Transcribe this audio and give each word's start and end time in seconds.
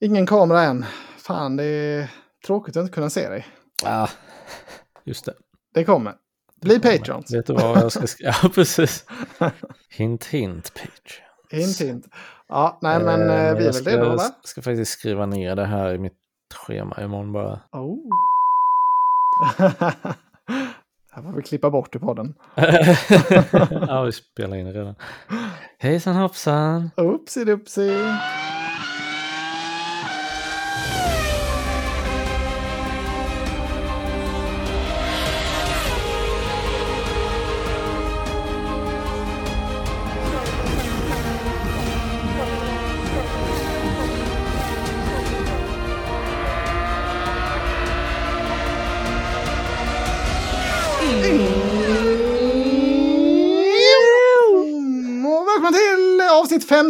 Ingen 0.00 0.26
kamera 0.26 0.62
än. 0.62 0.84
Fan, 1.18 1.56
det 1.56 1.64
är 1.64 2.10
tråkigt 2.46 2.76
att 2.76 2.80
inte 2.80 2.92
kunna 2.92 3.10
se 3.10 3.28
dig. 3.28 3.46
Ja, 3.82 4.08
just 5.04 5.24
det. 5.24 5.34
Det 5.74 5.84
kommer. 5.84 6.14
Bli 6.60 6.80
Patreons. 6.80 7.34
Vet 7.34 7.46
du 7.46 7.52
vad 7.52 7.76
jag 7.76 7.92
ska 7.92 8.06
skriva? 8.06 8.34
Ja, 8.42 8.48
precis. 8.48 9.04
Hint, 9.90 10.24
hint, 10.24 10.72
Patreon. 10.74 11.26
Hint, 11.50 11.80
hint. 11.80 12.06
Ja, 12.48 12.78
nej, 12.82 13.04
men 13.04 13.20
eh, 13.20 13.26
vi 13.26 13.34
är 13.36 13.54
väl 13.54 13.74
ska, 13.74 13.90
redo, 13.90 14.02
eller? 14.02 14.12
Jag 14.12 14.32
ska 14.42 14.62
faktiskt 14.62 14.92
skriva 14.92 15.26
ner 15.26 15.56
det 15.56 15.64
här 15.64 15.94
i 15.94 15.98
mitt 15.98 16.18
schema 16.54 16.96
imorgon 17.02 17.32
bara. 17.32 17.60
Oh. 17.72 17.98
Här 21.10 21.22
får 21.22 21.32
vi 21.32 21.42
klippa 21.42 21.70
bort 21.70 21.96
i 21.96 21.98
podden. 21.98 22.34
ja, 23.70 24.02
vi 24.02 24.12
spelar 24.12 24.56
in 24.56 24.66
det 24.66 24.72
redan. 24.72 24.94
Hejsan 25.78 26.16
hoppsan! 26.16 26.90
Upsi 26.96 27.44
dupsi. 27.44 27.90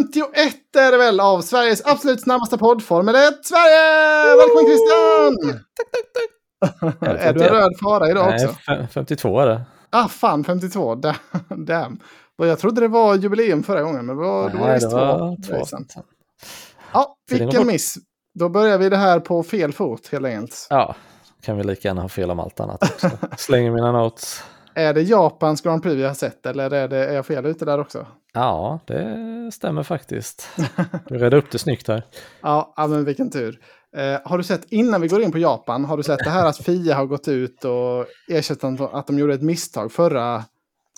51 0.01 0.75
är 0.77 0.91
det 0.91 0.97
väl 0.97 1.19
av 1.19 1.41
Sveriges 1.41 1.85
absolut 1.85 2.21
snabbaste 2.21 2.57
podd 2.57 2.83
Formel 2.83 3.15
1 3.15 3.23
Sverige! 3.45 4.35
Välkommen 4.35 4.65
Christian! 4.65 5.61
är 7.17 7.33
du 7.33 7.43
en 7.43 7.49
röd 7.49 7.71
fara 7.83 8.09
idag 8.11 8.29
Nej, 8.29 8.47
också? 8.47 8.71
fe- 8.71 8.87
52 8.87 9.39
är 9.39 9.47
det. 9.47 9.61
Ah 9.89 10.07
fan 10.07 10.43
52, 10.43 10.95
Da- 10.95 11.15
damn. 11.57 11.99
Jag 12.37 12.59
trodde 12.59 12.81
det 12.81 12.87
var 12.87 13.15
jubileum 13.15 13.63
förra 13.63 13.81
gången 13.81 14.05
men 14.05 14.15
det 14.15 14.21
var, 14.23 14.49
då 14.49 14.57
var 14.57 14.65
det 14.67 14.71
Nej, 14.71 14.79
det 14.79 14.87
var 14.87 15.35
två 15.47 15.65
två. 15.93 16.01
Ja, 16.93 17.15
vilken 17.31 17.67
miss. 17.67 17.95
Då 18.39 18.49
börjar 18.49 18.77
vi 18.77 18.89
det 18.89 18.97
här 18.97 19.19
på 19.19 19.43
fel 19.43 19.73
fot 19.73 20.07
helt 20.11 20.25
enkelt. 20.25 20.67
Ja, 20.69 20.95
kan 21.41 21.57
vi 21.57 21.63
lika 21.63 21.87
gärna 21.87 22.01
ha 22.01 22.09
fel 22.09 22.31
om 22.31 22.39
allt 22.39 22.59
annat 22.59 22.83
också. 22.83 23.09
Slänger 23.37 23.71
mina 23.71 23.91
notes. 23.91 24.43
Är 24.77 24.93
det 24.93 25.01
Japans 25.01 25.61
Grand 25.61 25.83
Prix 25.83 25.95
vi 25.95 26.03
har 26.03 26.13
sett 26.13 26.45
eller 26.45 26.71
är, 26.73 26.87
det, 26.87 27.05
är 27.07 27.13
jag 27.15 27.25
fel 27.25 27.45
ute 27.45 27.65
där 27.65 27.79
också? 27.79 28.05
Ja, 28.33 28.79
det 28.87 29.49
stämmer 29.53 29.83
faktiskt. 29.83 30.49
Du 31.07 31.17
redde 31.17 31.37
upp 31.37 31.51
det 31.51 31.57
snyggt 31.57 31.87
här. 31.87 32.03
Ja, 32.41 32.73
men 32.77 33.05
vilken 33.05 33.31
tur. 33.31 33.59
Eh, 33.97 34.19
har 34.25 34.37
du 34.37 34.43
sett, 34.43 34.71
innan 34.71 35.01
vi 35.01 35.07
går 35.07 35.21
in 35.21 35.31
på 35.31 35.37
Japan, 35.37 35.85
har 35.85 35.97
du 35.97 36.03
sett 36.03 36.19
det 36.23 36.29
här 36.29 36.45
att 36.45 36.57
Fia 36.57 36.95
har 36.95 37.05
gått 37.05 37.27
ut 37.27 37.65
och 37.65 38.05
erkänt 38.27 38.81
att- 38.93 39.07
de 39.07 39.19
gjorde 39.19 39.33
ett 39.33 39.41
misstag 39.41 39.91
förra, 39.91 40.43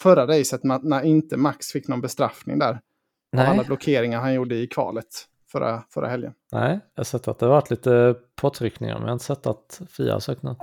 förra 0.01 0.27
racet 0.27 0.63
när 0.63 1.01
inte 1.05 1.37
Max 1.37 1.67
fick 1.67 1.87
någon 1.87 2.01
bestraffning 2.01 2.59
där? 2.59 2.71
Av 2.71 2.79
alla 3.39 3.53
Nej, 3.53 3.65
blockeringar 3.65 4.19
han 4.21 4.33
gjorde 4.33 4.55
i 4.55 4.67
kvalet 4.67 5.05
förra, 5.51 5.83
förra 5.93 6.07
helgen. 6.07 6.33
nej, 6.51 6.79
jag 6.95 6.99
har 6.99 7.05
sett 7.05 7.27
att 7.27 7.39
det 7.39 7.47
varit 7.47 7.69
lite 7.69 8.15
påtryckningar, 8.41 8.93
men 8.93 9.01
jag 9.01 9.09
har 9.09 9.13
inte 9.13 9.25
sett 9.25 9.47
att 9.47 9.81
Fia 9.97 10.13
har 10.13 10.19
sagt 10.19 10.43
något. 10.43 10.57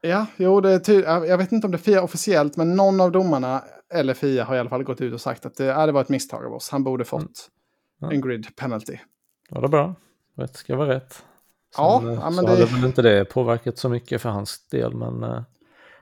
Ja, 0.00 0.26
jo, 0.36 0.60
det 0.60 0.70
är 0.70 0.78
ty- 0.78 1.02
jag 1.02 1.38
vet 1.38 1.52
inte 1.52 1.66
om 1.66 1.70
det 1.70 1.76
är 1.76 1.78
Fia 1.78 2.02
officiellt, 2.02 2.56
men 2.56 2.76
någon 2.76 3.00
av 3.00 3.12
domarna, 3.12 3.62
eller 3.94 4.14
Fia, 4.14 4.44
har 4.44 4.56
i 4.56 4.58
alla 4.58 4.70
fall 4.70 4.82
gått 4.82 5.00
ut 5.00 5.14
och 5.14 5.20
sagt 5.20 5.46
att 5.46 5.54
det, 5.56 5.64
ja, 5.64 5.86
det 5.86 5.92
var 5.92 6.00
ett 6.00 6.08
misstag 6.08 6.46
av 6.46 6.52
oss. 6.52 6.70
Han 6.70 6.84
borde 6.84 7.04
fått 7.04 7.48
Ja. 8.00 8.12
en 8.12 8.20
grid 8.20 8.56
penalty. 8.56 8.98
Var 9.50 9.62
det 9.62 9.68
bra? 9.68 9.94
Rätt 10.36 10.56
ska 10.56 10.76
vara 10.76 10.88
rätt. 10.88 11.24
Ja, 11.76 11.98
Sen, 12.00 12.08
eh, 12.08 12.14
ja, 12.14 12.20
men 12.24 12.34
så 12.34 12.42
det- 12.42 12.48
hade 12.48 12.64
väl 12.64 12.84
inte 12.84 13.02
det 13.02 13.24
påverkat 13.24 13.78
så 13.78 13.88
mycket 13.88 14.22
för 14.22 14.28
hans 14.28 14.68
del, 14.68 14.94
men 14.94 15.22
eh, 15.22 15.28
Nej, 15.30 15.40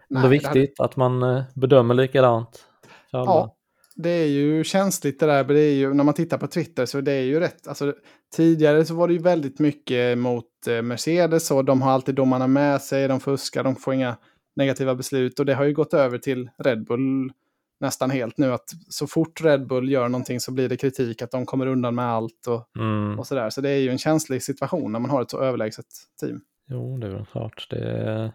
det 0.09 0.19
är 0.19 0.19
det 0.19 0.19
hade- 0.19 0.29
viktigt 0.61 0.81
att 0.81 0.97
man 0.97 1.23
eh, 1.23 1.43
bedömer 1.55 1.95
likadant. 1.95 2.65
För 3.11 3.19
alla. 3.19 3.31
Ja, 3.31 3.56
det 3.97 4.11
är 4.11 4.27
ju 4.27 4.65
känsligt 4.65 5.21
det 5.21 5.27
där. 5.27 5.45
men 5.45 5.55
Det 5.57 5.61
är 5.63 5.75
ju, 5.75 5.95
när 5.95 6.05
man 6.05 6.15
tittar 6.15 6.39
på 6.39 6.47
Twitter 6.47 6.87
så 6.87 7.01
det 7.01 7.13
är 7.13 7.23
ju 7.23 7.41
rätt. 7.41 7.69
Alltså, 7.69 7.95
tidigare 8.37 8.85
så 8.85 8.95
var 8.95 9.09
det 9.09 9.15
ju 9.15 9.21
väldigt 9.21 9.59
mycket 9.59 10.19
mot 10.19 10.45
eh, 10.69 10.83
Mercedes 10.83 11.51
och 11.51 11.65
de 11.65 11.83
har 11.83 11.91
alltid 11.93 12.15
domarna 12.15 12.47
med 12.47 12.83
sig. 12.83 13.09
De 13.09 13.21
fuskar, 13.21 13.65
de 13.65 13.77
får 13.77 13.95
inga 13.95 14.17
negativa 14.57 14.95
beslut. 14.95 15.39
Och 15.39 15.47
det 15.47 15.55
har 15.55 15.65
ju 15.65 15.73
gått 15.73 15.95
över 15.95 16.19
till 16.19 16.51
Red 16.59 16.85
Bull 16.85 17.33
nästan 17.81 18.11
helt 18.11 18.39
nu. 18.39 18.53
Att 18.53 18.71
så 18.89 19.07
fort 19.07 19.41
Red 19.45 19.67
Bull 19.67 19.91
gör 19.91 20.09
någonting 20.09 20.41
så 20.41 20.53
blir 20.53 20.69
det 20.69 20.77
kritik 20.77 21.23
att 21.23 21.31
de 21.31 21.47
kommer 21.47 21.67
undan 21.67 21.95
med 21.95 22.05
allt 22.07 22.47
och, 22.47 22.71
Mm. 22.81 23.19
och 23.19 23.27
sådär. 23.27 23.51
Så 23.51 23.61
det 23.61 23.71
är 23.71 23.79
ju 23.79 23.91
en 23.91 23.99
känslig 23.99 24.43
situation 24.43 24.93
när 24.93 25.01
man 25.01 25.11
har 25.11 25.23
ett 25.23 25.31
så 25.31 25.41
överlägset 25.41 25.87
team. 26.21 26.41
Jo, 26.69 26.99
det 26.99 27.07
är 27.07 27.11
väl 27.11 27.27
klart. 27.33 27.67
Det, 27.71 28.33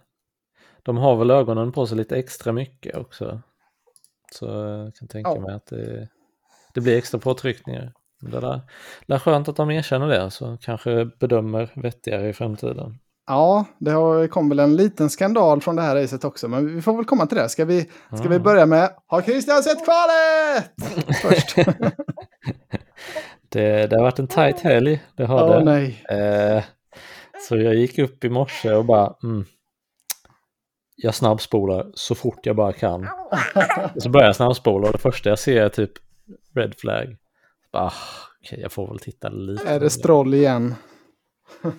de 0.84 0.98
har 0.98 1.16
väl 1.16 1.32
ögonen 1.32 1.72
på 1.72 1.88
sig 1.88 1.98
lite 1.98 2.16
extra 2.16 2.52
mycket 2.54 2.98
också. 2.98 3.42
Så 4.36 4.46
jag 4.46 4.96
kan 4.96 5.08
tänka 5.08 5.30
Ja. 5.30 5.40
mig 5.40 5.56
att 5.56 5.66
det, 5.66 6.08
det 6.74 6.82
blir 6.82 6.98
extra 6.98 7.20
påtryckningar. 7.20 7.94
Det 8.22 8.38
är 8.38 8.62
det 9.08 9.14
är 9.14 9.20
skönt 9.20 9.48
att 9.50 9.56
de 9.56 9.72
erkänner 9.72 10.08
det, 10.08 10.32
så 10.32 10.58
kanske 10.62 11.06
bedömer 11.06 11.70
vettigare 11.76 12.30
i 12.30 12.34
framtiden. 12.34 12.98
Ja, 13.28 13.66
det 13.80 13.92
har, 13.92 14.28
kom 14.28 14.50
väl 14.50 14.60
en 14.60 14.76
liten 14.76 15.10
skandal 15.10 15.62
från 15.62 15.76
det 15.76 15.82
här 15.82 15.96
racet 15.96 16.24
också, 16.24 16.48
men 16.48 16.76
vi 16.76 16.82
får 16.82 16.96
väl 16.96 17.06
komma 17.06 17.26
till 17.26 17.38
det. 17.38 17.50
Ska 17.50 17.66
vi, 17.66 17.90
ska 18.18 18.30
vi 18.30 18.36
Ja. 18.36 18.40
börja 18.42 18.66
med, 18.66 18.90
har 19.08 19.22
Christian 19.22 19.64
sett 19.64 19.86
kvalet? 19.86 20.72
Först. 21.22 21.56
Det, 23.50 23.88
det 23.88 23.96
har 23.96 24.04
varit 24.04 24.20
en 24.20 24.28
tight 24.28 24.60
helg, 24.60 25.04
det 25.16 25.26
har 25.26 25.44
Åh 25.44 25.58
det. 25.58 25.64
nej. 25.64 26.04
Eh, 26.10 26.64
så 27.50 27.58
jag 27.58 27.76
gick 27.76 28.00
upp 28.00 28.24
i 28.24 28.30
morse 28.30 28.74
och 28.74 28.86
bara, 28.86 29.14
mm, 29.24 29.46
jag 31.04 31.16
snabbspolar 31.16 31.92
så 31.94 32.16
fort 32.16 32.46
jag 32.46 32.56
bara 32.56 32.74
kan. 32.74 33.08
Så 33.98 34.10
börjar 34.10 34.28
jag 34.28 34.36
snabbspola 34.36 34.88
och 34.88 34.94
det 34.94 35.00
första 35.00 35.30
jag 35.30 35.40
ser 35.40 35.62
är 35.62 35.70
typ 35.70 35.92
red 36.56 36.76
flag. 36.78 37.18
Ah, 37.72 37.92
Okej, 38.42 38.60
jag 38.62 38.72
får 38.72 38.88
väl 38.88 39.00
titta 39.00 39.30
lite. 39.30 39.70
Är 39.70 39.80
det 39.80 39.90
Stroll 39.90 40.34
igen? 40.34 40.76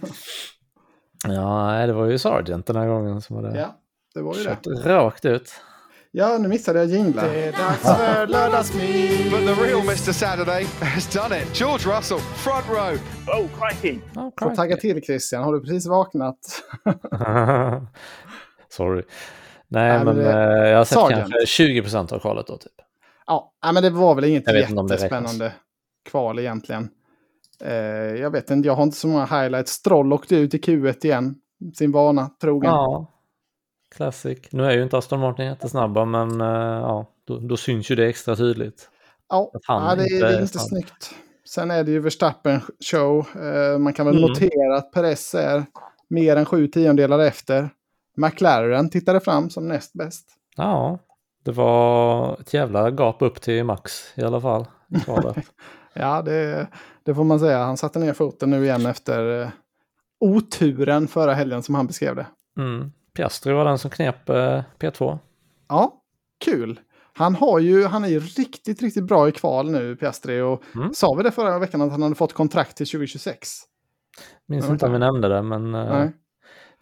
Ja, 1.28 1.86
det 1.86 1.92
var 1.92 2.06
ju 2.06 2.18
Sargent 2.18 2.66
den 2.66 2.76
här 2.76 2.86
gången 2.86 3.20
som 3.20 3.36
hade 3.36 3.58
Ja, 3.60 3.76
det 4.14 4.22
var 4.22 4.34
ju 4.36 4.42
det. 4.44 4.48
kört 4.64 4.66
rakt 4.86 5.24
ut. 5.24 5.50
Ja, 6.10 6.38
nu 6.38 6.48
missade 6.48 6.78
jag 6.78 6.88
jingla. 6.88 7.22
Det 7.22 7.44
är 7.44 7.52
dags 7.52 7.82
för 7.82 8.26
lördagsmys. 8.26 9.30
But 9.30 9.40
the 9.56 9.62
real 9.64 9.80
Mr. 9.80 10.12
Saturday 10.12 10.66
has 10.80 11.14
done 11.14 11.42
it. 11.42 11.60
George 11.60 11.96
Russell, 11.96 12.18
front 12.18 12.68
row. 12.68 12.98
Oh, 13.38 13.46
crikey. 13.58 13.98
Oh, 14.16 14.30
Får 14.40 14.54
tagga 14.54 14.76
till 14.76 15.02
Christian, 15.02 15.44
har 15.44 15.52
du 15.52 15.60
precis 15.60 15.86
vaknat? 15.86 16.36
Sorry. 18.72 19.02
Nej, 19.68 19.88
Nej, 19.88 20.04
men 20.04 20.16
men, 20.16 20.24
det- 20.24 20.32
eh, 20.62 20.68
jag 20.70 20.76
har 20.78 20.84
sett 20.84 20.98
Sargent. 20.98 21.30
kanske 21.32 21.62
20% 21.62 22.12
av 22.12 22.18
kvalet 22.18 22.46
då 22.46 22.56
typ. 22.56 22.72
Ja, 23.26 23.52
men 23.74 23.82
det 23.82 23.90
var 23.90 24.14
väl 24.14 24.24
inget 24.24 24.54
jättespännande 24.54 25.52
kval 26.10 26.38
egentligen. 26.38 26.88
Eh, 27.64 27.74
jag 28.20 28.30
vet 28.30 28.50
inte, 28.50 28.66
jag 28.68 28.74
har 28.74 28.82
inte 28.82 28.96
så 28.96 29.08
många 29.08 29.24
highlights. 29.24 29.72
Stroll 29.72 30.12
åkte 30.12 30.36
ut 30.36 30.54
i 30.54 30.58
Q1 30.58 31.04
igen. 31.06 31.34
Sin 31.74 31.92
vana 31.92 32.30
trogen. 32.40 32.70
Ja, 32.70 33.06
classic. 33.94 34.38
Nu 34.50 34.64
är 34.64 34.70
ju 34.70 34.82
inte 34.82 34.98
Aston 34.98 35.20
Martin 35.20 35.46
jättesnabba, 35.46 36.04
men 36.04 36.40
eh, 36.40 36.46
ja, 36.80 37.06
då, 37.26 37.38
då 37.38 37.56
syns 37.56 37.90
ju 37.90 37.94
det 37.94 38.06
extra 38.06 38.36
tydligt. 38.36 38.88
Ja, 39.28 39.50
ja 39.68 39.94
det, 39.96 40.02
är- 40.02 40.14
inte 40.14 40.26
är 40.26 40.40
inte 40.40 40.58
snyggt. 40.58 41.14
Sen 41.48 41.70
är 41.70 41.84
det 41.84 41.90
ju 41.90 41.98
Verstappen 42.00 42.60
show. 42.90 43.26
Eh, 43.42 43.78
man 43.78 43.92
kan 43.92 44.06
väl 44.06 44.16
Mm. 44.18 44.28
notera 44.28 44.76
att 44.76 44.92
Perez 44.92 45.34
är 45.34 45.64
mer 46.08 46.36
än 46.36 46.44
sju 46.44 46.66
tiondelar 46.68 47.18
efter. 47.18 47.70
McLaren 48.16 48.90
tittade 48.90 49.20
fram 49.20 49.50
som 49.50 49.68
näst 49.68 49.92
bäst. 49.92 50.28
Ja, 50.56 50.98
det 51.44 51.52
var 51.52 52.36
ett 52.40 52.54
jävla 52.54 52.90
gap 52.90 53.22
upp 53.22 53.40
till 53.40 53.64
Max 53.64 54.12
i 54.14 54.22
alla 54.22 54.40
fall. 54.40 54.66
Ja, 55.94 56.22
det, 56.22 56.66
det 57.04 57.14
får 57.14 57.24
man 57.24 57.40
säga. 57.40 57.58
Han 57.58 57.76
satte 57.76 57.98
ner 57.98 58.12
foten 58.12 58.50
nu 58.50 58.64
igen 58.64 58.86
efter 58.86 59.40
eh, 59.42 59.48
oturen 60.20 61.08
förra 61.08 61.34
helgen 61.34 61.62
som 61.62 61.74
han 61.74 61.86
beskrev 61.86 62.16
det. 62.16 62.26
mm. 62.58 62.92
Piastri 63.14 63.52
var 63.52 63.64
den 63.64 63.78
som 63.78 63.90
knep 63.90 64.28
eh, 64.28 64.62
P2. 64.78 65.18
Ja, 65.68 66.02
kul. 66.44 66.80
Han, 67.14 67.34
har 67.34 67.58
ju, 67.58 67.84
han 67.84 68.04
är 68.04 68.08
ju 68.08 68.20
riktigt, 68.20 68.82
riktigt 68.82 69.04
bra 69.04 69.28
i 69.28 69.32
kval 69.32 69.70
nu, 69.70 69.96
Piastri. 69.96 70.40
Och 70.40 70.62
Mm. 70.74 70.94
sa 70.94 71.14
vi 71.14 71.22
det 71.22 71.30
förra 71.30 71.58
veckan 71.58 71.82
att 71.82 71.90
han 71.90 72.02
hade 72.02 72.14
fått 72.14 72.32
kontrakt 72.32 72.76
till 72.76 72.86
2026? 72.86 73.48
Minns 74.48 74.68
inte 74.68 74.86
om 74.86 74.92
vi 74.92 74.98
nämnde 74.98 75.28
det, 75.28 75.42
men 75.42 75.74
eh, 75.74 76.08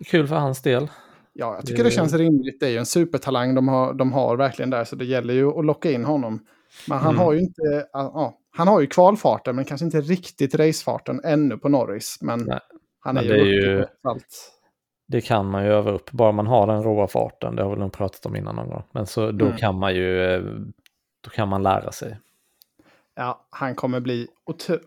kul 0.06 0.28
för 0.28 0.36
hans 0.36 0.62
del. 0.62 0.88
Ja, 1.32 1.54
jag 1.54 1.66
tycker 1.66 1.82
det 1.82 1.88
Det- 1.88 1.94
känns 1.94 2.14
rimligt. 2.14 2.60
Det 2.60 2.66
är 2.66 2.70
ju 2.70 2.76
en 2.78 2.86
supertalang 2.86 3.54
de 3.54 3.68
har, 3.68 3.94
de 3.94 4.12
har 4.12 4.36
verkligen 4.36 4.70
där, 4.70 4.84
så 4.84 4.96
det 4.96 5.04
gäller 5.04 5.34
ju 5.34 5.58
att 5.58 5.64
locka 5.64 5.90
in 5.90 6.04
honom. 6.04 6.40
Men 6.88 6.98
han 6.98 7.10
Mm. 7.14 7.22
har 7.22 7.32
ju 7.32 7.38
inte, 7.40 7.86
ja, 7.92 8.38
han 8.56 8.68
har 8.68 8.80
ju 8.80 8.86
kvalfarten, 8.86 9.56
men 9.56 9.64
kanske 9.64 9.84
inte 9.84 10.00
riktigt 10.00 10.54
racefarten 10.54 11.20
ännu 11.24 11.56
på 11.58 11.68
Norris. 11.68 12.18
Men 12.20 12.40
Nej. 12.40 12.58
han 13.00 13.16
är 13.16 13.22
Men 13.22 13.30
ju, 13.30 13.36
det 13.44 13.66
är 13.66 13.70
ju- 13.78 13.84
allt. 14.02 14.56
Det 15.08 15.20
kan 15.20 15.46
man 15.50 15.64
ju 15.64 15.70
öva 15.70 15.90
upp, 15.90 16.10
bara 16.10 16.32
man 16.32 16.46
har 16.46 16.66
den 16.66 16.82
råa 16.82 17.06
farten. 17.06 17.56
Det 17.56 17.62
har 17.62 17.70
vi 17.74 17.80
nog 17.80 17.92
pratat 17.92 18.26
om 18.26 18.36
innan 18.36 18.56
någon 18.56 18.68
gång. 18.68 18.82
Men 18.92 19.06
så 19.06 19.30
då 19.30 19.44
Mm. 19.46 19.56
kan 19.58 19.78
man 19.78 19.94
ju, 19.94 20.24
eh, 20.24 20.42
då 21.24 21.30
kan 21.30 21.48
man 21.48 21.62
lära 21.62 21.92
sig. 21.92 22.18
Ja, 23.14 23.46
han 23.50 23.74
kommer 23.74 24.00
bli, 24.00 24.26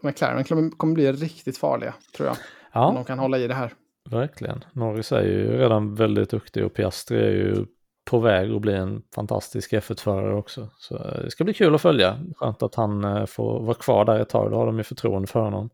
McLaren 0.02 0.44
kommer, 0.44 0.94
bli 0.94 1.12
riktigt 1.12 1.58
farliga, 1.58 1.94
tror 2.16 2.28
jag. 2.28 2.36
Om 2.36 2.42
Ja, 2.74 2.92
de 2.96 3.04
kan 3.06 3.20
hålla 3.20 3.38
i 3.38 3.48
det 3.48 3.54
här 3.54 3.74
verkligen. 4.14 4.64
Norris 4.74 5.12
är 5.12 5.24
ju 5.24 5.58
redan 5.58 5.96
väldigt 5.96 6.30
duktig 6.30 6.66
och 6.66 6.74
Piastri 6.74 7.18
är 7.18 7.32
ju 7.32 7.66
på 8.06 8.20
väg 8.20 8.52
att 8.52 8.62
bli 8.62 8.74
en 8.74 9.02
fantastisk 9.16 9.74
F1-förare 9.74 10.36
också. 10.36 10.70
Så 10.78 10.96
eh, 10.96 11.24
det 11.24 11.32
ska 11.32 11.44
bli 11.44 11.54
kul 11.54 11.76
att 11.76 11.82
följa. 11.82 12.20
Skönt 12.36 12.64
att 12.64 12.76
han 12.76 13.04
eh, 13.04 13.26
får 13.26 13.64
vara 13.64 13.76
kvar 13.76 14.06
där 14.06 14.20
ett 14.20 14.30
tag. 14.30 14.52
Då 14.52 14.58
har 14.58 14.66
de 14.66 14.78
ju 14.78 14.84
förtroende 14.84 15.28
för 15.28 15.40
honom. 15.40 15.70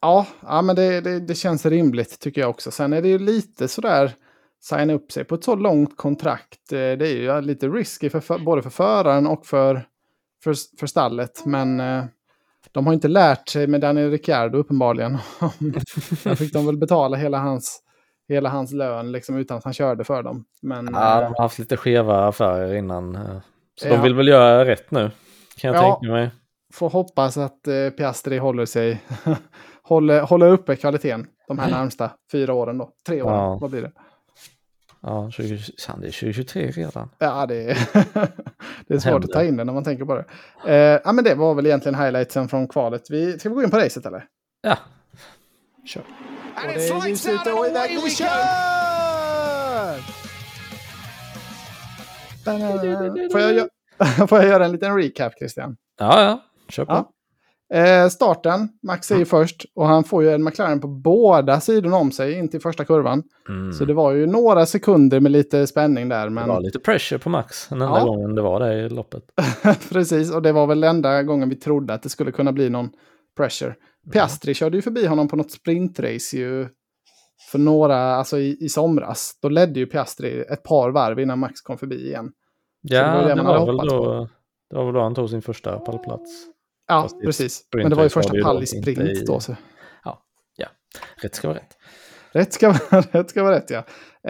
Ja, 0.00 0.26
ja 0.40 0.62
men 0.62 0.76
det, 0.76 1.00
det, 1.00 1.20
det 1.20 1.34
känns 1.34 1.66
rimligt 1.66 2.20
tycker 2.20 2.40
jag 2.40 2.50
också. 2.50 2.70
Sen 2.70 2.92
är 2.92 3.02
det 3.02 3.08
ju 3.08 3.18
lite 3.18 3.68
sådär 3.68 4.12
signa 4.60 4.92
upp 4.92 5.12
sig 5.12 5.24
på 5.24 5.34
ett 5.34 5.44
så 5.44 5.56
långt 5.56 5.96
kontrakt. 5.96 6.72
Eh, 6.72 6.76
det 6.76 7.08
är 7.08 7.16
ju 7.16 7.40
lite 7.40 7.68
risky 7.68 8.10
för, 8.10 8.20
för, 8.20 8.38
både 8.38 8.62
för 8.62 8.70
föraren 8.70 9.26
och 9.26 9.46
för, 9.46 9.86
för, 10.44 10.54
för 10.78 10.86
stallet. 10.86 11.42
Men 11.46 11.80
eh, 11.80 12.04
de 12.78 12.86
har 12.86 12.94
inte 12.94 13.08
lärt 13.08 13.48
sig 13.48 13.66
med 13.66 13.80
Daniel 13.80 14.10
Ricciardo 14.10 14.58
uppenbarligen. 14.58 15.12
Där 16.24 16.34
fick 16.34 16.52
de 16.52 16.66
väl 16.66 16.76
betala 16.78 17.16
hela 17.16 17.38
hans, 17.38 17.82
hela 18.28 18.48
hans 18.48 18.72
lön 18.72 19.12
liksom, 19.12 19.36
utan 19.36 19.56
att 19.58 19.64
han 19.64 19.72
körde 19.72 20.04
för 20.04 20.22
dem. 20.22 20.44
Men 20.62 20.88
Ja, 20.92 21.20
de 21.20 21.26
har 21.36 21.42
haft 21.42 21.58
lite 21.58 21.76
skeva 21.76 22.26
affärer 22.28 22.74
innan. 22.74 23.16
eh, 23.16 23.22
Så 23.80 23.88
Ja. 23.88 23.92
de 23.92 24.02
vill 24.02 24.14
väl 24.14 24.28
göra 24.28 24.64
rätt 24.64 24.90
nu. 24.90 25.10
Kan 25.60 25.72
jag 25.72 25.82
Ja. 25.84 25.98
tänka 26.00 26.12
mig. 26.12 26.30
får 26.74 26.90
hoppas 26.90 27.36
att 27.36 27.68
eh, 27.68 27.90
Piastri 27.96 28.38
håller 28.38 28.66
sig, 28.66 29.02
håller, 29.82 30.20
håller 30.22 30.48
uppe 30.48 30.76
kvaliteten 30.76 31.26
de 31.48 31.58
här 31.58 31.70
närmsta 31.70 32.10
fyra 32.32 32.54
åren 32.54 32.78
då. 32.78 32.90
Tre 33.06 33.22
åren, 33.22 33.34
Ja. 33.36 33.58
vad 33.60 33.70
blir 33.70 33.82
det? 33.82 33.92
Ja, 35.08 35.30
20, 35.30 35.58
fan, 35.86 36.00
det 36.00 36.06
är 36.06 36.12
2023 36.12 36.70
redan. 36.70 37.10
Ja, 37.18 37.46
det 37.46 37.70
är, 37.70 37.78
det 38.86 38.94
är 38.94 38.98
svårt 38.98 39.12
Händer. 39.12 39.28
att 39.28 39.32
ta 39.32 39.44
in 39.44 39.56
det 39.56 39.64
när 39.64 39.72
man 39.72 39.84
tänker 39.84 40.04
på 40.04 40.14
det. 40.14 40.24
Eh, 40.66 41.00
ja, 41.04 41.12
men 41.12 41.24
det 41.24 41.34
var 41.34 41.54
väl 41.54 41.66
egentligen 41.66 41.98
highlightsen 41.98 42.48
från 42.48 42.68
kvalet. 42.68 43.10
Vi, 43.10 43.38
ska 43.38 43.48
vi 43.48 43.54
gå 43.54 43.62
in 43.62 43.70
på 43.70 43.76
racet 43.76 44.06
eller? 44.06 44.24
Ja, 44.60 44.78
Kör. 45.84 46.00
Och 46.00 46.06
det 46.74 46.88
är 46.88 46.94
out 46.94 47.58
och 47.58 47.66
iväg 47.66 47.90
vi 48.04 48.10
kör! 48.10 48.28
Får 53.32 53.40
jag, 53.40 53.68
får 54.28 54.38
jag 54.38 54.48
göra 54.48 54.64
en 54.64 54.72
liten 54.72 54.96
recap, 54.96 55.32
Christian? 55.38 55.76
ja, 55.98 56.22
ja. 56.22 56.42
kör 56.68 56.84
på. 56.84 56.92
Ja. 56.92 57.12
Eh, 57.74 58.08
starten, 58.08 58.68
Max 58.82 59.10
är 59.10 59.16
ju 59.16 59.24
först 59.24 59.64
och 59.74 59.86
han 59.86 60.04
får 60.04 60.22
ju 60.22 60.30
en 60.30 60.44
McLaren 60.44 60.80
på 60.80 60.88
båda 60.88 61.60
sidorna 61.60 61.96
om 61.96 62.10
sig 62.12 62.32
in 62.32 62.48
till 62.48 62.60
första 62.60 62.84
kurvan. 62.84 63.22
Mm. 63.48 63.72
Så 63.72 63.84
det 63.84 63.94
var 63.94 64.12
ju 64.12 64.26
några 64.26 64.66
sekunder 64.66 65.20
med 65.20 65.32
lite 65.32 65.66
spänning 65.66 66.08
där. 66.08 66.24
Det 66.24 66.30
Men 66.30 66.48
var 66.48 66.60
lite 66.60 66.78
pressure 66.78 67.18
på 67.18 67.28
Max 67.30 67.68
den 67.68 67.82
enda 67.82 67.98
Ja. 67.98 68.04
gången 68.04 68.34
det 68.34 68.42
var 68.42 68.60
det 68.60 68.74
i 68.74 68.88
loppet. 68.88 69.22
precis, 69.90 70.34
och 70.34 70.42
det 70.42 70.52
var 70.52 70.66
väl 70.66 70.84
enda 70.84 71.22
gången 71.22 71.48
vi 71.48 71.56
trodde 71.56 71.94
att 71.94 72.02
det 72.02 72.08
skulle 72.08 72.32
kunna 72.32 72.52
bli 72.52 72.70
någon 72.70 72.90
pressure. 73.36 73.74
Piastri 74.12 74.54
körde 74.54 74.76
ju 74.76 74.82
förbi 74.82 75.06
honom 75.06 75.28
på 75.28 75.36
något 75.36 75.50
sprintrace 75.50 76.36
ju 76.36 76.68
för 77.50 77.58
några, 77.58 77.96
alltså 78.14 78.38
i, 78.38 78.56
i 78.60 78.68
somras. 78.68 79.38
Då 79.42 79.48
ledde 79.48 79.80
ju 79.80 79.86
Piastri 79.86 80.40
ett 80.52 80.62
par 80.62 80.90
varv 80.90 81.20
innan 81.20 81.38
Max 81.38 81.60
kom 81.60 81.78
förbi 81.78 82.06
igen. 82.06 82.30
det 82.82 82.94
var 83.02 83.02
Ja, 83.02 83.22
det 83.28 83.34
det, 83.34 83.42
var 83.42 83.66
väl 83.66 83.76
då, 83.88 84.28
det 84.70 84.76
var 84.76 84.84
väl 84.84 84.94
då 84.94 85.00
han 85.00 85.14
tog 85.14 85.30
sin 85.30 85.42
första 85.42 85.78
pallplats. 85.78 86.30
Ja, 86.88 87.08
precis. 87.24 87.62
Men 87.76 87.90
det 87.90 87.96
var 87.96 88.02
ju 88.02 88.08
första 88.08 88.42
pall 88.42 88.62
i 88.62 88.66
sprint 88.66 89.26
då. 89.26 89.40
Så. 89.40 89.56
Rätt 91.22 91.34
ska 91.34 91.48
vara 91.48 91.58
rätt. 91.58 91.76
Rätt 92.32 92.52
ska, 92.52 92.68
vara- 92.68 93.00
rätt 93.12 93.30
ska 93.30 93.42
vara 93.42 93.56
rätt, 93.56 93.70
ja. 93.70 93.78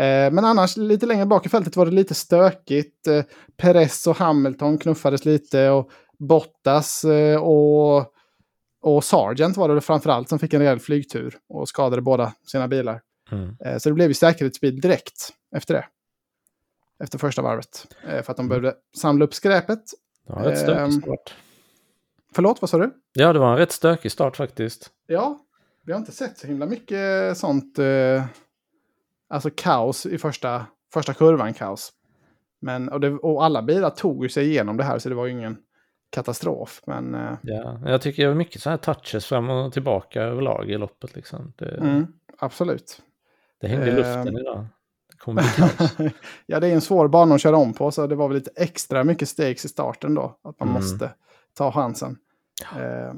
Eh, 0.00 0.30
men 0.32 0.38
annars, 0.44 0.76
lite 0.76 1.06
längre 1.06 1.26
bak 1.26 1.46
i 1.46 1.48
fältet 1.48 1.76
var 1.76 1.86
det 1.86 1.92
lite 1.92 2.14
stökigt. 2.14 3.06
Eh, 3.06 3.24
Perez 3.56 4.06
och 4.06 4.16
Hamilton 4.16 4.78
knuffades 4.78 5.24
lite 5.24 5.68
och 5.70 5.90
Bottas 6.18 7.04
eh, 7.04 7.42
och, 7.42 8.06
och 8.82 9.04
Sargent 9.04 9.56
var 9.56 9.68
det 9.74 9.80
framförallt 9.80 10.28
som 10.28 10.38
fick 10.38 10.54
en 10.54 10.60
rejäl 10.60 10.78
flygtur 10.80 11.36
och 11.48 11.68
skadade 11.68 12.02
båda 12.02 12.32
sina 12.46 12.68
bilar. 12.68 13.00
Mm. 13.32 13.56
Eh, 13.64 13.78
så 13.78 13.88
det 13.88 13.94
blev 13.94 14.08
ju 14.08 14.14
säkerhetsbil 14.14 14.80
direkt 14.80 15.32
efter 15.56 15.74
det. 15.74 15.86
Efter 17.04 17.18
första 17.18 17.42
varvet. 17.42 17.86
Eh, 18.08 18.22
för 18.22 18.30
att 18.30 18.36
de 18.36 18.46
Mm. 18.46 18.48
behövde 18.48 18.74
samla 18.96 19.24
upp 19.24 19.34
skräpet. 19.34 19.82
En 20.28 20.44
rätt 20.44 20.58
stökig 20.58 20.82
Ehm. 20.82 20.92
start. 20.92 21.34
Förlåt, 22.38 22.60
vad 22.62 22.70
sa 22.70 22.78
du? 22.78 22.90
Ja, 23.12 23.32
det 23.32 23.38
var 23.38 23.52
en 23.52 23.58
rätt 23.58 23.72
stökig 23.72 24.12
start 24.12 24.36
faktiskt. 24.36 24.90
Ja, 25.06 25.38
vi 25.86 25.92
har 25.92 25.98
inte 25.98 26.12
sett 26.12 26.38
så 26.38 26.46
himla 26.46 26.66
mycket 26.66 27.36
sånt. 27.38 27.78
Eh, 27.78 28.24
alltså 29.28 29.50
kaos 29.56 30.06
i 30.06 30.18
första, 30.18 30.66
första 30.92 31.14
kurvan 31.14 31.54
kaos. 31.54 31.92
Men, 32.60 32.88
och, 32.88 33.00
det, 33.00 33.10
och 33.10 33.44
alla 33.44 33.62
bilar 33.62 33.90
tog 33.90 34.22
ju 34.22 34.28
sig 34.28 34.46
igenom 34.46 34.76
det 34.76 34.84
här 34.84 34.98
så 34.98 35.08
det 35.08 35.14
var 35.14 35.26
ju 35.26 35.32
ingen 35.32 35.56
katastrof. 36.10 36.82
Men 36.86 37.14
eh, 37.14 37.32
Ja, 37.42 37.80
jag 37.86 38.00
tycker 38.02 38.22
det 38.22 38.28
var 38.28 38.36
mycket 38.36 38.62
så 38.62 38.70
här 38.70 38.76
touches 38.76 39.26
fram 39.26 39.50
och 39.50 39.72
tillbaka 39.72 40.22
överlag 40.22 40.70
i 40.70 40.78
loppet. 40.78 41.14
Liksom. 41.16 41.52
Det, 41.56 41.76
mm, 41.76 42.06
absolut. 42.38 43.02
det 43.60 43.68
hängde 43.68 43.88
i 43.88 43.92
luften 43.92 44.28
Ehm. 44.28 44.36
idag. 44.36 44.66
Det 45.26 46.12
ja, 46.46 46.60
det 46.60 46.68
är 46.68 46.74
en 46.74 46.80
svår 46.80 47.08
bana 47.08 47.34
att 47.34 47.40
köra 47.40 47.56
om 47.56 47.72
på 47.74 47.90
så 47.90 48.06
det 48.06 48.14
var 48.14 48.28
väl 48.28 48.36
lite 48.36 48.50
extra 48.56 49.04
mycket 49.04 49.28
stegs 49.28 49.64
i 49.64 49.68
starten 49.68 50.14
då. 50.14 50.38
Att 50.42 50.60
man 50.60 50.68
Mm. 50.68 50.82
måste 50.82 51.10
ta 51.54 51.72
chansen. 51.72 52.16
Eh, 52.62 53.14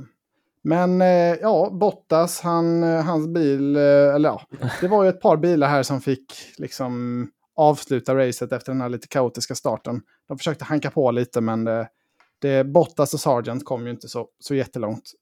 men 0.62 1.00
ja, 1.40 1.70
Bottas, 1.72 2.40
han, 2.40 2.82
eh, 2.82 3.04
hans 3.04 3.28
bil, 3.28 3.76
eh, 3.76 4.14
eller 4.14 4.28
ja, 4.28 4.42
det 4.80 4.88
var 4.88 5.04
ju 5.04 5.08
ett 5.08 5.20
par 5.20 5.36
bilar 5.36 5.68
här 5.68 5.82
som 5.82 6.00
fick 6.00 6.32
liksom 6.58 7.26
avsluta 7.56 8.16
racet 8.16 8.52
efter 8.52 8.72
den 8.72 8.80
här 8.80 8.88
lite 8.88 9.08
kaotiska 9.08 9.54
starten. 9.54 10.00
De 10.28 10.38
försökte 10.38 10.64
hanka 10.64 10.90
på 10.90 11.10
lite 11.10 11.40
men 11.40 11.64
det, 11.64 11.88
det, 12.38 12.64
Bottas 12.64 13.14
och 13.14 13.20
Sargent 13.20 13.64
kom 13.64 13.84
ju 13.84 13.90
inte 13.90 14.08
så, 14.08 14.28
så 14.38 14.54
jättelångt. 14.54 15.12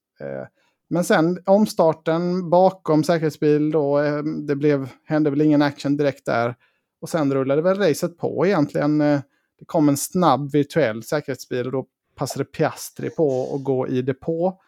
Men 0.89 1.03
sen 1.03 1.39
omstarten 1.45 2.49
bakom 2.49 3.03
säkerhetsbil 3.03 3.71
då, 3.71 4.01
det 4.47 4.55
blev, 4.55 4.89
hände 5.05 5.29
väl 5.29 5.41
ingen 5.41 5.61
action 5.61 5.97
direkt 5.97 6.25
där. 6.25 6.55
Och 7.01 7.09
sen 7.09 7.33
rullade 7.33 7.61
väl 7.61 7.77
racet 7.77 8.17
på 8.17 8.45
egentligen. 8.45 8.97
Det 9.59 9.65
kom 9.65 9.89
en 9.89 9.97
snabb 9.97 10.51
virtuell 10.51 11.03
säkerhetsbil 11.03 11.65
och 11.65 11.71
då 11.71 11.85
passade 12.19 12.45
Piastri 12.45 13.09
på 13.09 13.55
att 13.55 13.63
gå 13.63 13.87
i 13.87 14.01
depå. 14.01 14.59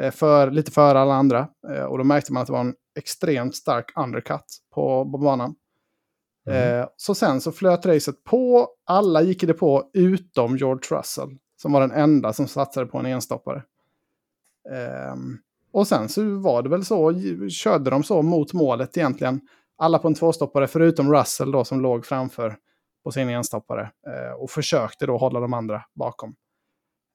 eh, 0.00 0.10
För, 0.10 0.50
lite 0.50 0.70
före 0.70 0.98
alla 1.00 1.14
andra. 1.14 1.48
Eh, 1.74 1.84
Och 1.84 1.98
då 1.98 2.04
märkte 2.04 2.32
man 2.32 2.40
att 2.40 2.46
det 2.46 2.52
var 2.52 2.60
en 2.60 2.74
extremt 2.98 3.56
stark 3.56 3.92
undercut 3.96 4.44
på, 4.74 5.10
på 5.12 5.18
banan. 5.18 5.54
Mm. 6.46 6.80
Eh, 6.80 6.86
så 6.96 7.14
sen 7.14 7.40
så 7.40 7.52
flöt 7.52 7.86
racet 7.86 8.24
på. 8.24 8.68
Alla 8.86 9.22
gick 9.22 9.42
i 9.42 9.46
depå 9.46 9.90
utom 9.92 10.56
George 10.56 10.98
Russell. 10.98 11.28
Som 11.62 11.72
var 11.72 11.80
den 11.80 11.92
enda 11.92 12.32
som 12.32 12.48
satsade 12.48 12.86
på 12.86 12.98
en 12.98 13.06
enstoppare. 13.06 13.62
Ehm, 14.70 15.38
och 15.72 15.86
sen 15.88 16.08
så 16.08 16.38
var 16.38 16.62
det 16.62 16.68
väl 16.68 16.84
så, 16.84 17.14
körde 17.50 17.90
de 17.90 18.02
så 18.02 18.22
mot 18.22 18.52
målet 18.52 18.96
egentligen. 18.96 19.40
Alla 19.78 19.98
på 19.98 20.08
en 20.08 20.14
tvåstoppare 20.14 20.66
förutom 20.66 21.12
Russell 21.14 21.50
då 21.52 21.64
som 21.64 21.80
låg 21.80 22.06
framför 22.06 22.56
på 23.04 23.10
sin 23.10 23.28
enstoppare. 23.28 23.90
Eh, 24.06 24.32
och 24.42 24.50
försökte 24.50 25.06
då 25.06 25.16
hålla 25.18 25.40
de 25.40 25.52
andra 25.54 25.82
bakom. 25.94 26.34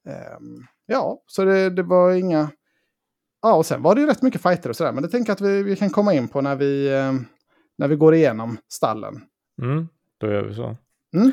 Ehm, 0.05 0.65
ja, 0.85 1.21
så 1.27 1.45
det, 1.45 1.69
det 1.69 1.83
var 1.83 2.11
inga... 2.11 2.49
Ja, 3.41 3.55
och 3.55 3.65
sen 3.65 3.81
var 3.81 3.95
det 3.95 4.01
ju 4.01 4.07
rätt 4.07 4.21
mycket 4.21 4.41
fighter 4.41 4.69
och 4.69 4.75
sådär. 4.75 4.91
Men 4.91 5.03
det 5.03 5.09
tänker 5.09 5.29
jag 5.29 5.35
att 5.35 5.41
vi, 5.41 5.63
vi 5.63 5.75
kan 5.75 5.89
komma 5.89 6.13
in 6.13 6.27
på 6.27 6.41
när 6.41 6.55
vi, 6.55 6.87
eh, 6.93 7.13
när 7.77 7.87
vi 7.87 7.95
går 7.95 8.15
igenom 8.15 8.57
stallen. 8.67 9.21
Mm, 9.61 9.87
då 10.17 10.27
gör 10.27 10.43
vi 10.43 10.55
så. 10.55 10.77
Mm. 11.15 11.31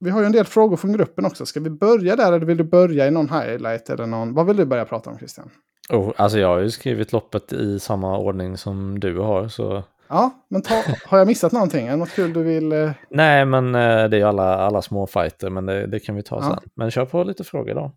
Vi 0.00 0.10
har 0.10 0.20
ju 0.20 0.26
en 0.26 0.32
del 0.32 0.44
frågor 0.44 0.76
från 0.76 0.92
gruppen 0.92 1.24
också. 1.24 1.46
Ska 1.46 1.60
vi 1.60 1.70
börja 1.70 2.16
där 2.16 2.32
eller 2.32 2.46
vill 2.46 2.56
du 2.56 2.64
börja 2.64 3.06
i 3.06 3.10
någon 3.10 3.28
highlight 3.28 3.90
eller 3.90 4.06
någon... 4.06 4.34
Vad 4.34 4.46
vill 4.46 4.56
du 4.56 4.64
börja 4.64 4.84
prata 4.84 5.10
om 5.10 5.18
Christian? 5.18 5.50
Oh, 5.90 6.12
alltså 6.16 6.38
jag 6.38 6.48
har 6.48 6.58
ju 6.58 6.70
skrivit 6.70 7.12
loppet 7.12 7.52
i 7.52 7.78
samma 7.78 8.18
ordning 8.18 8.56
som 8.56 9.00
du 9.00 9.18
har. 9.18 9.48
Så... 9.48 9.84
Ja, 10.12 10.44
men 10.48 10.62
ta, 10.62 10.82
har 11.06 11.18
jag 11.18 11.26
missat 11.26 11.52
någonting? 11.52 11.86
Är 11.86 11.90
det 11.90 11.96
något 11.96 12.10
kul 12.10 12.32
du 12.32 12.42
vill... 12.42 12.72
eh, 12.72 12.90
Nej, 13.10 13.44
men 13.44 13.74
eh, 13.74 13.80
det 13.80 14.16
är 14.16 14.18
ju 14.18 14.22
alla, 14.22 14.56
alla 14.56 14.82
små 14.82 15.06
fighter, 15.06 15.50
men 15.50 15.66
det, 15.66 15.86
det 15.86 16.00
kan 16.00 16.14
vi 16.14 16.22
ta 16.22 16.36
Ja. 16.36 16.42
sen. 16.60 16.70
Men 16.74 16.90
kör 16.90 17.04
på 17.04 17.24
lite 17.24 17.44
frågor 17.44 17.74
då. 17.74 17.92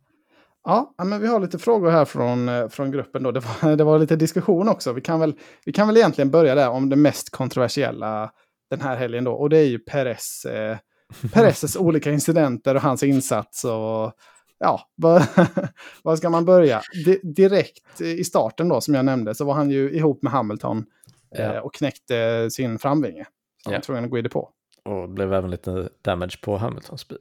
Ja, 0.66 0.94
men 1.04 1.22
vi 1.22 1.28
har 1.28 1.40
lite 1.40 1.58
frågor 1.60 1.92
här 1.92 2.06
från, 2.06 2.50
eh, 2.50 2.68
från 2.68 2.92
gruppen. 2.92 3.24
Då. 3.24 3.32
Det, 3.32 3.40
var, 3.40 3.76
det 3.76 3.84
var 3.84 4.00
lite 4.00 4.16
diskussion 4.16 4.70
också. 4.70 4.94
Vi 4.94 5.02
kan, 5.02 5.20
väl, 5.20 5.34
vi 5.66 5.72
kan 5.74 5.88
väl 5.88 5.98
egentligen 5.98 6.32
börja 6.32 6.56
där 6.56 6.70
om 6.70 6.90
det 6.90 6.96
mest 6.96 7.30
kontroversiella 7.30 8.32
den 8.70 8.82
här 8.82 8.96
helgen. 8.96 9.24
Då. 9.24 9.32
Och 9.34 9.50
det 9.50 9.58
är 9.58 9.66
ju 9.68 9.80
Perez, 9.80 10.46
eh, 10.46 10.78
Perezes 11.34 11.76
olika 11.78 12.12
incidenter 12.12 12.76
och 12.76 12.82
hans 12.82 13.04
insats. 13.04 13.64
Och, 13.64 14.12
ja, 14.60 14.80
vad, 14.96 15.24
vad 16.04 16.18
ska 16.18 16.30
man 16.30 16.46
börja? 16.46 16.82
Di, 17.06 17.20
direkt 17.24 18.02
i 18.02 18.24
starten 18.24 18.70
då, 18.70 18.82
som 18.82 18.94
jag 18.94 19.06
nämnde, 19.06 19.36
så 19.36 19.46
var 19.46 19.54
han 19.54 19.70
ju 19.70 19.92
ihop 19.92 20.24
med 20.24 20.32
Hamilton 20.32 20.86
Ja. 21.38 21.62
och 21.62 21.74
knäckte 21.74 22.50
sin 22.52 22.80
framvinge. 22.80 23.24
Så 23.64 23.70
han 23.70 23.74
Ja. 23.74 23.78
var 23.78 23.84
tvungen 23.84 24.04
att 24.06 24.10
gå 24.12 24.18
i 24.18 24.22
depå. 24.22 24.50
Och 24.86 25.02
det 25.02 25.14
blev 25.14 25.34
även 25.34 25.52
lite 25.52 25.90
damage 26.02 26.40
på 26.44 26.58
Hamiltons 26.58 27.08
bil. 27.08 27.18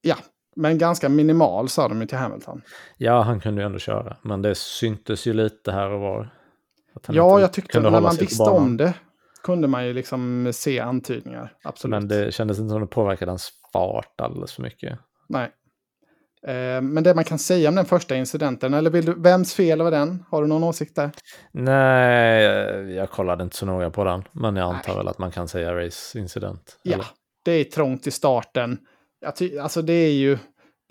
Ja, 0.00 0.16
men 0.56 0.78
ganska 0.78 1.08
minimal 1.08 1.68
sa 1.68 1.88
de 1.88 2.00
ju 2.00 2.06
till 2.06 2.18
Hamilton. 2.18 2.62
Ja, 2.96 3.22
han 3.22 3.40
kunde 3.40 3.62
ju 3.62 3.66
ändå 3.66 3.78
köra, 3.78 4.16
men 4.22 4.42
det 4.42 4.54
syntes 4.54 5.26
ju 5.26 5.32
lite 5.32 5.72
här 5.72 5.90
och 5.90 6.00
var. 6.00 6.30
Ja, 7.08 7.40
jag 7.40 7.52
tyckte 7.52 7.80
när 7.80 8.00
man 8.00 8.16
visste 8.16 8.42
om 8.42 8.76
det 8.76 8.94
kunde 9.42 9.68
man 9.68 9.86
ju 9.86 9.92
liksom 9.92 10.50
se 10.54 10.80
antydningar. 10.80 11.52
Absolut. 11.64 11.90
Men 11.90 12.08
det 12.08 12.34
kändes 12.34 12.58
inte 12.58 12.70
som 12.70 12.80
det 12.80 12.86
påverkade 12.86 13.30
hans 13.30 13.52
fart 13.72 14.20
alldeles 14.20 14.52
för 14.52 14.62
mycket. 14.62 14.98
Nej. 15.28 15.50
Eh, 16.42 16.80
men 16.82 17.04
det 17.04 17.14
man 17.14 17.24
kan 17.24 17.38
säga 17.38 17.68
om 17.68 17.74
den 17.74 17.84
första 17.84 18.16
incidenten, 18.16 18.74
eller 18.74 18.90
vill 18.90 19.04
du, 19.04 19.14
vems 19.14 19.54
fel 19.54 19.82
var 19.82 19.90
den? 19.90 20.24
Har 20.30 20.42
du 20.42 20.48
någon 20.48 20.64
åsikt 20.64 20.96
där? 20.96 21.10
Nej, 21.52 22.94
jag 22.94 23.10
kollade 23.10 23.44
inte 23.44 23.56
så 23.56 23.66
noga 23.66 23.90
på 23.90 24.04
den. 24.04 24.24
Men 24.32 24.56
jag 24.56 24.74
antar 24.74 24.96
väl 24.96 25.08
att 25.08 25.18
man 25.18 25.30
kan 25.30 25.48
säga 25.48 25.74
race-incident. 25.86 26.78
Ja, 26.82 26.94
eller? 26.94 27.06
det 27.44 27.52
är 27.52 27.64
trångt 27.64 28.06
i 28.06 28.10
starten. 28.10 28.78
Alltså 29.60 29.82
det 29.82 29.92
är 29.92 30.12
ju... 30.12 30.38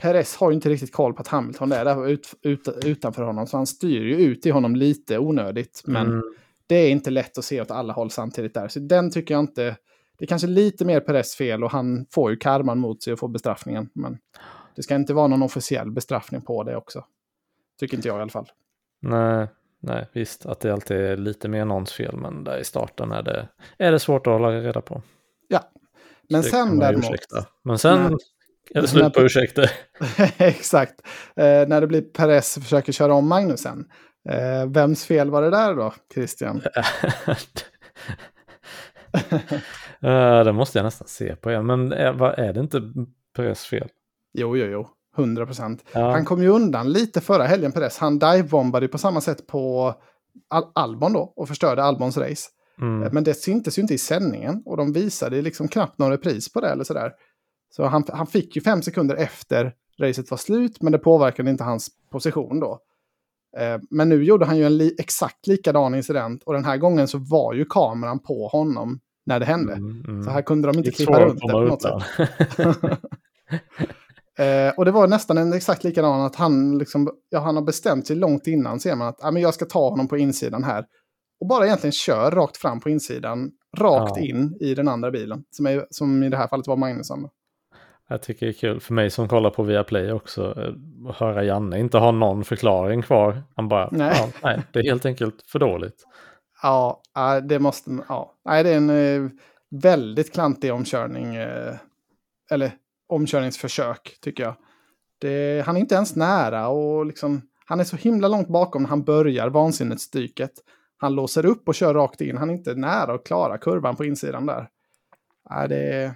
Perez 0.02 0.36
har 0.36 0.50
ju 0.52 0.56
inte 0.56 0.70
riktigt 0.70 0.92
koll 0.94 1.14
på 1.14 1.22
att 1.22 1.28
Hamilton 1.28 1.72
är 1.72 1.86
där 1.86 2.08
ut, 2.08 2.34
ut, 2.42 2.68
utanför 2.86 3.24
honom. 3.24 3.48
Så 3.48 3.58
han 3.58 3.68
styr 3.68 4.02
ju 4.02 4.16
ut 4.16 4.46
i 4.46 4.50
honom 4.50 4.76
lite 4.76 5.18
onödigt. 5.20 5.82
Men 5.86 6.08
Mm. 6.08 6.22
det 6.68 6.76
är 6.76 6.90
inte 6.90 7.10
lätt 7.10 7.38
att 7.38 7.44
se 7.46 7.62
åt 7.62 7.72
alla 7.72 7.94
håll 7.94 8.12
samtidigt 8.12 8.54
där. 8.54 8.68
Så 8.68 8.80
den 8.80 9.12
tycker 9.12 9.34
jag 9.34 9.44
inte... 9.44 9.76
Det 10.20 10.26
är 10.26 10.28
kanske 10.28 10.48
lite 10.48 10.86
mer 10.86 11.00
Perez 11.00 11.36
fel 11.36 11.64
och 11.64 11.72
han 11.72 12.06
får 12.12 12.32
ju 12.32 12.38
karman 12.38 12.80
mot 12.80 13.04
sig 13.04 13.14
och 13.14 13.20
får 13.20 13.28
bestraffningen. 13.28 13.90
Men 13.96 14.18
det 14.78 14.84
ska 14.84 14.96
inte 14.96 15.14
vara 15.14 15.28
någon 15.28 15.44
officiell 15.44 15.92
bestraffning 15.92 16.42
på 16.42 16.64
det 16.64 16.76
också. 16.76 17.06
Tycker 17.80 17.98
inte 17.98 18.08
jag 18.08 18.18
i 18.18 18.22
alla 18.22 18.32
fall. 18.32 18.50
Nej, 19.02 19.48
nej, 19.80 20.08
visst 20.14 20.46
att 20.46 20.60
det 20.60 20.74
alltid 20.74 20.98
är 20.98 21.18
lite 21.18 21.48
mer 21.48 21.66
någons 21.66 21.94
fel. 21.94 22.18
Men 22.18 22.44
där 22.44 22.58
i 22.58 22.64
starten 22.64 23.12
är 23.12 23.24
det, 23.24 23.48
är 23.78 23.92
det 23.92 24.00
svårt 24.00 24.28
att 24.28 24.34
hålla 24.34 24.52
reda 24.52 24.82
på. 24.82 25.02
Ja. 25.48 25.60
Men 26.30 26.42
kan 26.42 26.52
sen 26.52 26.80
däremot... 26.80 27.06
ursäkta. 27.06 27.46
Men 27.64 27.78
sen 27.78 28.02
Nej. 28.02 28.18
är 28.74 28.82
det 28.82 28.88
slut 28.88 29.14
på 29.14 29.22
ursäkter. 29.22 29.72
Exakt. 30.38 31.02
Eh, 31.36 31.68
när 31.68 31.82
det 31.82 31.88
blir 31.88 32.02
Perez 32.02 32.52
som 32.54 32.64
försöker 32.64 32.92
köra 32.92 33.14
om 33.14 33.28
Magnusen. 33.28 33.86
Eh, 34.30 34.70
vems 34.70 35.06
fel 35.06 35.30
var 35.30 35.42
det 35.42 35.50
där 35.50 35.76
då, 35.76 35.94
Christian? 36.14 36.62
Eh, 40.02 40.44
det 40.44 40.54
måste 40.54 40.78
jag 40.78 40.84
nästan 40.84 41.08
se 41.08 41.36
på 41.36 41.52
igen. 41.52 41.66
Men 41.66 41.92
är, 41.94 42.14
vad, 42.14 42.40
är 42.40 42.54
det 42.54 42.60
inte 42.60 42.82
Perez 43.36 43.66
fel? 43.66 43.90
Jo, 44.38 44.58
jo, 44.58 44.66
jo. 44.66 44.88
100 45.18 45.46
procent. 45.46 45.84
Ja. 45.94 46.12
Han 46.12 46.26
kom 46.26 46.42
ju 46.42 46.48
undan 46.50 46.92
lite 46.92 47.22
förra 47.22 47.44
helgen, 47.44 47.72
Perez. 47.72 47.98
Han 47.98 48.20
divebombade 48.20 48.88
på 48.88 48.98
samma 48.98 49.22
sätt 49.22 49.48
på 49.48 49.94
Al- 50.50 50.72
Albon 50.76 51.14
då 51.14 51.34
och 51.36 51.48
förstörde 51.48 51.84
Albons 51.84 52.18
race. 52.18 52.50
Mm. 52.82 53.04
Eh, 53.04 53.12
Men 53.14 53.24
det 53.24 53.34
syntes 53.34 53.78
ju 53.78 53.82
inte 53.82 53.94
i 53.94 53.98
sändningen 53.98 54.62
och 54.66 54.78
de 54.78 54.94
visade 54.94 55.42
liksom 55.42 55.68
knappt 55.68 55.98
någon 55.98 56.12
repris 56.12 56.54
på 56.54 56.62
det 56.62 56.70
eller 56.70 56.84
sådär. 56.84 57.12
Så 57.76 57.86
han, 57.86 58.04
han 58.14 58.28
fick 58.28 58.56
ju 58.56 58.62
fem 58.62 58.82
sekunder 58.82 59.16
efter 59.16 59.74
racet 60.00 60.32
var 60.32 60.38
slut, 60.38 60.82
men 60.82 60.92
det 60.92 60.98
påverkade 60.98 61.50
inte 61.50 61.64
hans 61.64 61.90
position 62.12 62.60
då. 62.60 62.80
Eh, 63.58 63.80
Men 63.90 64.10
nu 64.10 64.24
gjorde 64.24 64.46
han 64.46 64.58
ju 64.58 64.66
en 64.66 64.78
li 64.78 64.96
exakt 65.00 65.48
likadan 65.48 65.96
incident 65.96 66.44
och 66.44 66.54
den 66.54 66.66
här 66.66 66.78
gången 66.78 67.08
så 67.08 67.18
var 67.18 67.54
ju 67.54 67.66
kameran 67.66 68.20
på 68.20 68.48
honom 68.48 69.00
när 69.26 69.40
det 69.40 69.46
hände. 69.46 69.74
Mm, 69.74 70.04
mm. 70.08 70.24
Så 70.24 70.30
här 70.30 70.42
kunde 70.42 70.68
de 70.72 70.78
inte 70.78 70.92
klippa 70.92 71.26
runt 71.26 71.42
det 71.42 71.52
på 71.52 71.62
något 71.62 71.82
sätt. 71.82 71.94
Eh, 74.38 74.74
och 74.78 74.86
det 74.86 74.92
var 74.92 75.08
nästan 75.08 75.38
en 75.38 75.54
exakt 75.54 75.84
likadan 75.84 76.22
att 76.22 76.36
han, 76.36 76.78
liksom, 76.78 77.10
ja, 77.30 77.40
han 77.40 77.56
har 77.56 77.64
bestämt 77.64 78.08
sig 78.08 78.16
långt 78.16 78.48
innan, 78.48 78.80
ser 78.80 78.96
man 78.96 79.08
att 79.08 79.24
ah, 79.24 79.32
men 79.32 79.42
jag 79.42 79.54
ska 79.54 79.66
ta 79.66 79.90
honom 79.90 80.08
på 80.08 80.18
insidan 80.18 80.64
här. 80.64 80.86
Och 81.42 81.48
bara 81.48 81.66
egentligen 81.66 81.92
kör 81.92 82.32
rakt 82.32 82.58
fram 82.58 82.80
på 82.80 82.90
insidan, 82.90 83.52
rakt 83.78 84.14
Ja. 84.18 84.24
in 84.24 84.58
i 84.60 84.76
den 84.76 84.88
andra 84.88 85.12
bilen. 85.12 85.44
Som, 85.50 85.66
är, 85.66 85.86
som 85.90 86.24
i 86.24 86.30
det 86.30 86.38
här 86.38 86.48
fallet 86.48 86.68
var 86.68 86.76
Magnusson. 86.78 87.28
Jag 88.10 88.22
tycker 88.22 88.46
det 88.46 88.52
är 88.52 88.54
kul 88.54 88.80
för 88.80 88.94
mig 88.94 89.10
som 89.10 89.28
kollar 89.28 89.50
på 89.50 89.64
Viaplay 89.64 90.12
också. 90.12 90.54
eh, 90.62 91.10
Att 91.10 91.16
höra 91.16 91.44
Janne 91.44 91.80
inte 91.80 91.98
ha 91.98 92.12
någon 92.12 92.44
förklaring 92.44 93.02
kvar. 93.02 93.44
Han 93.56 93.68
bara, 93.68 93.90
Nej. 93.92 94.14
Ja, 94.18 94.30
nej, 94.44 94.62
det 94.74 94.80
är 94.80 94.84
helt 94.84 95.06
enkelt 95.06 95.36
för 95.52 95.60
dåligt. 95.60 96.04
Ja, 96.64 97.02
det 97.44 97.60
måste... 97.60 97.98
Ja. 98.10 98.34
Nej, 98.46 98.64
det 98.64 98.70
är 98.70 98.78
en 98.78 98.90
eh, 99.26 99.30
väldigt 99.82 100.34
klantig 100.34 100.74
omkörning. 100.74 101.36
Eh, 101.36 101.74
eller 102.52 102.72
omkörningsförsök, 103.08 104.18
tycker 104.22 104.44
jag. 104.44 104.56
Det, 105.20 105.66
han 105.66 105.76
är 105.76 105.80
inte 105.80 105.96
ens 105.96 106.16
nära 106.16 106.68
och 106.68 107.06
liksom... 107.06 107.42
Han 107.66 107.80
är 107.80 107.84
så 107.84 107.96
himla 107.96 108.28
långt 108.28 108.48
bakom 108.48 108.82
när 108.82 108.90
han 108.90 109.04
börjar 109.04 109.50
vansinnesdyket. 109.50 110.52
Han 110.98 111.16
låser 111.16 111.46
upp 111.46 111.68
och 111.68 111.76
kör 111.76 111.94
rakt 111.94 112.22
in. 112.22 112.38
Han 112.38 112.50
är 112.50 112.54
inte 112.54 112.74
nära 112.74 113.14
att 113.14 113.24
klara 113.24 113.58
kurvan 113.58 113.96
på 113.96 114.06
insidan 114.06 114.46
där. 114.46 114.70
Nej, 115.50 115.68
det 115.68 115.76
är, 115.76 116.12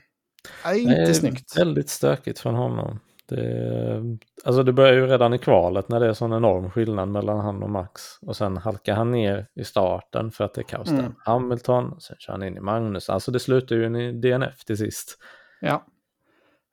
det 0.64 0.70
är 0.70 0.80
inte 0.80 1.02
är 1.02 1.14
snyggt. 1.14 1.58
Väldigt 1.58 1.90
stökigt 1.90 2.40
från 2.40 2.56
honom. 2.56 3.00
Det, 3.26 4.02
alltså 4.44 4.64
det 4.64 4.74
börjar 4.74 4.94
ju 4.94 5.08
redan 5.08 5.34
i 5.34 5.38
kvalet 5.38 5.90
när 5.90 6.00
det 6.00 6.08
är 6.08 6.14
sån 6.14 6.34
enorm 6.34 6.72
skillnad 6.72 7.10
mellan 7.10 7.40
han 7.40 7.64
och 7.64 7.70
Max. 7.70 8.02
Och 8.22 8.36
sen 8.38 8.58
halkar 8.58 8.96
han 8.96 9.12
ner 9.12 9.48
i 9.56 9.64
starten 9.64 10.32
för 10.32 10.44
att 10.44 10.54
det 10.54 10.62
är 10.62 10.64
kaos 10.64 10.90
där. 10.90 11.00
Mm. 11.00 11.16
Hamilton, 11.26 12.00
sen 12.00 12.16
kör 12.20 12.34
han 12.34 12.44
in 12.44 12.58
i 12.58 12.60
Magnus. 12.60 13.10
Alltså 13.10 13.32
det 13.32 13.40
slutar 13.40 13.76
ju 13.76 14.00
i 14.02 14.12
DNF 14.12 14.66
till 14.66 14.78
sist. 14.78 15.18
Ja. 15.62 15.86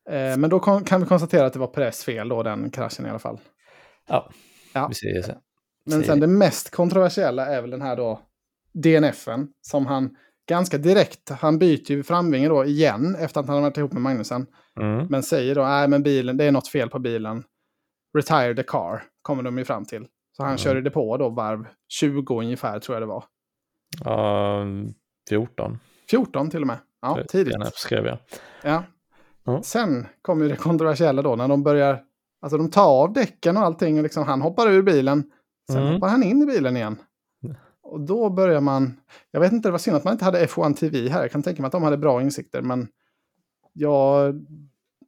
Eh, 0.09 0.37
men 0.37 0.51
då 0.51 0.61
kan 0.61 1.01
vi 1.01 1.07
konstatera 1.07 1.47
att 1.47 1.53
det 1.53 1.59
var 1.59 1.67
Perez 1.67 2.05
fel 2.05 2.29
då, 2.29 2.43
den 2.43 2.71
kraschen 2.71 3.07
i 3.07 3.09
alla 3.11 3.19
fall. 3.19 3.39
Ja, 4.09 4.31
Ja. 4.75 4.89
vi 4.89 4.95
ser 4.95 5.23
sen. 5.23 5.37
Men 5.87 6.05
sen 6.05 6.21
det 6.21 6.27
mest 6.27 6.71
kontroversiella 6.71 7.47
är 7.47 7.61
väl 7.61 7.71
den 7.71 7.83
här 7.83 7.97
då 7.97 8.21
DNFen 8.75 9.49
som 9.61 9.87
han 9.87 10.17
ganska 10.49 10.79
direkt, 10.79 11.31
han 11.31 11.59
byter 11.59 11.91
ju 11.93 12.03
framvinge 12.03 12.49
då 12.49 12.65
igen 12.65 13.15
efter 13.21 13.41
att 13.41 13.47
han 13.47 13.55
har 13.55 13.63
varit 13.63 13.77
ihop 13.77 13.93
med 13.93 14.03
Magnusen. 14.03 14.47
Mm. 14.81 15.07
Men 15.11 15.23
säger 15.23 15.55
då, 15.55 15.63
nej 15.63 15.89
men 15.89 16.03
bilen, 16.03 16.37
det 16.37 16.45
är 16.45 16.53
något 16.53 16.69
fel 16.69 16.89
på 16.91 16.99
bilen. 16.99 17.45
Retire 18.19 18.55
the 18.55 18.63
car, 18.63 19.03
kommer 19.23 19.43
de 19.43 19.59
ju 19.59 19.65
fram 19.65 19.85
till. 19.85 20.07
Så 20.37 20.43
han 20.43 20.51
Mm. 20.51 20.59
körde 20.59 20.81
det 20.81 20.91
på 20.91 21.17
då 21.17 21.29
varv 21.29 21.67
20 21.89 22.41
ungefär 22.41 22.79
tror 22.81 22.95
jag 22.97 23.03
det 23.03 23.07
var. 23.07 23.25
Ja, 24.05 24.65
14. 25.29 25.79
14 26.11 26.51
till 26.51 26.61
och 26.61 26.67
med. 26.67 26.79
Ja, 27.03 27.19
tidigt. 27.29 27.55
DNF 27.55 27.75
skrev 27.75 28.07
jag. 28.07 28.19
Ja. 28.63 28.83
Ja. 29.53 29.63
Sen 29.63 30.07
kommer 30.23 30.49
det 30.49 30.57
kontroversiella 30.57 31.23
då 31.23 31.37
när 31.37 31.49
de 31.49 31.63
börjar, 31.63 32.03
alltså 32.43 32.59
de 32.59 32.71
tar 32.71 33.03
av 33.03 33.13
däcken 33.13 33.57
och 33.57 33.63
allting 33.63 33.97
och 33.97 34.03
liksom 34.03 34.25
han 34.25 34.43
hoppar 34.43 34.69
ur 34.71 34.83
bilen. 34.83 35.31
Sen 35.73 35.83
Mm. 35.83 35.95
hoppar 35.95 36.09
han 36.09 36.23
in 36.23 36.43
i 36.43 36.47
bilen 36.47 36.77
igen. 36.77 36.97
Och 37.83 38.01
då 38.01 38.31
börjar 38.31 38.61
man, 38.61 39.01
jag 39.31 39.41
vet 39.41 39.53
inte, 39.53 39.69
det 39.69 39.73
var 39.73 39.79
synd 39.79 39.97
att 39.97 40.05
man 40.05 40.13
inte 40.13 40.25
hade 40.25 40.47
F1 40.47 40.75
TV 40.75 41.09
här. 41.09 41.21
Jag 41.23 41.31
kan 41.33 41.43
tänka 41.43 41.63
mig 41.63 41.67
att 41.67 41.73
de 41.73 41.83
hade 41.83 41.97
bra 41.97 42.23
insikter, 42.23 42.63
men 42.63 42.89
ja, 43.73 44.23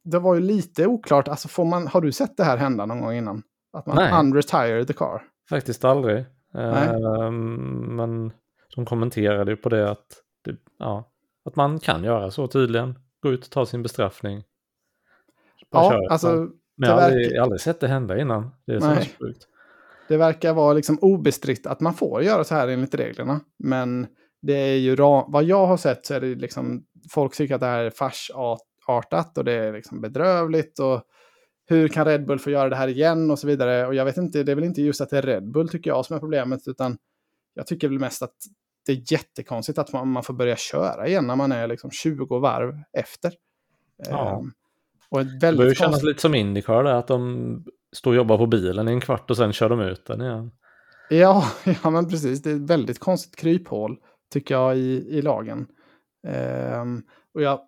det 0.03 0.19
var 0.19 0.35
ju 0.35 0.41
lite 0.41 0.87
oklart. 0.87 1.27
Alltså 1.27 1.47
får 1.47 1.65
man, 1.65 1.87
har 1.87 2.01
du 2.01 2.11
sett 2.11 2.37
det 2.37 2.43
här 2.43 2.57
hända 2.57 2.85
någon 2.85 3.01
gång 3.01 3.13
innan? 3.13 3.43
Att 3.73 3.85
man 3.85 3.95
Nej. 3.95 4.19
unretire 4.19 4.85
the 4.85 4.93
car? 4.93 5.21
Faktiskt 5.49 5.85
aldrig. 5.85 6.25
Nej. 6.53 6.89
Ehm, 6.89 7.95
men 7.95 8.31
de 8.75 8.85
kommenterade 8.85 9.51
ju 9.51 9.57
på 9.57 9.69
det 9.69 9.91
att, 9.91 10.05
det, 10.45 10.55
ja, 10.79 11.09
att 11.45 11.55
man 11.55 11.79
kan 11.79 12.03
göra 12.03 12.31
så 12.31 12.47
tydligen. 12.47 12.99
Gå 13.21 13.31
ut 13.31 13.43
och 13.43 13.49
ta 13.49 13.65
sin 13.65 13.83
bestraffning. 13.83 14.43
Bara 15.71 15.83
Ja, 15.83 15.91
köra. 15.91 16.07
alltså 16.13 16.27
men 16.77 16.89
jag 16.89 16.95
har 16.95 17.01
aldrig, 17.01 17.25
verkar- 17.27 17.41
aldrig 17.41 17.61
sett 17.61 17.79
det 17.79 17.87
hända 17.87 18.19
innan. 18.21 18.51
Det 18.65 18.73
är 18.73 18.79
så 18.79 18.95
sjukt. 19.19 19.47
Det 20.07 20.17
verkar 20.17 20.53
vara 20.53 20.73
liksom 20.73 20.97
obestritt 21.01 21.67
att 21.67 21.79
man 21.79 21.93
får 21.93 22.23
göra 22.23 22.43
så 22.43 22.55
här 22.55 22.67
enligt 22.67 22.95
reglerna. 22.95 23.39
Men 23.59 24.07
det 24.41 24.53
är 24.53 24.77
ju, 24.77 24.95
vad 25.27 25.43
jag 25.43 25.65
har 25.67 25.77
sett 25.77 26.05
så 26.05 26.13
är 26.13 26.21
det 26.21 26.35
liksom, 26.35 26.83
folk 27.11 27.35
tycker 27.35 27.55
att 27.55 27.61
det 27.61 27.67
här 27.67 27.83
är 27.83 27.89
farsartat 27.89 29.37
och 29.37 29.43
det 29.45 29.51
är 29.53 29.73
liksom 29.73 30.01
bedrövligt. 30.01 30.79
Och 30.79 31.01
hur 31.65 31.87
kan 31.87 32.05
Red 32.05 32.25
Bull 32.25 32.39
få 32.39 32.49
göra 32.49 32.69
det 32.69 32.75
här 32.75 32.87
igen 32.87 33.31
och 33.31 33.39
så 33.39 33.47
vidare. 33.47 33.87
Och 33.87 33.95
jag 33.95 34.05
vet 34.05 34.17
inte, 34.17 34.43
det 34.43 34.51
är 34.51 34.55
väl 34.55 34.63
inte 34.63 34.81
just 34.81 35.01
att 35.01 35.09
det 35.09 35.17
är 35.17 35.21
Red 35.21 35.51
Bull 35.51 35.69
tycker 35.69 35.89
jag 35.89 36.05
som 36.05 36.15
är 36.15 36.19
problemet, 36.19 36.67
utan 36.67 36.97
jag 37.53 37.67
tycker 37.67 37.87
väl 37.89 37.99
mest 37.99 38.21
att 38.21 38.35
det 38.85 38.91
är 38.91 39.13
jättekonstigt 39.13 39.77
att 39.77 39.93
man, 39.93 40.07
man 40.07 40.23
får 40.23 40.33
börja 40.33 40.55
köra 40.55 41.07
igen 41.07 41.27
när 41.27 41.35
man 41.35 41.51
är 41.51 41.67
liksom 41.67 41.91
20 41.91 42.39
varv 42.39 42.73
efter. 42.97 43.33
Ja. 44.09 44.39
Ehm, 44.39 44.51
och 45.09 45.21
ett 45.21 45.27
Det 45.27 45.39
börjar 45.39 45.53
väldigt 45.53 45.77
kännas 45.77 46.03
lite 46.03 46.21
som 46.21 46.35
Indycar 46.35 46.85
att 46.85 47.07
de 47.07 47.63
står 47.95 48.11
och 48.11 48.17
jobbar 48.17 48.37
på 48.37 48.45
bilen 48.45 48.87
i 48.87 48.91
en 48.91 49.01
kvart 49.01 49.29
och 49.29 49.37
sen 49.37 49.53
kör 49.53 49.69
de 49.69 49.79
ut 49.79 50.05
den 50.05 50.21
igen. 50.21 50.51
Ja, 51.09 51.45
ja, 51.83 51.89
men 51.89 52.09
precis. 52.09 52.41
Det 52.41 52.51
är 52.51 52.55
ett 52.55 52.69
väldigt 52.69 52.99
konstigt 52.99 53.35
kryphål, 53.35 53.97
tycker 54.33 54.55
jag, 54.55 54.77
i, 54.77 55.17
i 55.17 55.21
lagen. 55.21 55.67
Ehm, 56.27 57.03
och 57.33 57.41
jag 57.41 57.59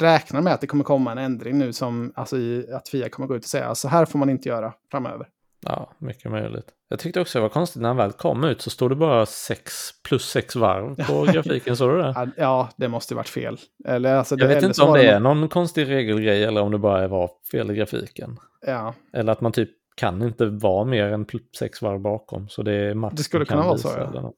räknar 0.00 0.40
med 0.40 0.54
att 0.54 0.60
det 0.60 0.66
kommer 0.66 0.84
komma 0.84 1.12
en 1.12 1.18
ändring 1.18 1.58
nu, 1.58 1.72
som, 1.72 2.12
alltså 2.14 2.38
i, 2.38 2.72
att 2.72 2.88
Fia 2.88 3.08
kommer 3.08 3.28
gå 3.28 3.36
ut 3.36 3.44
och 3.44 3.50
säga 3.50 3.74
så 3.74 3.88
här 3.88 4.04
får 4.04 4.18
man 4.18 4.30
inte 4.30 4.48
göra 4.48 4.74
framöver. 4.90 5.28
Ja, 5.62 5.90
mycket 5.98 6.30
möjligt. 6.30 6.66
Jag 6.88 6.98
tyckte 6.98 7.20
också 7.20 7.38
det 7.38 7.42
var 7.42 7.48
konstigt 7.48 7.82
när 7.82 7.88
han 7.88 7.96
väl 7.96 8.12
kom 8.12 8.44
ut 8.44 8.60
så 8.62 8.70
stod 8.70 8.90
det 8.90 8.94
bara 8.96 9.26
sex 9.26 9.72
plus 10.02 10.24
sex 10.30 10.56
varv 10.56 11.06
på 11.06 11.24
grafiken, 11.32 11.76
såg 11.76 11.90
du 11.90 11.96
det? 12.02 12.30
Ja, 12.36 12.68
det 12.76 12.88
måste 12.88 13.14
ju 13.14 13.16
varit 13.16 13.28
fel. 13.28 13.58
Eller, 13.84 14.14
alltså, 14.14 14.36
Jag 14.38 14.48
vet 14.48 14.62
inte 14.62 14.82
om 14.82 14.92
det 14.92 15.06
är 15.06 15.20
någon- 15.20 15.48
konstig 15.48 15.88
regelgrej 15.88 16.44
eller 16.44 16.60
om 16.60 16.70
det 16.70 16.78
bara 16.78 17.08
var 17.08 17.30
fel 17.52 17.70
i 17.70 17.74
grafiken. 17.74 18.36
Ja, 18.66 18.94
Eller 19.12 19.32
att 19.32 19.40
man 19.40 19.52
typ 19.52 19.70
kan 19.94 20.22
inte 20.22 20.46
vara 20.46 20.84
mer 20.84 21.04
än 21.06 21.26
pl- 21.26 21.54
sex 21.58 21.82
varv 21.82 22.00
bakom. 22.00 22.48
Så 22.48 22.62
det 22.62 22.72
är 22.72 22.94
max 22.94 23.16
Det 23.16 23.22
skulle 23.22 23.44
kunna 23.44 23.62
vara 23.62 23.78
så, 23.78 23.88
ja. 23.96 24.32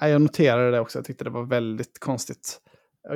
Ja, 0.00 0.08
jag 0.08 0.22
noterade 0.22 0.70
det 0.70 0.80
också. 0.80 0.98
Jag 0.98 1.04
tyckte 1.06 1.24
det 1.24 1.30
var 1.30 1.42
väldigt 1.44 2.00
konstigt. 2.00 2.60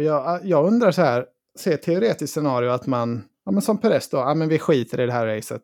Jag, 0.01 0.41
jag 0.47 0.67
undrar 0.67 0.91
så 0.91 1.03
här, 1.03 1.27
se 1.59 1.77
teoretiskt 1.77 2.33
scenario 2.35 2.71
att 2.71 2.87
man, 2.87 3.25
ja, 3.45 3.53
men 3.53 3.63
som 3.63 3.79
Perez 3.79 4.09
då, 4.11 4.17
ja, 4.17 4.35
men 4.35 4.49
vi 4.49 4.59
skiter 4.59 5.01
i 5.01 5.07
det 5.07 5.13
här 5.13 5.27
racet. 5.27 5.63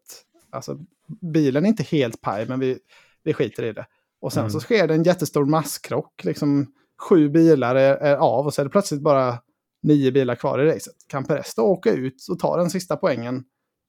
Alltså, 0.51 0.79
bilen 1.21 1.65
är 1.65 1.69
inte 1.69 1.83
helt 1.83 2.21
paj, 2.21 2.49
men 2.49 2.61
vi, 2.61 2.79
vi 3.25 3.33
skiter 3.35 3.63
i 3.63 3.73
det. 3.73 3.87
Och 4.21 4.33
sen 4.33 4.41
Mm. 4.41 4.51
så 4.51 4.61
sker 4.61 4.89
det 4.89 4.95
en 4.95 5.03
jättestor 5.03 5.47
masskrock, 5.47 6.25
liksom 6.25 6.67
sju 7.09 7.29
bilar 7.29 7.75
är, 7.75 7.97
är 7.97 8.17
av 8.17 8.47
och 8.47 8.55
så 8.55 8.61
är 8.63 8.65
det 8.65 8.71
plötsligt 8.71 9.01
bara 9.03 9.39
nio 9.83 10.13
bilar 10.13 10.35
kvar 10.35 10.59
i 10.59 10.67
racet. 10.67 10.95
Kan 11.09 11.25
Perez 11.25 11.55
då 11.55 11.63
åka 11.63 11.91
ut 11.93 12.27
och 12.31 12.39
ta 12.39 12.57
den 12.57 12.71
sista 12.71 12.97
poängen 12.97 13.45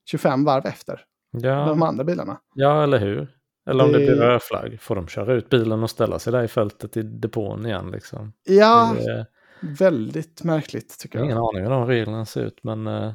25 0.10 0.44
varv 0.46 0.66
efter? 0.66 1.02
Ja, 1.32 1.66
de 1.66 1.82
andra 1.84 2.04
bilarna. 2.04 2.40
ja 2.56 2.84
eller 2.84 3.00
hur? 3.00 3.38
Eller 3.70 3.84
om 3.84 3.92
det 3.92 4.00
Det- 4.00 4.06
blir 4.06 4.16
rödflagg, 4.16 4.82
får 4.82 4.96
de 4.96 5.08
köra 5.08 5.34
ut 5.34 5.50
bilen 5.50 5.84
och 5.84 5.90
ställa 5.90 6.20
sig 6.20 6.34
där 6.34 6.44
i 6.44 6.48
fältet 6.48 6.98
i 6.98 7.02
depån 7.04 7.66
igen 7.66 7.92
liksom? 7.92 8.34
Ja, 8.44 8.96
Det 9.02 9.26
väldigt 9.62 10.44
märkligt 10.44 11.00
tycker 11.00 11.20
jag. 11.20 11.26
ingen 11.26 11.38
aning 11.38 11.64
hur 11.64 11.70
de 11.70 11.88
reglerna 11.88 12.26
ser 12.26 12.42
ut, 12.42 12.64
men 12.64 12.88
eh, 12.88 13.14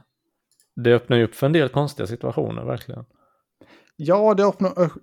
det 0.77 0.95
öppnar 0.95 1.17
ju 1.17 1.25
upp 1.25 1.35
för 1.35 1.47
en 1.47 1.53
del 1.53 1.69
konstiga 1.69 2.07
situationer 2.07 2.65
verkligen. 2.65 3.05
Ja, 4.01 4.35
det 4.35 4.45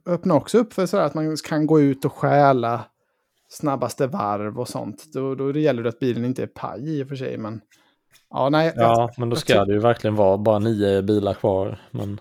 öppnar, 0.05 0.35
också 0.35 0.57
upp 0.57 0.73
för 0.73 0.85
sådär 0.85 1.03
att 1.03 1.13
man 1.13 1.35
kan 1.47 1.67
gå 1.67 1.81
ut 1.81 2.05
och 2.05 2.13
stjäla 2.13 2.85
snabbaste 3.49 4.07
varv 4.07 4.59
och 4.59 4.67
sånt. 4.67 5.05
Då, 5.13 5.35
då 5.35 5.51
det 5.51 5.59
gäller 5.59 5.83
det 5.83 5.89
att 5.89 5.99
bilen 5.99 6.25
inte 6.25 6.43
är 6.43 6.47
paj 6.47 6.99
i 6.99 7.03
och 7.03 7.07
för 7.07 7.15
sig, 7.15 7.37
men... 7.37 7.61
Ja, 8.29 8.49
nej. 8.49 8.73
Ja, 8.75 9.09
men 9.17 9.29
då 9.29 9.33
jag 9.33 9.39
ska 9.41 9.53
tror- 9.53 9.65
det 9.65 9.73
ju 9.73 9.79
verkligen 9.79 10.15
vara 10.15 10.37
bara 10.37 10.59
nio 10.59 11.01
bilar 11.01 11.33
kvar. 11.33 11.79
Men 11.91 12.19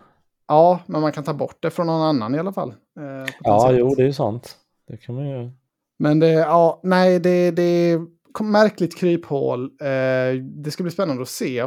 Ja, 0.49 0.81
men 0.87 1.01
man 1.01 1.13
kan 1.13 1.25
ta 1.25 1.35
bort 1.35 1.57
det 1.61 1.71
från 1.71 1.87
någon 1.87 2.03
annan 2.03 2.35
i 2.35 2.39
alla 2.39 2.53
fall. 2.53 2.69
eh, 2.71 3.33
ja, 3.41 3.73
jo, 3.73 3.95
det 3.95 4.03
är 4.03 4.07
ju 4.07 4.13
sant. 4.13 4.57
Det 4.89 4.97
kan 4.97 5.15
man 5.15 5.29
ju. 5.29 5.51
Men 5.99 6.21
det, 6.21 6.31
ja, 6.31 6.81
nej, 6.83 7.21
det, 7.21 7.51
det 7.51 7.63
är 7.63 8.01
märkligt 8.43 8.99
kryphål. 8.99 9.65
Eh, 9.65 10.41
det 10.43 10.71
ska 10.71 10.83
bli 10.83 10.93
spännande 10.93 11.23
att 11.23 11.29
se 11.29 11.65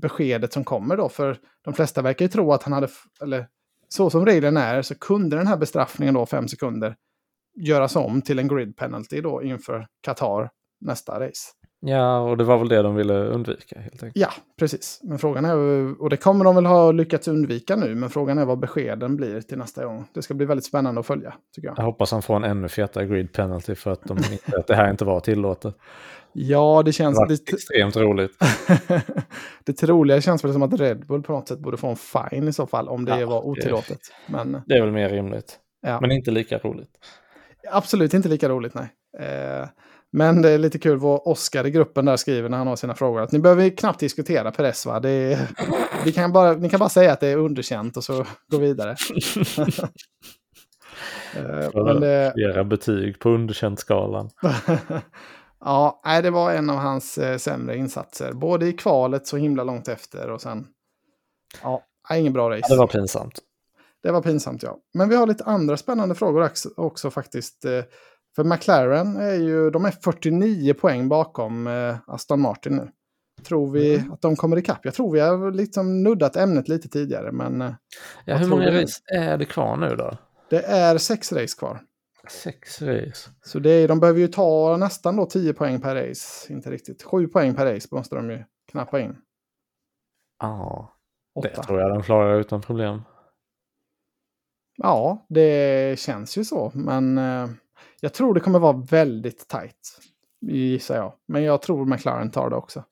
beskedet 0.00 0.52
som 0.52 0.64
kommer 0.64 0.96
då. 0.96 1.08
För 1.08 1.38
de 1.64 1.74
flesta 1.74 2.02
verkar 2.02 2.24
ju 2.24 2.28
tro 2.28 2.52
att 2.52 2.62
han 2.62 2.72
hade, 2.72 2.88
eller 3.22 3.46
så 3.92 4.10
som 4.10 4.26
reglerna 4.26 4.64
är, 4.64 4.82
så 4.82 4.94
kunde 4.94 5.36
den 5.36 5.46
här 5.46 5.56
bestraffningen 5.56 6.14
då, 6.14 6.26
fem 6.26 6.48
sekunder, 6.48 6.96
göras 7.56 7.96
om 7.96 8.22
till 8.22 8.38
en 8.38 8.48
grid 8.48 8.76
penalty 8.76 9.20
då 9.20 9.42
inför 9.42 9.86
Qatar 10.02 10.50
nästa 10.80 11.20
race. 11.20 11.48
Ja, 11.80 12.18
och 12.18 12.36
det 12.36 12.44
var 12.44 12.58
väl 12.58 12.68
det 12.68 12.82
de 12.82 12.94
ville 12.94 13.14
undvika 13.14 13.80
helt 13.80 14.02
enkelt. 14.02 14.16
Ja, 14.16 14.28
precis. 14.58 15.00
Men 15.02 15.18
frågan 15.18 15.44
är, 15.44 15.56
och 16.02 16.10
det 16.10 16.16
kommer 16.16 16.44
de 16.44 16.54
väl 16.54 16.66
ha 16.66 16.92
lyckats 16.92 17.28
undvika 17.28 17.76
nu, 17.76 17.94
men 17.94 18.10
frågan 18.10 18.38
är 18.38 18.44
vad 18.44 18.58
beskeden 18.58 19.16
blir 19.16 19.40
till 19.40 19.58
nästa 19.58 19.84
gång. 19.84 20.04
Det 20.14 20.22
ska 20.22 20.34
bli 20.34 20.46
väldigt 20.46 20.64
spännande 20.64 21.00
att 21.00 21.06
följa, 21.06 21.34
tycker 21.54 21.68
jag. 21.68 21.78
Jag 21.78 21.84
hoppas 21.84 22.12
han 22.12 22.22
får 22.22 22.36
en 22.36 22.44
ännu 22.44 22.68
fetare 22.68 23.06
grid 23.06 23.32
penalty 23.32 23.74
för 23.74 23.90
att 23.90 24.04
de 24.04 24.18
inte, 24.18 24.58
att 24.58 24.66
det 24.66 24.74
här 24.74 24.90
inte 24.90 25.04
var 25.04 25.20
tillåtet. 25.20 25.76
Ja, 26.34 26.82
det 26.84 26.88
Det 26.88 26.92
känns... 26.92 27.16
var 27.18 27.28
Det, 27.28 27.34
extremt 27.52 27.96
roligt. 27.96 28.30
det 29.64 29.72
troliga 29.72 30.20
känns 30.20 30.44
väl 30.44 30.52
som 30.52 30.62
att 30.62 30.80
Red 30.80 31.06
Bull 31.06 31.22
på 31.22 31.32
något 31.32 31.48
sätt 31.48 31.58
borde 31.58 31.76
få 31.76 31.88
en 31.88 31.96
fine 31.96 32.48
i 32.48 32.52
så 32.52 32.66
fall 32.66 32.88
om 32.88 33.04
det 33.04 33.20
Ja, 33.20 33.26
var 33.26 33.42
det- 33.42 33.48
otillåtet. 33.48 33.98
Men 34.26 34.62
Det 34.66 34.74
är 34.74 34.80
väl 34.80 34.92
mer 34.92 35.08
rimligt. 35.08 35.58
ja, 35.82 36.00
Men 36.00 36.12
inte 36.12 36.30
lika 36.30 36.58
roligt. 36.58 36.90
absolut 37.72 38.14
inte 38.14 38.28
lika 38.28 38.48
roligt, 38.48 38.74
nej. 38.74 38.88
Eh, 39.18 39.68
men 40.14 40.42
det 40.42 40.50
är 40.50 40.58
lite 40.58 40.78
kul 40.78 40.98
vad 40.98 41.20
Oskar 41.24 41.66
i 41.66 41.70
gruppen 41.70 42.04
där 42.04 42.16
skriver 42.16 42.48
när 42.48 42.58
han 42.58 42.66
har 42.66 42.76
sina 42.76 42.94
frågor. 42.94 43.20
Att 43.22 43.32
ni 43.32 43.38
behöver 43.38 43.68
knappt 43.70 44.00
diskutera 44.00 44.50
Perez, 44.50 44.86
va? 44.86 45.00
Det 45.00 45.10
är, 45.10 45.38
vi 46.04 46.12
kan 46.12 46.32
bara, 46.32 46.52
ni 46.52 46.70
kan 46.70 46.78
bara 46.80 46.88
säga 46.88 47.12
att 47.12 47.20
det 47.20 47.28
är 47.28 47.36
underkänt 47.36 47.96
och 47.96 48.04
så 48.04 48.24
gå 48.50 48.58
vidare. 48.58 48.96
Eh, 51.36 51.70
men 51.84 52.00
det, 52.00 52.32
Flera 52.34 52.64
betyg 52.64 53.18
på 53.18 53.28
underkänt-skalan. 53.28 54.30
ja, 55.64 56.00
nej, 56.04 56.22
det 56.22 56.30
var 56.30 56.52
en 56.52 56.70
av 56.70 56.76
hans 56.76 57.18
eh, 57.18 57.38
sämre 57.38 57.76
insatser. 57.76 58.32
Både 58.32 58.66
i 58.66 58.72
kvalet 58.72 59.26
så 59.26 59.36
himla 59.36 59.64
långt 59.64 59.88
efter 59.88 60.30
och 60.30 60.40
sen... 60.40 60.66
Ja, 61.62 61.82
ingen 62.14 62.32
bra 62.32 62.50
race. 62.50 62.60
Ja, 62.68 62.74
det 62.74 62.78
var 62.80 62.86
pinsamt. 62.86 63.38
Det 64.02 64.10
var 64.12 64.22
pinsamt, 64.22 64.62
ja. 64.62 64.76
Men 64.94 65.08
vi 65.08 65.16
har 65.16 65.26
lite 65.26 65.44
andra 65.44 65.76
spännande 65.76 66.14
frågor 66.14 66.50
också, 66.76 67.10
faktiskt. 67.10 67.64
eh, 67.64 67.82
För 68.36 68.44
McLaren 68.44 69.16
är 69.16 69.34
ju, 69.34 69.70
de 69.70 69.84
är 69.84 69.90
49 69.90 70.74
poäng 70.74 71.08
bakom 71.08 71.66
eh, 71.66 71.96
Aston 72.06 72.40
Martin 72.40 72.76
nu. 72.76 72.88
Tror 73.46 73.70
vi 73.70 73.94
Mm. 73.94 74.12
att 74.12 74.20
de 74.22 74.36
kommer 74.36 74.56
ikapp? 74.58 74.84
Jag 74.84 74.94
tror 74.94 75.12
vi 75.12 75.20
har 75.20 75.50
liksom 75.50 76.02
nuddat 76.02 76.36
ämnet 76.36 76.68
lite 76.68 76.88
tidigare, 76.88 77.32
men 77.32 77.74
Ja, 78.24 78.36
hur 78.36 78.46
många 78.48 78.82
race 78.82 79.00
är 79.14 79.36
det 79.38 79.44
kvar 79.44 79.76
nu 79.76 79.96
då? 79.96 80.16
det 80.50 80.62
är 80.62 80.98
sex 80.98 81.32
race 81.32 81.58
kvar. 81.58 81.80
Sex 82.32 82.82
race. 82.82 83.30
Så 83.44 83.58
det 83.58 83.70
är, 83.70 83.88
de 83.88 84.00
behöver 84.00 84.20
ju 84.20 84.28
ta 84.28 84.76
nästan 84.76 85.16
då 85.16 85.26
10 85.26 85.54
poäng 85.54 85.80
per 85.80 86.08
race. 86.08 86.52
Inte 86.52 86.70
riktigt. 86.70 87.02
7 87.02 87.28
poäng 87.28 87.54
per 87.54 87.74
race 87.74 87.88
måste 87.90 88.16
de 88.16 88.30
ju 88.30 88.44
knappa 88.70 89.00
in. 89.00 89.16
Ja, 90.38 90.96
det 91.42 91.48
Åtta. 91.48 91.62
tror 91.62 91.80
jag 91.80 91.90
de 91.94 92.02
klarar 92.02 92.40
utan 92.40 92.60
problem. 92.60 93.02
Ja, 94.76 95.26
det 95.28 95.98
känns 95.98 96.38
ju 96.38 96.44
så. 96.44 96.72
Men 96.74 97.18
eh, 97.18 97.48
jag 98.00 98.14
tror 98.14 98.34
det 98.34 98.40
kommer 98.40 98.58
vara 98.58 98.76
väldigt 98.90 99.48
tajt. 99.48 99.98
Gissar 100.40 100.96
jag. 100.96 101.12
Men 101.28 101.42
jag 101.42 101.62
tror 101.62 101.84
McLaren 101.86 102.30
tar 102.30 102.50
det 102.50 102.56
också. 102.56 102.84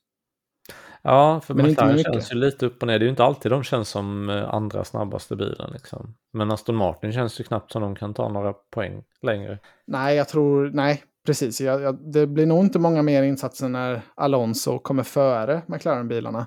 Ja, 1.03 1.41
för 1.41 1.55
McLaren 1.55 1.99
känns 1.99 2.33
ju 2.33 2.37
lite 2.37 2.67
upp 2.67 2.83
och 2.83 2.87
ner. 2.87 2.99
Det 2.99 3.03
är 3.03 3.07
ju 3.07 3.11
inte 3.11 3.25
alltid 3.25 3.53
de 3.53 3.63
känns 3.63 3.89
som 3.89 4.31
eh, 4.31 4.55
andra 4.55 4.85
snabbaste 4.85 5.37
bilen. 5.37 5.71
Liksom. 5.73 6.15
Men 6.33 6.51
Aston 6.51 6.77
Martin 6.77 7.13
känns 7.13 7.41
ju 7.41 7.45
knappt 7.45 7.73
som 7.73 7.83
de 7.83 7.97
kan 7.97 8.15
ta 8.15 8.29
några 8.29 8.53
poäng 8.53 9.03
längre. 9.23 9.59
Nej, 9.87 10.17
jag 10.17 10.29
tror... 10.29 10.71
Nej, 10.75 11.03
precis. 11.27 11.61
Jag, 11.61 11.81
jag, 11.81 12.13
det 12.13 12.27
blir 12.27 12.47
nog 12.47 12.65
inte 12.65 12.79
många 12.79 13.03
mer 13.03 13.23
insatser 13.23 13.69
när 13.69 14.03
Alonso 14.15 14.79
kommer 14.79 15.03
före 15.03 15.63
McLaren-bilarna. 15.67 16.47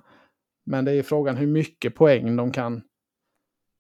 Men 0.66 0.86
det 0.86 0.92
är 0.92 1.04
frågan 1.04 1.36
hur 1.38 1.48
mycket 1.48 1.96
poäng 1.96 2.36
de 2.36 2.52
kan, 2.52 2.82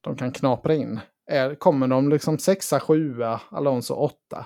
de 0.01 0.15
kan 0.15 0.31
knapra 0.31 0.73
in. 0.73 0.99
Är, 1.31 1.55
kommer 1.55 1.87
de 1.87 2.09
liksom 2.09 2.37
sexa, 2.37 2.79
sjua, 2.79 3.41
Alonso 3.51 3.93
åtta? 3.93 4.45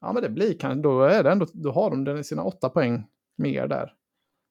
Ja, 0.00 0.12
men 0.12 0.22
det 0.22 0.28
blir 0.28 0.58
kan, 0.58 0.82
då 0.82 1.02
är 1.02 1.22
det 1.22 1.30
ändå, 1.30 1.46
då 1.52 1.72
har 1.72 1.90
de 1.90 2.04
den- 2.04 2.24
sina 2.24 2.42
åtta 2.42 2.68
poäng 2.68 3.06
mer 3.38 3.66
där. 3.66 3.92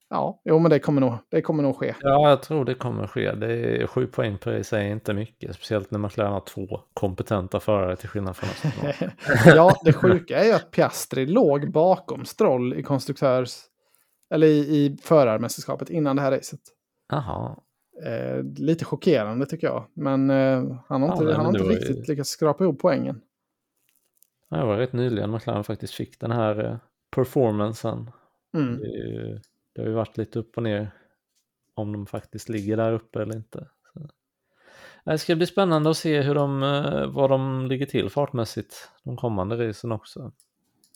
Ja, 0.09 0.41
jo, 0.45 0.59
men 0.59 0.71
det 0.71 0.79
kommer 0.79 1.01
nog, 1.01 1.13
det 1.29 1.41
kommer 1.41 1.63
nog 1.63 1.75
ske. 1.75 1.95
Ja, 2.01 2.29
jag 2.29 2.41
tror 2.41 2.65
det 2.65 2.73
kommer 2.73 3.07
ske. 3.07 3.31
Det 3.31 3.81
är 3.83 3.87
sju 3.87 4.07
poäng 4.07 4.37
per 4.37 4.57
race 4.57 4.77
är 4.79 4.83
inte 4.83 5.13
mycket. 5.13 5.55
Speciellt 5.55 5.91
när 5.91 5.99
McLaren 5.99 6.31
har 6.33 6.39
två 6.39 6.79
kompetenta 6.93 7.59
förare 7.59 7.95
till 7.95 8.09
skillnad 8.09 8.35
från 8.37 8.49
Martin. 8.49 9.09
ja, 9.55 9.75
det 9.83 9.93
sjuka 9.93 10.39
är 10.39 10.45
ju 10.45 10.51
att 10.51 10.71
Piastri 10.71 11.25
låg 11.25 11.71
bakom 11.71 12.25
Stroll 12.25 12.73
i 12.73 12.83
konstruktörs... 12.83 13.57
Eller 14.29 14.47
i, 14.47 14.57
i 14.59 14.97
förarmästerskapet 15.01 15.89
innan 15.89 16.15
det 16.15 16.21
här 16.21 16.31
racet. 16.31 16.59
Jaha. 17.09 17.55
Eh, 18.05 18.43
lite 18.57 18.85
chockerande 18.85 19.45
tycker 19.45 19.67
jag. 19.67 19.85
Men 19.93 20.29
eh, 20.29 20.63
han 20.87 21.01
har 21.01 21.09
Ja, 21.09 21.13
inte, 21.13 21.25
nej, 21.25 21.33
han 21.33 21.45
har 21.45 21.51
inte 21.51 21.63
var 21.63 21.71
ju- 21.71 21.77
riktigt 21.77 22.07
lyckats 22.07 22.29
skrapa 22.29 22.63
ihop 22.63 22.79
poängen. 22.81 23.21
Det 24.49 24.63
var 24.65 24.77
rätt 24.77 24.93
nyligen 24.93 25.31
McLaren 25.31 25.63
faktiskt 25.63 25.93
fick 25.93 26.19
den 26.19 26.31
här 26.31 26.65
eh, 26.65 26.77
performancen. 27.15 28.11
Mm. 28.57 28.77
Det, 28.79 28.85
är 28.85 29.07
ju- 29.07 29.39
det 29.77 29.83
har 29.83 29.89
ju 29.89 29.95
varit 29.95 30.17
lite 30.17 30.39
upp 30.39 30.57
och 30.57 30.63
ner 30.63 30.91
om 31.75 31.91
de 31.93 32.05
faktiskt 32.05 32.49
ligger 32.49 32.77
där 32.77 32.93
uppe 32.93 33.21
eller 33.21 33.35
inte. 33.35 33.67
Så. 33.93 34.09
Det 35.11 35.17
ska 35.17 35.35
bli 35.35 35.45
spännande 35.45 35.89
att 35.89 35.97
se 35.97 36.21
hur 36.21 36.35
de, 36.35 36.63
eh, 36.63 37.07
vad 37.13 37.29
de 37.29 37.65
ligger 37.67 37.85
till 37.85 38.09
fartmässigt 38.09 38.89
de 39.03 39.17
kommande 39.17 39.67
racen 39.69 39.91
också. 39.91 40.31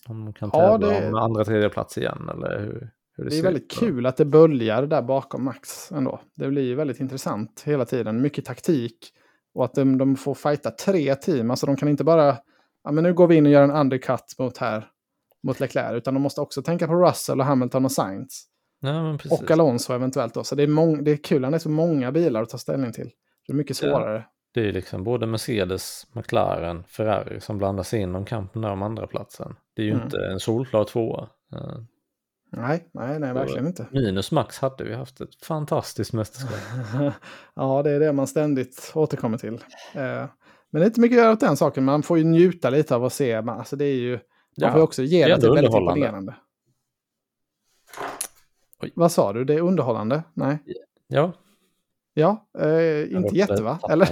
Om 0.08 0.26
de 0.26 0.34
kan 0.34 0.50
Ja, 0.54 0.60
tävla 0.60 0.88
det- 1.00 1.08
om 1.08 1.16
andra 1.16 1.46
tredje 1.46 1.70
plats 1.70 1.98
igen 1.98 2.30
eller 2.30 2.60
hur, 2.60 2.92
hur 3.18 3.24
det, 3.24 3.30
Det 3.30 3.40
är 3.40 3.44
väldigt 3.44 3.64
ut. 3.64 3.80
kul 3.80 4.06
att 4.06 4.18
det 4.18 4.26
böljar 4.26 4.84
där 4.86 5.02
bakom 5.02 5.44
Max 5.44 5.92
ändå. 5.92 6.20
Det 6.36 6.48
blir 6.48 6.64
ju 6.64 6.76
väldigt 6.76 7.00
intressant 7.00 7.64
hela 7.66 7.86
tiden. 7.86 8.22
Mycket 8.22 8.46
taktik. 8.46 8.98
Och 9.54 9.66
att 9.66 9.74
de, 9.74 9.98
de 9.98 10.16
får 10.16 10.34
fighta 10.36 10.72
tre 10.72 11.16
team. 11.16 11.52
Alltså 11.52 11.66
de 11.66 11.76
kan 11.76 11.90
inte 11.90 12.04
bara... 12.04 12.38
Ja, 12.84 12.92
men 12.92 13.04
nu 13.04 13.14
går 13.14 13.28
vi 13.28 13.36
in 13.36 13.46
och 13.46 13.52
gör 13.52 13.64
en 13.64 13.72
undercut 13.72 14.36
mot 14.40 14.58
här. 14.58 14.88
Mot 15.44 15.60
Leclerc. 15.60 15.94
Utan 15.98 16.14
de 16.14 16.24
måste 16.24 16.42
också 16.42 16.62
tänka 16.62 16.88
på 16.88 16.94
Russell 17.08 17.40
och 17.40 17.46
Hamilton 17.46 17.86
och 17.86 17.92
Sainz. 17.92 18.48
Ja. 18.82 19.18
Och 19.32 19.52
Alonso 19.52 19.94
eventuellt 19.94 20.34
då. 20.34 20.44
Så 20.44 20.56
det 20.56 20.64
är, 20.64 21.02
det 21.02 21.12
är 21.12 21.18
kul 21.18 21.42
det 21.42 21.48
är 21.48 21.58
så 21.60 21.70
många 21.70 22.12
bilar 22.12 22.42
att 22.42 22.50
ta 22.50 22.58
ställning 22.58 22.92
till. 22.92 23.10
Det 23.48 23.54
är 23.54 23.58
mycket 23.58 23.82
Ja. 23.84 23.90
svårare. 23.90 24.26
Det 24.54 24.68
är 24.68 24.72
liksom 24.74 25.04
både 25.04 25.28
Mercedes, 25.28 26.08
McLaren, 26.14 26.84
Ferrari 26.88 27.40
som 27.42 27.58
blandar 27.58 27.84
sig 27.84 28.02
in 28.02 28.16
om 28.16 28.26
kampen 28.26 28.62
där 28.62 28.70
om 28.72 28.82
andra 28.82 29.08
platsen. 29.08 29.56
Det 29.76 29.82
är 29.82 29.86
ju 29.86 29.92
Mm. 29.92 30.04
inte 30.04 30.18
en 30.32 30.40
solklar 30.40 30.84
tvåa. 30.84 31.30
Eh, 31.56 31.78
Nej, 32.54 32.90
nej, 32.94 33.20
nej, 33.20 33.34
verkligen 33.34 33.68
inte. 33.68 33.88
Minus 33.92 34.32
Max 34.32 34.60
hade 34.60 34.84
vi 34.84 34.94
haft 34.96 35.22
ett 35.22 35.36
fantastiskt 35.46 36.14
mästerskap. 36.14 36.60
ja, 37.56 37.84
det 37.84 37.92
är 37.92 38.00
det 38.00 38.14
man 38.14 38.28
ständigt 38.28 38.92
återkommer 38.96 39.38
till. 39.38 39.54
Eh, 39.94 40.26
men 40.72 40.80
det 40.80 40.82
är 40.82 40.86
inte 40.86 41.02
mycket 41.02 41.18
att 41.18 41.24
göra 41.24 41.34
åt 41.34 41.40
den 41.40 41.58
saken. 41.58 41.84
Man 41.84 42.04
får 42.04 42.18
ju 42.18 42.24
njuta 42.24 42.70
lite 42.70 42.96
av 42.96 43.06
att 43.06 43.14
se. 43.14 43.34
Alltså 43.36 43.76
det 43.76 43.86
är 43.86 43.96
ju... 43.96 44.12
Man 44.12 44.20
Ja, 44.56 44.72
får 44.72 44.82
också 44.82 45.04
ge 45.04 45.26
det 45.26 45.34
ändå 45.34 45.54
väldigt 45.56 45.74
imponerande. 45.76 46.36
Oj. 48.82 48.92
Vad 48.96 49.12
sa 49.12 49.34
du? 49.34 49.44
Det 49.46 49.54
är 49.54 49.62
underhållande? 49.62 50.24
Nej. 50.34 50.58
Ja, 51.08 51.32
Ja, 52.14 52.46
eh, 52.60 53.12
inte 53.16 53.36
jätte 53.36 53.64
va? 53.64 53.80
Eller? 53.90 54.08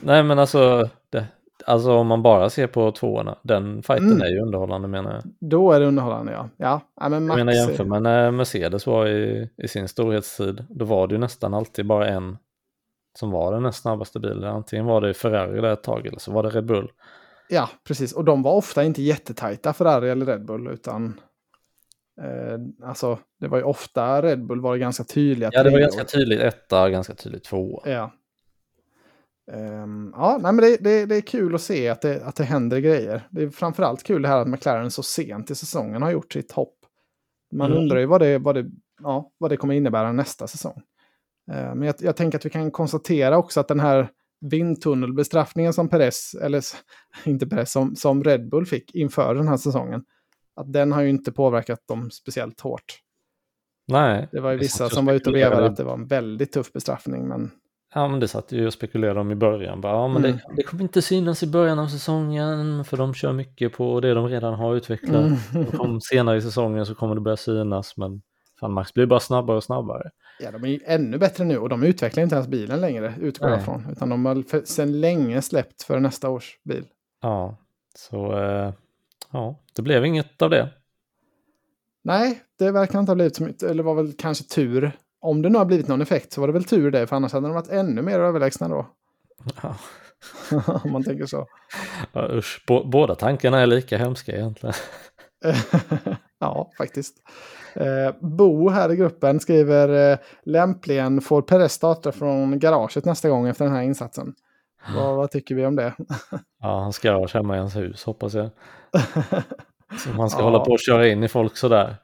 Nej 0.00 0.22
men 0.22 0.38
alltså, 0.38 0.88
det, 1.10 1.26
alltså 1.66 1.92
om 1.92 2.06
man 2.06 2.22
bara 2.22 2.50
ser 2.50 2.66
på 2.66 2.92
tvåorna, 2.92 3.38
den 3.42 3.82
fighten 3.82 4.10
Mm. 4.12 4.22
är 4.22 4.26
ju 4.30 4.40
underhållande 4.40 4.88
menar 4.88 5.12
jag. 5.14 5.22
Då 5.40 5.72
är 5.72 5.80
det 5.80 5.86
underhållande 5.86 6.32
ja. 6.32 6.48
Ja, 6.56 6.80
ja 7.00 7.08
men 7.08 7.12
Jag 7.12 7.22
Max... 7.22 7.36
menar 7.36 7.52
jämför 7.52 7.84
med 7.84 8.02
när 8.02 8.30
Mercedes 8.30 8.86
var 8.86 9.06
i, 9.06 9.50
i 9.56 9.68
sin 9.68 9.88
storhetstid, 9.88 10.64
då 10.68 10.84
var 10.84 11.06
det 11.06 11.14
ju 11.14 11.18
nästan 11.18 11.54
alltid 11.54 11.86
bara 11.86 12.08
en 12.08 12.38
som 13.18 13.30
var 13.30 13.52
den 13.52 13.62
näst 13.62 13.82
snabbaste 13.82 14.20
bilen. 14.20 14.44
Antingen 14.44 14.86
var 14.86 15.00
det 15.00 15.14
Ferrari 15.14 15.60
där 15.60 15.72
ett 15.72 15.82
tag 15.82 16.06
eller 16.06 16.18
så 16.18 16.32
var 16.32 16.42
det 16.42 16.48
Red 16.48 16.66
Bull. 16.66 16.90
Ja, 17.48 17.68
precis. 17.86 18.12
Och 18.12 18.24
de 18.24 18.42
var 18.42 18.52
ofta 18.52 18.84
inte 18.84 19.02
jättetajta 19.02 19.72
Ferrari 19.72 20.10
eller 20.10 20.26
Red 20.26 20.44
Bull, 20.44 20.66
utan... 20.68 21.20
Eh, 22.22 22.88
alltså, 22.88 23.18
det 23.40 23.48
var 23.48 23.58
ju 23.58 23.64
ofta 23.64 24.22
Red 24.22 24.46
Bull 24.46 24.60
var 24.60 24.76
ganska 24.76 25.04
tydliga 25.04 25.50
Ja, 25.52 25.62
det 25.62 25.70
var 25.70 25.78
ganska 25.78 26.04
tydligt 26.04 26.40
etta, 26.40 26.90
ganska 26.90 27.14
tydligt 27.14 27.44
tvåa. 27.44 27.82
Ja. 27.90 28.12
Um, 29.52 30.12
ja, 30.16 30.38
nej, 30.42 30.52
men 30.52 30.64
det, 30.64 30.76
det, 30.80 31.06
det, 31.06 31.16
är 31.16 31.20
kul 31.20 31.54
att 31.54 31.60
se 31.60 31.88
att 31.88 32.02
det, 32.02 32.24
att 32.24 32.36
det 32.36 32.44
händer 32.44 32.78
grejer. 32.78 33.28
Det 33.30 33.42
är 33.42 33.48
framförallt 33.48 34.02
kul 34.02 34.22
det 34.22 34.28
här 34.28 34.40
att 34.40 34.48
McLaren 34.48 34.90
så 34.90 35.02
sent 35.02 35.50
i 35.50 35.54
säsongen 35.54 36.02
har 36.02 36.10
gjort 36.10 36.32
sitt 36.32 36.52
hopp. 36.52 36.76
Man 37.52 37.70
mm. 37.70 37.82
undrar 37.82 37.98
ju 37.98 38.06
vad 38.06 38.20
det, 38.20 38.38
vad, 38.38 38.54
det, 38.54 38.70
ja, 39.02 39.30
vad 39.38 39.50
det 39.50 39.56
kommer 39.56 39.74
innebära 39.74 40.12
nästa 40.12 40.46
säsong. 40.46 40.82
Uh, 41.52 41.74
men 41.74 41.82
jag, 41.82 41.94
jag, 41.98 42.16
tänker 42.16 42.38
att 42.38 42.46
vi 42.46 42.50
kan 42.50 42.70
konstatera 42.70 43.38
också 43.38 43.60
att 43.60 43.68
den 43.68 43.80
här 43.80 44.08
vindtunnelbestraffningen 44.40 45.72
som 45.72 45.88
Perez, 45.88 46.34
eller 46.34 46.62
inte 47.24 47.46
Perez, 47.46 47.72
som, 47.72 47.96
som 47.96 48.24
Red 48.24 48.48
Bull 48.48 48.66
fick 48.66 48.94
inför 48.94 49.34
den 49.34 49.48
här 49.48 49.56
säsongen, 49.56 50.04
att 50.56 50.72
den 50.72 50.92
har 50.92 51.02
ju 51.02 51.08
inte 51.08 51.32
påverkat 51.32 51.88
dem 51.88 52.10
speciellt 52.10 52.60
hårt. 52.60 53.00
Nej. 53.88 54.28
Det 54.32 54.40
var 54.40 54.50
ju 54.50 54.58
vissa 54.58 54.88
som 54.88 55.06
var 55.06 55.12
ute 55.12 55.30
och 55.30 55.36
vevade 55.36 55.66
att 55.66 55.76
det 55.76 55.84
var 55.84 55.94
en 55.94 56.06
väldigt 56.06 56.52
tuff 56.52 56.72
bestraffning, 56.72 57.28
men 57.28 57.50
Ja, 57.94 58.08
men 58.08 58.20
det 58.20 58.28
satt 58.28 58.52
ju 58.52 58.66
och 58.66 58.72
spekulerade 58.72 59.20
om 59.20 59.30
i 59.30 59.34
början. 59.34 59.80
Bara, 59.80 59.92
ja, 59.92 60.08
men 60.08 60.24
mm. 60.24 60.36
det, 60.36 60.54
det, 60.56 60.62
kommer 60.62 60.82
inte 60.82 61.02
synas 61.02 61.42
i 61.42 61.46
början 61.46 61.78
av 61.78 61.86
säsongen 61.86 62.84
för 62.84 62.96
de 62.96 63.14
kör 63.14 63.32
mycket 63.32 63.72
på 63.72 64.00
det 64.00 64.14
de 64.14 64.28
redan 64.28 64.54
har 64.54 64.74
utvecklat. 64.74 65.32
Mm. 65.54 66.00
Senare 66.00 66.36
i 66.36 66.42
säsongen 66.42 66.86
så 66.86 66.94
kommer 66.94 67.14
det 67.14 67.20
börja 67.20 67.36
synas, 67.36 67.96
men 67.96 68.22
fan, 68.60 68.72
Max 68.72 68.94
blir 68.94 69.06
bara 69.06 69.20
snabbare 69.20 69.56
och 69.56 69.64
snabbare. 69.64 70.10
Ja, 70.40 70.50
de 70.50 70.64
är 70.64 70.68
ju 70.68 70.80
ännu 70.86 71.18
bättre 71.18 71.44
nu 71.44 71.58
och 71.58 71.68
de 71.68 71.82
utvecklar 71.82 72.22
inte 72.22 72.34
ens 72.34 72.48
bilen 72.48 72.80
längre, 72.80 73.14
utgår 73.20 73.50
jag 73.50 73.64
från. 73.64 73.86
Utan 73.92 74.08
de 74.08 74.26
har 74.26 74.64
sedan 74.64 75.00
länge 75.00 75.42
släppt 75.42 75.82
för 75.82 76.00
nästa 76.00 76.30
års 76.30 76.58
bil. 76.64 76.84
Ja, 77.22 77.56
så 77.94 78.38
eh, 78.38 78.72
ja, 79.30 79.60
det 79.76 79.82
blev 79.82 80.04
inget 80.04 80.42
av 80.42 80.50
det. 80.50 80.68
Nej, 82.04 82.42
det 82.58 82.70
verkar 82.70 82.98
inte 82.98 83.10
ha 83.10 83.14
blivit 83.14 83.36
så 83.36 83.44
mycket, 83.44 83.62
eller 83.62 83.82
var 83.82 83.94
väl 83.94 84.12
kanske 84.12 84.44
tur 84.44 84.92
om 85.20 85.42
det 85.42 85.48
nu 85.48 85.58
har 85.58 85.64
blivit 85.64 85.88
någon 85.88 86.02
effekt 86.02 86.32
så 86.32 86.40
var 86.40 86.48
det 86.48 86.52
väl 86.52 86.64
tur 86.64 86.90
det, 86.90 87.06
för 87.06 87.16
annars 87.16 87.32
hade 87.32 87.46
de 87.46 87.54
varit 87.54 87.68
ännu 87.68 88.02
mer 88.02 88.20
överlägsna 88.20 88.68
då. 88.68 88.86
Ja. 89.62 89.76
Om 90.84 90.92
man 90.92 91.04
tänker 91.04 91.26
så. 91.26 91.46
Ja, 92.12 92.28
usch, 92.32 92.64
båda 92.66 93.14
tankarna 93.14 93.60
är 93.60 93.66
lika 93.66 93.98
hemska 93.98 94.32
egentligen. 94.32 94.74
ja, 96.40 96.70
faktiskt. 96.78 97.16
Eh, 97.74 98.14
Bo 98.20 98.68
här 98.68 98.92
i 98.92 98.96
gruppen 98.96 99.40
skriver 99.40 100.12
eh, 100.12 100.18
lämpligen 100.42 101.20
får 101.20 101.42
Perez 101.42 101.72
starta 101.72 102.12
från 102.12 102.58
garaget 102.58 103.04
nästa 103.04 103.28
gång 103.28 103.48
efter 103.48 103.64
den 103.64 103.74
här 103.74 103.82
insatsen. 103.82 104.34
Vad, 104.94 105.16
vad 105.16 105.30
tycker 105.30 105.54
vi 105.54 105.66
om 105.66 105.76
det? 105.76 105.94
ja, 106.62 106.80
hans 106.80 106.98
garage 106.98 107.34
hemma 107.34 107.56
i 107.56 107.58
hans 107.58 107.76
hus 107.76 108.04
hoppas 108.04 108.34
jag. 108.34 108.50
Som 109.98 110.18
han 110.18 110.30
ska 110.30 110.40
ja. 110.40 110.44
hålla 110.44 110.58
på 110.58 110.70
och 110.70 110.80
köra 110.80 111.08
in 111.08 111.22
i 111.22 111.28
folk 111.28 111.56
sådär. 111.56 111.96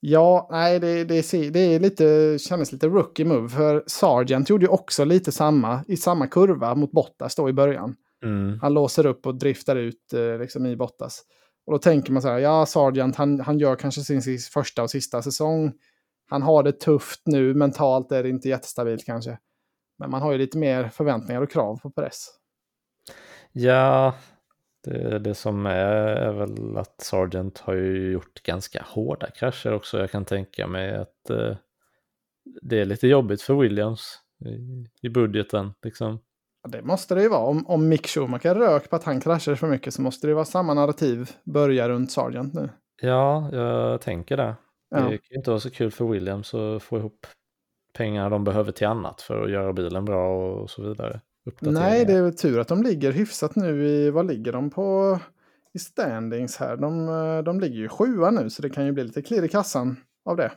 Ja, 0.00 0.48
nej, 0.50 0.80
det, 0.80 1.04
det, 1.04 1.50
det 1.50 1.60
är 1.60 1.80
lite, 1.80 2.36
kändes 2.40 2.72
lite 2.72 2.86
rookie 2.86 3.26
move. 3.26 3.48
För 3.48 3.84
Sargent 3.86 4.50
gjorde 4.50 4.64
ju 4.64 4.70
också 4.70 5.04
lite 5.04 5.32
samma, 5.32 5.84
i 5.88 5.96
samma 5.96 6.26
kurva 6.26 6.74
mot 6.74 6.92
Bottas 6.92 7.34
då 7.34 7.48
i 7.48 7.52
början. 7.52 7.96
Mm. 8.24 8.58
Han 8.60 8.74
låser 8.74 9.06
upp 9.06 9.26
och 9.26 9.34
driftar 9.34 9.76
ut 9.76 10.12
eh, 10.12 10.38
liksom, 10.38 10.66
i 10.66 10.76
Bottas. 10.76 11.22
Och 11.66 11.72
då 11.72 11.78
tänker 11.78 12.12
man 12.12 12.22
så 12.22 12.28
här, 12.28 12.38
ja, 12.38 12.66
Sargent, 12.66 13.16
han, 13.16 13.40
han 13.40 13.58
gör 13.58 13.76
kanske 13.76 14.00
sin, 14.00 14.22
sin 14.22 14.38
första 14.38 14.82
och 14.82 14.90
sista 14.90 15.22
säsong. 15.22 15.72
Han 16.30 16.42
har 16.42 16.62
det 16.62 16.72
tufft 16.72 17.22
nu, 17.24 17.54
mentalt 17.54 18.12
är 18.12 18.22
det 18.22 18.28
inte 18.28 18.48
jättestabilt 18.48 19.04
kanske. 19.06 19.38
Men 19.98 20.10
man 20.10 20.22
har 20.22 20.32
ju 20.32 20.38
lite 20.38 20.58
mer 20.58 20.88
förväntningar 20.88 21.42
och 21.42 21.50
krav 21.50 21.76
på 21.76 21.90
press. 21.90 22.26
Ja, 23.52 24.14
det, 24.84 25.18
det 25.18 25.34
som 25.34 25.66
är, 25.66 25.96
är 25.96 26.32
väl 26.32 26.76
att 26.76 27.00
Sargent 27.00 27.58
har 27.58 27.74
ju 27.74 28.12
gjort 28.12 28.42
ganska 28.42 28.84
hårda 28.88 29.30
krascher 29.30 29.72
också. 29.72 29.98
Jag 29.98 30.10
kan 30.10 30.24
tänka 30.24 30.66
mig 30.66 30.96
att 30.96 31.30
eh, 31.30 31.56
det 32.62 32.80
är 32.80 32.84
lite 32.84 33.08
jobbigt 33.08 33.42
för 33.42 33.54
Williams 33.54 34.18
i, 34.44 35.06
i 35.06 35.08
budgeten. 35.08 35.72
Liksom. 35.82 36.18
Ja, 36.62 36.68
det 36.68 36.82
måste 36.82 37.14
det 37.14 37.22
ju 37.22 37.28
vara. 37.28 37.46
Om, 37.46 37.66
om 37.66 37.88
Mick 37.88 38.06
Schumacher 38.06 38.54
rök 38.54 38.90
på 38.90 38.96
att 38.96 39.04
han 39.04 39.20
kraschade 39.20 39.56
för 39.56 39.66
mycket 39.66 39.94
så 39.94 40.02
måste 40.02 40.26
det 40.26 40.34
vara 40.34 40.44
samma 40.44 40.74
narrativ 40.74 41.30
börja 41.44 41.88
runt 41.88 42.12
Sargent 42.12 42.54
nu. 42.54 42.70
Ja, 43.02 43.48
jag 43.52 44.00
tänker 44.00 44.36
det. 44.36 44.54
Ja. 44.90 44.96
Det 45.00 45.18
kan 45.18 45.36
inte 45.36 45.50
vara 45.50 45.60
så 45.60 45.70
kul 45.70 45.90
för 45.90 46.04
Williams 46.04 46.54
att 46.54 46.82
få 46.82 46.98
ihop 46.98 47.26
pengar 47.94 48.30
de 48.30 48.44
behöver 48.44 48.72
till 48.72 48.86
annat 48.86 49.20
för 49.20 49.42
att 49.42 49.50
göra 49.50 49.72
bilen 49.72 50.04
bra 50.04 50.52
och 50.52 50.70
så 50.70 50.82
vidare. 50.82 51.20
Nej, 51.60 52.04
det 52.04 52.12
är 52.12 52.22
väl 52.22 52.36
tur 52.36 52.60
att 52.60 52.68
de 52.68 52.82
ligger 52.82 53.12
hyfsat 53.12 53.56
nu 53.56 53.86
i, 53.86 54.10
vad 54.10 54.26
ligger 54.26 54.52
de 54.52 54.70
på 54.70 55.18
i 55.74 55.78
standings 55.78 56.56
här? 56.56 56.76
De, 56.76 57.08
eh, 57.08 57.44
de 57.44 57.60
ligger 57.60 57.76
ju 57.76 57.88
sjua 57.88 58.30
nu 58.30 58.50
så 58.50 58.62
det 58.62 58.70
kan 58.70 58.86
ju 58.86 58.92
bli 58.92 59.04
lite 59.04 59.22
klirr 59.22 59.44
i 59.44 59.48
kassan 59.48 59.96
av 60.24 60.36
det. 60.36 60.52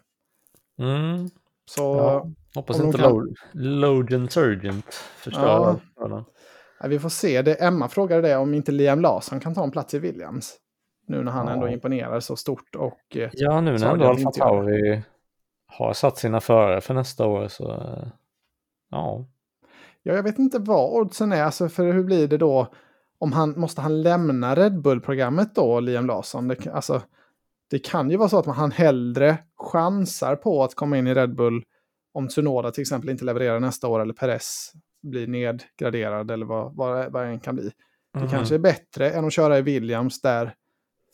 Mm. 0.80 1.30
Så, 1.66 1.82
ja, 1.82 2.28
hoppas 2.56 2.80
inte 2.80 2.98
kan... 2.98 3.36
Logan 3.54 4.30
Surgent 4.30 4.94
förstör 5.18 5.80
ja. 5.96 6.26
ja, 6.80 6.88
Vi 6.88 7.00
får 7.00 7.10
se. 7.10 7.42
Det, 7.42 7.54
Emma 7.54 7.88
frågade 7.88 8.22
det 8.22 8.38
om 8.38 8.54
inte 8.54 8.72
Liam 8.72 9.02
Larsson 9.02 9.40
kan 9.40 9.56
ta 9.56 9.64
en 9.64 9.72
plats 9.72 9.94
i 9.94 10.00
Williams. 10.00 10.58
Nu 11.08 11.24
när 11.24 11.32
han 11.32 11.48
ja. 11.48 11.54
ändå 11.54 11.68
imponerar 11.68 12.20
så 12.20 12.36
stort 12.36 12.76
och... 12.76 13.18
Eh, 13.18 13.30
ja, 13.34 13.62
nu 13.62 13.78
när 13.78 13.92
ändå 13.92 14.06
Alfa 14.06 14.32
Tauri 14.32 15.04
har 15.68 15.94
satt 15.94 16.18
sina 16.18 16.42
förare 16.42 16.82
för 16.82 16.94
nästa 16.94 17.26
år 17.26 17.48
så... 17.48 17.94
Ja, 18.90 19.26
Ja, 20.08 20.14
jag 20.14 20.24
vet 20.24 20.40
inte 20.40 20.60
vad 20.60 21.02
oddsen 21.02 21.32
är. 21.32 21.44
Alltså, 21.44 21.70
för 21.70 21.94
hur 21.94 22.04
blir 22.04 22.28
det 22.28 22.38
då? 22.38 22.68
Om 23.20 23.32
han, 23.32 23.60
måste 23.60 23.82
han 23.82 24.02
lämna 24.02 24.56
Red 24.56 24.82
Bull-programmet 24.82 25.56
då, 25.56 25.80
Liam 25.80 26.06
Larsson? 26.06 26.48
Det, 26.48 26.68
alltså, 26.68 27.02
det 27.70 27.80
kan 27.80 28.12
ju 28.12 28.18
vara 28.18 28.30
så 28.30 28.40
att 28.40 28.46
han 28.46 28.72
hellre 28.72 29.38
chansar 29.58 30.36
på 30.36 30.64
att 30.64 30.76
komma 30.76 30.98
in 30.98 31.08
i 31.08 31.14
Red 31.14 31.36
Bull 31.36 31.64
om 32.14 32.28
Tsunoda 32.28 32.72
till 32.72 32.82
exempel 32.82 33.10
inte 33.10 33.26
levererar 33.26 33.60
nästa 33.60 33.88
år 33.88 34.00
eller 34.00 34.14
Perez 34.14 34.72
blir 35.04 35.28
nedgraderad 35.28 36.32
eller 36.32 36.46
vad, 36.46 36.76
vad, 36.76 37.12
vad 37.12 37.28
det 37.28 37.40
kan 37.40 37.56
bli. 37.56 37.72
Det 38.14 38.20
mm. 38.20 38.32
kanske 38.32 38.56
är 38.56 38.60
bättre 38.60 39.12
än 39.12 39.26
att 39.26 39.34
köra 39.34 39.58
i 39.58 39.62
Williams 39.62 40.22
där 40.22 40.54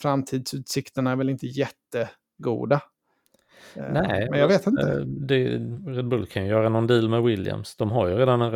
framtidsutsikterna 0.01 1.11
är 1.11 1.15
väl 1.15 1.29
inte 1.29 1.47
jättegoda. 1.47 2.81
Eh, 3.75 3.83
Nej, 3.91 4.27
men 4.29 4.39
jag 4.39 4.47
vet 4.47 4.67
inte. 4.67 4.91
Eh, 4.91 4.99
det, 4.99 5.45
Red 5.87 6.07
Bull 6.07 6.25
kan 6.25 6.45
göra 6.45 6.69
någon 6.69 6.87
deal 6.87 7.09
med 7.09 7.23
Williams. 7.23 7.75
De 7.75 7.91
har 7.91 8.07
ju 8.07 8.15
redan 8.15 8.41
en 8.41 8.51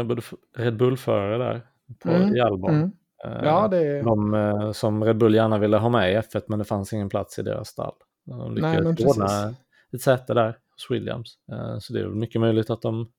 Red 0.57 0.77
Bull-förare 0.77 1.37
där 1.37 1.61
på, 1.99 2.09
mm. 2.09 2.35
i 2.35 2.39
Albon. 2.39 2.75
Mm. 2.75 2.91
Eh, 3.25 3.43
ja, 3.43 3.67
det... 3.67 4.01
De 4.01 4.71
som 4.73 5.03
Red 5.03 5.17
Bull 5.17 5.35
gärna 5.35 5.57
ville 5.57 5.77
ha 5.77 5.89
med 5.89 6.13
i 6.13 6.15
F1 6.15 6.41
men 6.47 6.59
det 6.59 6.65
fanns 6.65 6.93
ingen 6.93 7.09
plats 7.09 7.39
i 7.39 7.41
deras 7.41 7.67
stall. 7.67 7.93
De 8.25 8.55
lyckades 8.55 9.05
ordna 9.05 9.55
ett 9.93 10.01
säte 10.01 10.33
där 10.33 10.57
hos 10.71 10.91
Williams. 10.91 11.37
Så 11.79 11.93
det 11.93 11.99
är 11.99 12.07
mycket 12.07 12.41
möjligt 12.41 12.69
att 12.69 12.81
de, 12.81 13.11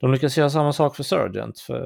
de 0.00 0.12
lyckas 0.12 0.38
göra 0.38 0.50
samma 0.50 0.72
sak 0.72 0.96
för 0.96 1.02
Sargent, 1.02 1.58
för, 1.58 1.80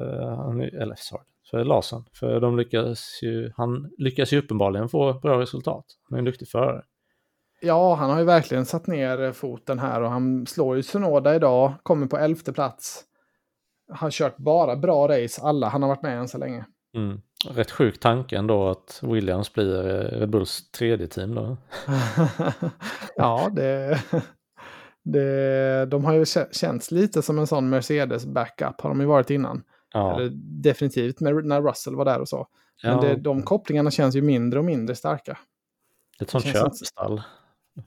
eller 0.61 0.95
Sargent, 0.97 1.27
för 1.51 1.63
Larsson. 1.63 2.05
För 2.13 2.39
de 2.39 2.57
lyckas 2.57 3.19
ju, 3.23 3.51
han 3.55 3.91
lyckas 3.97 4.33
ju 4.33 4.39
uppenbarligen 4.39 4.89
få 4.89 5.13
bra 5.13 5.39
resultat. 5.39 5.85
Han 6.09 6.15
är 6.15 6.19
en 6.19 6.25
duktig 6.25 6.47
förare. 6.47 6.83
Ja, 7.65 7.95
han 7.95 8.09
har 8.09 8.19
ju 8.19 8.25
verkligen 8.25 8.65
satt 8.65 8.87
ner 8.87 9.31
foten 9.31 9.79
här 9.79 10.01
och 10.01 10.09
han 10.09 10.47
slår 10.47 10.75
ju 10.75 10.83
Sunoda 10.83 11.35
idag, 11.35 11.73
kommer 11.83 12.07
på 12.07 12.17
elfte 12.17 12.53
plats. 12.53 13.03
Han 13.89 13.97
har 13.97 14.11
kört 14.11 14.37
bara 14.37 14.75
bra 14.75 15.07
race, 15.07 15.41
alla 15.41 15.69
han 15.69 15.81
har 15.81 15.89
varit 15.89 16.01
med 16.01 16.17
än 16.17 16.27
så 16.27 16.37
länge. 16.37 16.65
Mm. 16.95 17.21
Rätt 17.49 17.71
sjuk 17.71 17.99
tanke 17.99 18.37
ändå 18.37 18.69
att 18.69 18.99
Williams 19.03 19.53
blir 19.53 19.87
eh, 19.87 20.19
Red 20.19 20.29
Bulls 20.29 20.71
tredje 20.71 21.07
team 21.07 21.35
då. 21.35 21.57
ja, 23.15 23.49
det, 23.51 24.01
det, 25.03 25.85
de 25.85 26.05
har 26.05 26.13
ju 26.13 26.25
känts 26.51 26.91
lite 26.91 27.21
som 27.21 27.39
en 27.39 27.47
sån 27.47 27.69
Mercedes 27.69 28.25
backup 28.25 28.81
har 28.81 28.89
de 28.89 28.99
ju 28.99 29.05
varit 29.05 29.29
innan. 29.29 29.63
Ja. 29.93 30.15
Eller 30.15 30.31
definitivt 30.63 31.19
med, 31.19 31.45
när 31.45 31.61
Russell 31.61 31.95
var 31.95 32.05
där 32.05 32.19
och 32.19 32.29
så. 32.29 32.47
Men 32.83 32.91
ja. 32.91 33.01
det, 33.01 33.15
de 33.15 33.43
kopplingarna 33.43 33.91
känns 33.91 34.15
ju 34.15 34.21
mindre 34.21 34.59
och 34.59 34.65
mindre 34.65 34.95
starka. 34.95 35.37
Ett 36.21 36.29
sånt 36.29 36.45
köpstall. 36.45 37.21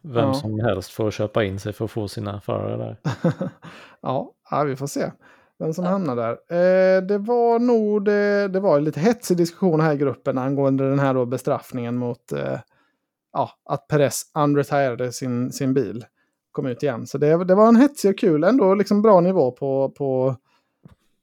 Vem 0.02 0.24
ja. 0.24 0.34
som 0.34 0.60
helst 0.60 0.90
får 0.90 1.10
köpa 1.10 1.44
in 1.44 1.60
sig 1.60 1.72
för 1.72 1.84
att 1.84 1.90
få 1.90 2.08
sina 2.08 2.40
förare 2.40 2.76
där. 2.76 2.96
ja, 4.00 4.32
ja, 4.50 4.64
vi 4.64 4.76
får 4.76 4.86
se 4.86 5.10
vem 5.58 5.74
som 5.74 5.84
ja. 5.84 5.90
hamnar 5.90 6.16
där. 6.16 6.30
Eh, 6.30 7.02
det 7.02 7.18
var 7.18 7.58
nog 7.58 8.04
det, 8.04 8.48
det 8.48 8.60
var 8.60 8.80
lite 8.80 9.00
hetsig 9.00 9.36
diskussion 9.36 9.80
här 9.80 9.94
i 9.94 9.96
gruppen 9.96 10.38
angående 10.38 10.88
den 10.88 10.98
här 10.98 11.14
då 11.14 11.26
bestraffningen 11.26 11.96
mot 11.96 12.32
eh, 12.32 12.60
ja, 13.32 13.50
att 13.64 13.88
Perez 13.88 14.22
unretirade 14.34 15.12
sin, 15.12 15.52
sin 15.52 15.74
bil. 15.74 16.04
Kom 16.52 16.66
ut 16.66 16.82
igen. 16.82 17.06
Så 17.06 17.18
det, 17.18 17.44
det 17.44 17.54
var 17.54 17.68
en 17.68 17.76
hetsig 17.76 18.10
och 18.10 18.18
kul, 18.18 18.44
ändå 18.44 18.74
liksom 18.74 19.02
bra 19.02 19.20
nivå 19.20 19.50
på, 19.50 19.90
på, 19.90 20.36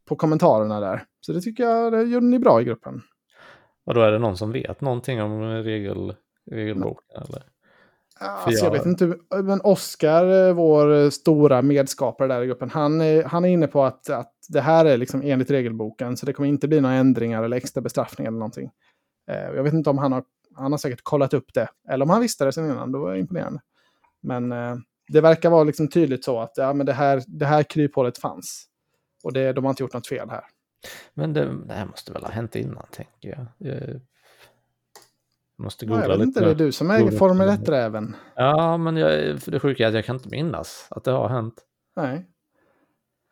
på 0.05 0.15
kommentarerna 0.15 0.79
där. 0.79 1.03
Så 1.21 1.33
det 1.33 1.41
tycker 1.41 1.63
jag, 1.63 1.93
det 1.93 2.03
gjorde 2.03 2.25
ni 2.25 2.39
bra 2.39 2.61
i 2.61 2.63
gruppen. 2.63 3.01
Och 3.85 3.93
då 3.93 4.01
är 4.01 4.11
det 4.11 4.19
någon 4.19 4.37
som 4.37 4.51
vet 4.51 4.81
någonting 4.81 5.21
om 5.21 5.41
regel, 5.41 6.15
regelboken? 6.51 7.21
Eller? 7.21 7.43
Alltså, 8.23 8.65
jag 8.65 8.71
vet 8.71 8.85
inte, 8.85 9.17
men 9.43 9.61
Oskar, 9.61 10.47
eh, 10.47 10.53
vår 10.53 11.09
stora 11.09 11.61
medskapare 11.61 12.27
där 12.27 12.41
i 12.41 12.47
gruppen, 12.47 12.69
han 12.69 13.01
är, 13.01 13.23
han 13.23 13.45
är 13.45 13.49
inne 13.49 13.67
på 13.67 13.83
att, 13.83 14.09
att 14.09 14.33
det 14.49 14.61
här 14.61 14.85
är 14.85 14.97
liksom 14.97 15.21
enligt 15.21 15.51
regelboken, 15.51 16.17
så 16.17 16.25
det 16.25 16.33
kommer 16.33 16.49
inte 16.49 16.67
bli 16.67 16.81
några 16.81 16.95
ändringar 16.95 17.43
eller 17.43 17.57
extra 17.57 17.81
bestraffning 17.81 18.27
eller 18.27 18.37
någonting. 18.37 18.71
Eh, 19.31 19.55
jag 19.55 19.63
vet 19.63 19.73
inte 19.73 19.89
om 19.89 19.97
han 19.97 20.11
har, 20.11 20.23
han 20.55 20.71
har 20.71 20.77
säkert 20.77 21.03
kollat 21.03 21.33
upp 21.33 21.53
det, 21.53 21.67
eller 21.89 22.05
om 22.05 22.09
han 22.09 22.21
visste 22.21 22.45
det 22.45 22.51
sen 22.51 22.65
innan, 22.65 22.91
då 22.91 22.99
var 22.99 23.11
det 23.11 23.19
imponerande. 23.19 23.61
Men 24.21 24.51
eh, 24.51 24.75
det 25.07 25.21
verkar 25.21 25.49
vara 25.49 25.63
liksom 25.63 25.87
tydligt 25.87 26.23
så 26.23 26.39
att 26.39 26.53
ja, 26.55 26.73
men 26.73 26.85
det, 26.85 26.93
här, 26.93 27.23
det 27.27 27.45
här 27.45 27.63
kryphålet 27.63 28.17
fanns. 28.17 28.65
Och 29.23 29.33
det, 29.33 29.53
de 29.53 29.63
har 29.63 29.71
inte 29.71 29.83
gjort 29.83 29.93
något 29.93 30.07
fel 30.07 30.29
här. 30.29 30.43
Men 31.13 31.33
det, 31.33 31.55
det 31.65 31.73
här 31.73 31.85
måste 31.85 32.11
väl 32.11 32.23
ha 32.23 32.29
hänt 32.29 32.55
innan, 32.55 32.85
tänker 32.91 33.29
jag. 33.29 33.75
Måste 35.57 35.85
Ja, 35.85 35.89
googla 35.89 36.07
jag 36.07 36.17
vet 36.17 36.27
inte, 36.27 36.39
det 36.39 36.51
är 36.51 36.55
du 36.55 36.71
som 36.71 36.91
äger 36.91 37.03
Googla 37.03 37.17
Formel 37.17 37.51
lite. 37.51 37.71
1-räven. 37.71 38.15
Ja, 38.35 38.77
men 38.77 38.97
jag, 38.97 39.39
för 39.41 39.51
det 39.51 39.59
sjuka 39.59 39.83
är 39.83 39.87
att 39.87 39.93
jag 39.93 40.05
kan 40.05 40.15
inte 40.15 40.29
minnas 40.29 40.87
att 40.89 41.03
det 41.03 41.11
har 41.11 41.29
hänt. 41.29 41.53
Nej. 41.95 42.25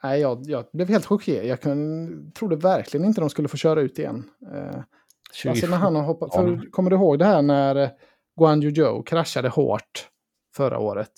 Nej, 0.03 0.21
jag, 0.21 0.41
jag 0.45 0.65
blev 0.73 0.89
helt 0.89 1.05
chockerad. 1.05 1.45
Jag 1.45 1.61
kun, 1.61 2.31
trodde 2.31 2.55
verkligen 2.55 3.05
inte 3.05 3.21
de 3.21 3.29
skulle 3.29 3.47
få 3.47 3.57
köra 3.57 3.81
ut 3.81 3.99
igen. 3.99 4.29
Eh, 4.53 5.49
alltså 5.49 5.67
när 5.67 5.77
han 5.77 5.95
har 5.95 6.03
hoppat, 6.03 6.33
för, 6.33 6.71
kommer 6.71 6.89
du 6.89 6.95
ihåg 6.95 7.19
det 7.19 7.25
här 7.25 7.41
när 7.41 7.91
Guan 8.39 8.63
Yu 8.63 8.75
Zhou 8.75 9.03
kraschade 9.03 9.49
hårt 9.49 10.09
förra 10.55 10.79
året? 10.79 11.11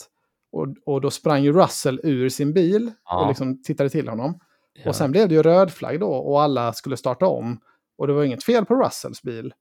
Och, 0.51 0.67
och 0.85 1.01
då 1.01 1.11
sprang 1.11 1.43
ju 1.43 1.53
Russell 1.53 1.99
ur 2.03 2.29
sin 2.29 2.53
bil 2.53 2.91
Ja. 3.05 3.21
och 3.21 3.27
liksom 3.27 3.61
tittade 3.63 3.89
till 3.89 4.07
honom. 4.07 4.39
Ja. 4.73 4.89
Och 4.89 4.95
sen 4.95 5.11
blev 5.11 5.29
det 5.29 5.35
ju 5.35 5.43
röd 5.43 5.71
flagg 5.71 5.99
då 5.99 6.09
och 6.13 6.41
alla 6.41 6.73
skulle 6.73 6.97
starta 6.97 7.25
om. 7.25 7.59
Och 7.97 8.07
det 8.07 8.13
var 8.13 8.23
inget 8.23 8.43
fel 8.43 8.65
på 8.65 8.75
Russells 8.75 9.21
bil. 9.21 9.53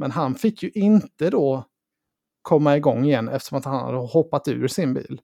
Men 0.00 0.10
han 0.10 0.34
fick 0.34 0.62
ju 0.62 0.70
inte 0.70 1.30
då 1.30 1.64
komma 2.42 2.76
igång 2.76 3.04
igen 3.04 3.28
eftersom 3.28 3.58
att 3.58 3.64
han 3.64 3.80
hade 3.80 3.98
hoppat 3.98 4.48
ur 4.48 4.68
sin 4.68 4.94
bil. 4.94 5.20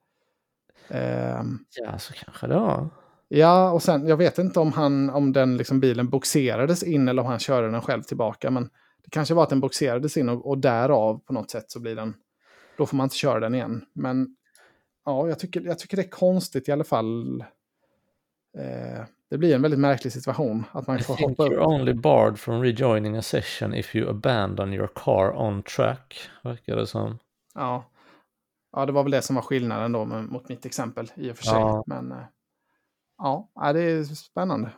Ehm, 0.89 1.59
ja, 1.77 1.99
så 1.99 2.13
kanske 2.13 2.47
det 2.47 2.55
var. 2.55 2.89
Ja, 3.29 3.71
och 3.71 3.83
sen, 3.83 4.07
jag 4.07 4.17
vet 4.17 4.39
inte 4.39 4.61
om, 4.61 4.73
han, 4.73 5.11
om 5.11 5.33
den 5.33 5.57
liksom 5.57 5.81
bilen 5.81 6.09
boxerades 6.09 6.83
in 6.83 7.09
eller 7.09 7.23
om 7.23 7.29
han 7.29 7.39
körde 7.39 7.71
den 7.71 7.83
själv 7.83 8.03
tillbaka. 8.03 8.51
Men 8.51 8.65
det 9.05 9.11
kanske 9.11 9.35
var 9.35 9.43
att 9.43 9.49
den 9.49 9.61
boxerades 9.61 10.17
in 10.17 10.29
och, 10.29 10.47
och 10.47 10.59
därav 10.59 11.19
på 11.19 11.33
något 11.33 11.51
sätt 11.51 11.71
så 11.71 11.81
blir 11.81 11.97
den... 11.97 12.15
Då 12.79 12.87
får 12.87 12.97
man 12.97 13.05
inte 13.05 13.17
köra 13.17 13.41
den 13.41 13.55
igen. 13.55 13.85
Men 13.93 14.37
ja, 15.05 15.29
jag 15.29 15.39
tycker, 15.39 15.61
jag 15.61 15.79
tycker 15.79 15.97
det 15.97 16.03
är 16.03 16.11
konstigt 16.11 16.69
i 16.69 16.73
alla 16.73 16.85
fall. 16.85 17.45
Eh, 18.59 19.05
det 19.31 19.39
blir 19.39 19.55
en 19.55 19.63
väldigt 19.63 19.81
märklig 19.81 20.13
situation 20.13 20.65
att 20.73 20.87
man 20.87 20.99
I 20.99 21.03
får 21.03 21.15
think 21.17 21.39
hoppa 21.39 21.53
you're 21.53 21.57
upp. 21.57 21.67
only 21.67 21.93
barred 21.93 22.39
from 22.39 22.63
rejoining 22.63 23.17
a 23.17 23.23
session 23.23 23.75
if 23.75 23.97
you 23.97 24.11
abandon 24.11 24.73
your 24.73 24.89
car 24.95 25.33
on 25.37 25.63
track, 25.63 26.19
verkar 26.43 26.77
det 26.77 26.87
som. 26.87 27.19
Ja. 27.55 27.91
ja, 28.73 28.87
det 28.87 28.93
var 28.93 29.03
väl 29.03 29.13
det 29.13 29.23
som 29.23 29.37
var 29.37 29.43
skillnaden 29.43 29.93
då 29.93 30.05
mot 30.05 30.49
mitt 30.49 30.67
exempel 30.67 31.11
i 31.15 31.31
och 31.33 31.37
för 31.37 31.45
sig. 31.45 31.55
Ja. 31.55 31.85
Men 31.87 32.13
eh, 32.13 32.19
ja, 33.19 33.73
det 33.73 33.83
är 33.83 34.05
spännande. 34.05 34.71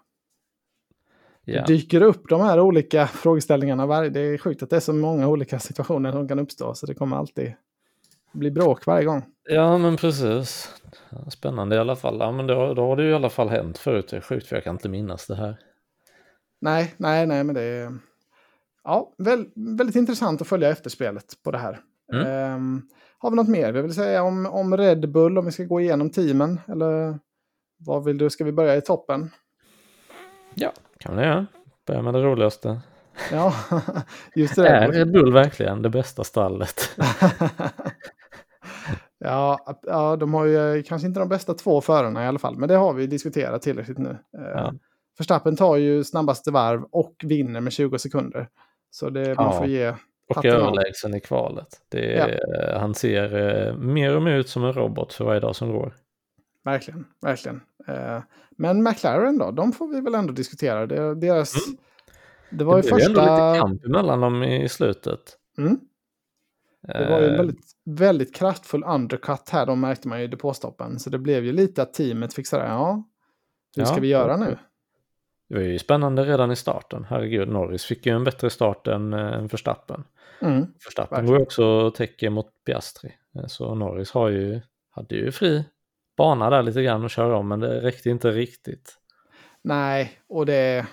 Ja. 1.45 1.61
Det 1.61 1.67
dyker 1.67 2.03
upp 2.03 2.29
de 2.29 2.41
här 2.41 2.61
olika 2.61 3.07
frågeställningarna. 3.07 3.87
Varje, 3.87 4.11
det 4.11 4.21
är 4.21 4.39
sjukt 4.39 4.63
att 4.63 4.71
det 4.71 4.77
är 4.77 4.81
så 4.81 4.93
många 4.93 5.29
olika 5.29 5.59
situationer 5.59 6.13
som 6.13 6.29
kan 6.29 6.39
uppstå. 6.39 6.75
Så 6.75 6.87
det 6.87 6.95
kommer 6.95 7.17
alltid 7.17 7.55
bli 8.33 8.51
bråk 8.51 8.87
varje 8.87 9.05
gång. 9.05 9.23
Ja, 9.49 9.79
men 9.79 9.97
precis. 9.97 10.75
Spännande 11.31 11.77
i 11.77 11.79
alla 11.79 11.97
fall. 11.97 12.17
Ja, 12.21 12.33
men 12.33 12.47
då, 12.47 12.75
då 12.75 12.83
har 12.83 12.97
det 12.97 13.03
ju 13.03 13.11
i 13.11 13.15
alla 13.15 13.31
fall 13.31 13.49
hänt 13.49 13.79
förut. 13.79 14.09
Det 14.11 14.17
är 14.17 14.21
sjukt 14.21 14.47
för 14.47 14.57
jag 14.57 14.65
kan 14.65 14.75
inte 14.75 14.89
minnas 14.89 15.27
det 15.27 15.37
här. 15.37 15.57
Nej, 16.61 16.95
nej, 16.97 17.27
nej, 17.27 17.45
men 17.45 17.55
det 17.55 17.63
är 17.63 17.99
ja, 18.85 19.15
väl, 19.19 19.47
väldigt 19.55 19.97
intressant 19.97 20.41
att 20.41 20.49
följa 20.49 20.69
efterspelet 20.69 21.25
på 21.45 21.51
det 21.51 21.59
här. 21.59 21.81
Mm. 22.13 22.27
Ehm, 22.27 22.83
har 23.19 23.31
vi 23.31 23.37
något 23.37 23.49
mer 23.49 23.73
vi 23.73 23.83
vill 23.83 23.95
säga 23.95 24.23
om, 24.23 24.47
om 24.47 24.77
Red 24.77 25.13
Bull? 25.13 25.39
Om 25.39 25.45
vi 25.45 25.53
ska 25.53 25.65
gå 25.65 25.81
igenom 25.81 26.11
teamen? 26.11 26.61
Eller 26.69 27.19
vad 27.79 28.05
vill 28.05 28.19
du? 28.19 28.31
Ska 28.31 28.45
vi 28.45 28.53
börja 28.53 28.77
i 28.77 28.81
toppen? 28.81 29.31
Ja, 30.55 30.73
kan 30.99 31.15
man 31.15 31.25
göra. 31.25 31.47
Börja 31.87 32.03
med 32.03 32.15
det 32.15 32.23
roligaste. 32.23 32.81
Ja, 33.33 33.55
just 34.35 34.57
det. 34.57 34.69
Är 34.69 34.93
Red 34.93 35.13
Bull 35.13 35.33
verkligen 35.33 35.83
det 35.83 35.91
bästa 35.91 36.25
stallet? 36.25 36.91
ja, 39.19 39.59
ja, 39.83 40.17
de 40.17 40.35
har 40.35 40.45
ju 40.45 40.83
kanske 40.83 41.09
inte 41.09 41.21
de 41.21 41.29
bästa 41.29 41.55
två 41.55 41.81
förarna 41.81 42.25
i 42.25 42.27
alla 42.27 42.39
fall, 42.39 42.57
men 42.59 42.69
det 42.69 42.75
har 42.77 42.93
vi 42.93 43.07
diskuterat 43.07 43.63
tillräckligt 43.63 43.99
nu. 43.99 44.11
Eh, 44.39 44.43
Ja. 44.55 44.73
Verstappen 45.19 45.57
tar 45.57 45.77
ju 45.77 46.05
snabbaste 46.05 46.51
varv 46.51 46.83
och 46.91 47.15
vinner 47.25 47.61
med 47.61 47.73
20 47.73 47.99
sekunder. 47.99 48.49
Så 48.91 49.11
det, 49.11 49.35
man 49.37 49.45
Ja. 49.47 49.53
får 49.53 49.67
ge 49.67 49.95
Och 50.29 50.45
överlägsen 50.45 51.15
i 51.15 51.21
kvalet. 51.21 51.69
Det 51.89 52.15
är, 52.19 52.79
Han 52.79 52.95
ser 52.95 53.37
eh, 53.69 53.77
mer 53.77 54.17
och 54.17 54.23
mer 54.23 54.37
ut 54.37 54.49
som 54.49 54.65
en 54.65 54.73
robot 54.73 55.13
för 55.13 55.25
varje 55.25 55.41
dag 55.41 55.57
som 55.57 55.73
går. 55.73 55.95
Verkligen, 56.65 57.05
verkligen. 57.23 57.61
Eh, 57.89 58.19
men 58.57 58.83
McLaren 58.83 59.39
då, 59.39 59.51
de 59.51 59.73
får 59.73 59.89
vi 59.89 60.01
väl 60.01 60.15
ändå 60.15 60.33
diskutera. 60.33 60.87
Det, 60.87 61.15
deras, 61.15 61.55
det 62.51 62.65
var 62.65 62.75
Mm. 62.75 62.83
Det 62.83 62.89
ju 62.89 62.95
blev 62.95 63.07
ändå 63.09 63.21
första... 63.21 63.51
lite 63.53 63.61
kamp 63.61 63.85
mellan 63.87 64.21
dem 64.21 64.43
i 64.43 64.69
slutet. 64.69 65.21
Mm, 65.59 65.81
det 66.93 67.09
var 67.11 67.21
ju 67.21 67.27
en 67.27 67.31
Eh, 67.33 67.37
väldigt, 67.37 67.73
väldigt 67.85 68.35
kraftfull 68.35 68.85
undercut 68.85 69.49
här, 69.51 69.67
de 69.67 69.81
märkte 69.81 70.09
man 70.09 70.19
ju 70.19 70.25
i 70.25 70.29
depåstoppen. 70.29 70.99
Så 70.99 71.11
det 71.11 71.19
blev 71.19 71.45
ju 71.45 71.53
lite 71.53 71.83
att 71.83 71.95
teamet 71.95 72.35
fick 72.35 72.47
säga, 72.47 72.65
ja, 72.65 73.05
hur 73.77 73.85
ska 73.85 73.95
Ja, 73.95 74.01
vi 74.01 74.09
göra 74.09 74.37
nu? 74.37 74.59
Det 75.49 75.55
var 75.55 75.63
ju 75.63 75.79
spännande 75.79 76.25
redan 76.25 76.51
i 76.51 76.57
starten. 76.57 77.07
Herregud, 77.09 77.49
Norris 77.49 77.85
fick 77.85 78.07
ju 78.07 78.13
en 78.13 78.25
bättre 78.25 78.51
start 78.51 78.87
än, 78.87 79.13
eh, 79.13 79.33
än 79.33 79.47
Verstappen. 79.47 80.05
Mm. 80.41 80.67
Verstappen 80.85 81.27
går 81.27 81.37
ju 81.37 81.43
också 81.43 81.65
och 81.65 81.95
täcker 81.95 82.31
mot 82.31 82.47
Piastri. 82.67 83.13
Eh, 83.39 83.47
Så 83.47 83.75
Norris 83.75 84.11
har 84.11 84.29
ju, 84.29 84.61
hade 84.91 85.15
ju 85.15 85.33
fri 85.33 85.65
bana 86.17 86.51
där 86.51 86.63
lite 86.63 86.83
grann 86.83 87.05
att 87.05 87.11
köra 87.11 87.37
om, 87.37 87.49
men 87.49 87.61
det 87.61 87.81
räckte 87.81 88.11
inte 88.11 88.31
riktigt. 88.31 88.99
Nej, 89.63 90.13
och 90.29 90.47
det... 90.47 90.87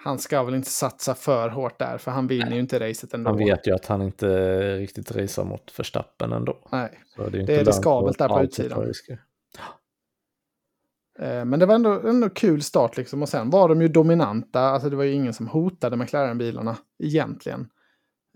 Han 0.00 0.18
ska 0.18 0.42
väl 0.42 0.54
inte 0.54 0.70
satsa 0.70 1.14
för 1.14 1.48
hårt 1.48 1.78
där, 1.78 1.98
för 1.98 2.10
han 2.10 2.26
vinner 2.26 2.52
ju 2.52 2.60
inte 2.60 2.88
racet 2.88 3.14
ändå. 3.14 3.30
Han 3.30 3.38
vet 3.38 3.66
ju 3.66 3.74
att 3.74 3.86
han 3.86 4.02
inte 4.02 4.28
riktigt 4.76 5.10
racear 5.10 5.44
mot 5.44 5.78
Verstappen 5.78 6.32
ändå. 6.32 6.58
Nej. 6.72 7.00
Så 7.16 7.28
det 7.28 7.38
är, 7.38 7.46
Det 7.46 7.56
är 7.56 7.64
riskabelt 7.64 8.18
där 8.18 8.28
på 8.28 8.42
utsidan. 8.42 8.92
Eh, 11.18 11.44
Men 11.44 11.58
det 11.60 11.66
var 11.66 11.74
ändå, 11.74 12.08
ändå 12.08 12.30
kul 12.30 12.62
start 12.62 12.96
liksom. 12.96 13.22
Och 13.22 13.28
sen 13.28 13.50
var 13.50 13.68
de 13.68 13.82
ju 13.82 13.88
dominanta. 13.88 14.60
Alltså 14.60 14.90
det 14.90 14.96
var 14.96 15.04
ju 15.04 15.12
ingen 15.12 15.34
som 15.34 15.48
hotade 15.48 15.96
McLaren-bilarna 15.96 16.76
egentligen. 16.98 17.68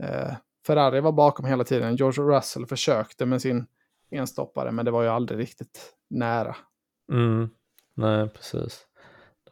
Eh, 0.03 0.35
Ferrari 0.66 1.01
var 1.01 1.12
bakom 1.12 1.44
hela 1.44 1.64
tiden. 1.64 1.96
George 1.96 2.25
Russell 2.37 2.66
försökte 2.66 3.27
med 3.27 3.42
sin 3.42 3.66
enstoppare, 4.11 4.72
men 4.72 4.85
det 4.85 4.90
var 4.90 5.03
ju 5.03 5.09
aldrig 5.09 5.38
riktigt 5.38 5.94
nära. 6.11 6.57
Mm, 7.12 7.51
nej, 7.94 8.29
precis. 8.29 8.87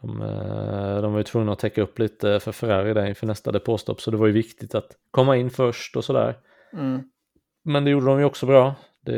De, 0.03 0.23
eh, 0.23 1.03
de 1.03 1.13
var 1.13 1.19
ju 1.19 1.25
tvungna 1.25 1.53
att 1.53 1.59
täcka 1.59 1.83
upp 1.83 1.99
lite 1.99 2.41
för 2.41 2.53
Ferrari 2.53 2.95
där 2.95 3.07
inför 3.07 3.27
nästa 3.27 3.53
depåstopp, 3.53 4.01
så 4.01 4.11
det 4.11 4.17
var 4.17 4.27
ju 4.27 4.33
viktigt 4.33 4.75
att 4.75 4.89
komma 5.11 5.37
in 5.37 5.51
först 5.51 5.97
och 5.97 6.05
sådär. 6.05 6.37
Mm. 6.73 7.03
Men 7.65 7.85
det 7.85 7.91
gjorde 7.91 8.07
de 8.07 8.19
ju 8.19 8.25
också 8.25 8.47
bra. 8.47 8.75
Det, 9.07 9.13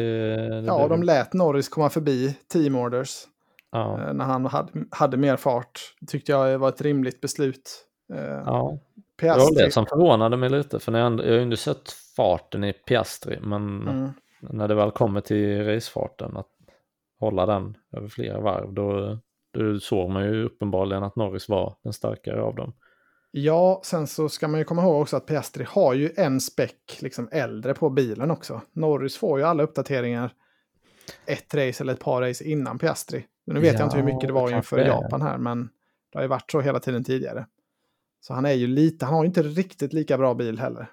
det 0.60 0.64
Ja, 0.66 0.78
blev- 0.78 0.88
de 0.88 1.02
lät 1.02 1.32
Norris 1.32 1.68
komma 1.68 1.90
förbi 1.90 2.36
team 2.52 2.76
orders 2.76 3.24
ja, 3.72 4.00
eh, 4.08 4.12
när 4.14 4.24
han 4.24 4.44
hade, 4.46 4.70
hade 4.90 5.16
mer 5.16 5.36
fart. 5.36 5.80
tyckte 6.06 6.32
jag 6.32 6.58
var 6.58 6.68
ett 6.68 6.80
rimligt 6.80 7.20
beslut. 7.20 7.84
Eh, 8.14 8.20
ja. 8.20 8.78
Det 9.20 9.28
var 9.28 9.34
Piastri, 9.36 9.64
det 9.64 9.70
som 9.70 9.86
förvånade 9.86 10.36
mig 10.36 10.50
lite, 10.50 10.78
för 10.78 10.92
när 10.92 10.98
jag, 10.98 11.12
jag 11.12 11.24
har 11.26 11.32
ju 11.32 11.42
inte 11.42 11.56
sett 11.56 11.90
farten 12.16 12.64
i 12.64 12.72
Piastri, 12.72 13.38
men 13.42 13.88
mm, 13.88 14.10
när 14.40 14.68
det 14.68 14.74
väl 14.74 14.90
kommer 14.90 15.20
till 15.20 15.64
racefarten, 15.64 16.36
att 16.36 16.48
hålla 17.20 17.46
den 17.46 17.76
över 17.96 18.08
flera 18.08 18.40
varv, 18.40 18.72
då, 18.72 19.18
då 19.52 19.80
såg 19.80 20.10
man 20.10 20.24
ju 20.24 20.44
uppenbarligen 20.44 21.02
att 21.02 21.16
Norris 21.16 21.48
var 21.48 21.76
den 21.82 21.92
starkare 21.92 22.42
av 22.42 22.54
dem. 22.54 22.72
Ja, 23.30 23.80
sen 23.84 24.06
så 24.06 24.28
ska 24.28 24.48
man 24.48 24.60
ju 24.60 24.64
komma 24.64 24.82
ihåg 24.82 25.02
också 25.02 25.16
att 25.16 25.26
Piastri 25.26 25.64
har 25.68 25.94
ju 25.94 26.12
en 26.16 26.40
späck 26.40 26.98
liksom 27.00 27.28
äldre 27.32 27.74
på 27.74 27.90
bilen 27.90 28.30
också. 28.30 28.60
Norris 28.72 29.16
får 29.16 29.38
ju 29.38 29.44
alla 29.44 29.62
uppdateringar 29.62 30.32
ett 31.26 31.54
race 31.54 31.82
eller 31.84 31.92
ett 31.92 32.00
par 32.00 32.22
race 32.22 32.44
innan 32.44 32.78
Piastri. 32.78 33.26
Nu 33.46 33.60
vet 33.60 33.78
jag 33.78 33.86
inte 33.86 33.96
hur 33.96 34.08
Ja, 34.08 34.14
mycket 34.14 34.28
det 34.28 34.32
var 34.32 34.56
inför 34.56 34.76
det. 34.76 34.86
Japan 34.86 35.22
här, 35.22 35.38
men 35.38 35.68
det 36.12 36.18
har 36.18 36.22
ju 36.22 36.28
varit 36.28 36.50
så 36.50 36.60
hela 36.60 36.80
tiden 36.80 37.04
tidigare. 37.04 37.46
Så 38.20 38.34
han 38.34 38.44
är 38.44 38.52
ju 38.52 38.66
lite, 38.66 39.04
han 39.04 39.14
har 39.14 39.22
ju 39.22 39.26
inte 39.26 39.42
riktigt 39.42 39.92
lika 39.92 40.18
bra 40.18 40.34
bil 40.34 40.58
heller. 40.58 40.90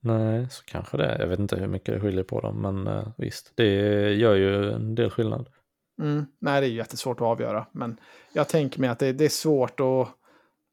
Nej, 0.00 0.46
så 0.50 0.64
kanske 0.64 0.96
det 0.96 1.04
är. 1.04 1.18
Jag 1.18 1.26
vet 1.26 1.38
inte 1.38 1.56
hur 1.56 1.66
mycket 1.66 1.94
det 1.94 2.00
skiljer 2.00 2.24
på 2.24 2.40
dem, 2.40 2.62
men 2.62 2.86
eh, 2.86 3.08
visst, 3.18 3.52
det 3.54 3.70
gör 4.14 4.34
ju 4.34 4.72
en 4.72 4.94
del 4.94 5.10
skillnad. 5.10 5.48
Mm. 6.00 6.26
Nej, 6.38 6.60
det 6.60 6.66
är 6.66 6.70
ju 6.70 6.76
jättesvårt 6.76 7.20
att 7.20 7.26
avgöra, 7.26 7.66
men 7.72 8.00
jag 8.32 8.48
tänker 8.48 8.80
mig 8.80 8.90
att 8.90 8.98
det, 8.98 9.12
det 9.12 9.24
är 9.24 9.28
svårt 9.28 9.80
och 9.80 10.08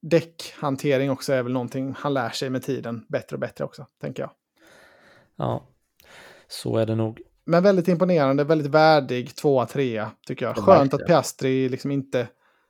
däckhantering 0.02 1.12
också 1.12 1.34
är 1.34 1.44
väl 1.44 1.54
någonting 1.54 1.96
han 1.98 2.14
lär 2.14 2.30
sig 2.30 2.50
med 2.50 2.64
tiden 2.64 3.06
bättre 3.10 3.36
och 3.36 3.40
bättre 3.40 3.64
också, 3.64 3.88
tänker 4.02 4.24
jag. 4.24 4.32
Ja, 5.36 5.68
så 6.48 6.78
är 6.78 6.86
det 6.86 6.96
nog. 6.96 7.22
Men 7.46 7.64
väldigt 7.64 7.88
imponerande, 7.88 8.44
väldigt 8.44 8.72
värdig 8.72 9.36
tvåa, 9.36 9.66
trea 9.66 10.12
tycker 10.28 10.46
jag. 10.46 10.58
Ja, 10.58 10.62
Skönt 10.62 10.94
att 10.94 11.08
Piastri 11.08 11.70
liksom 11.70 11.92
inte, 11.92 12.28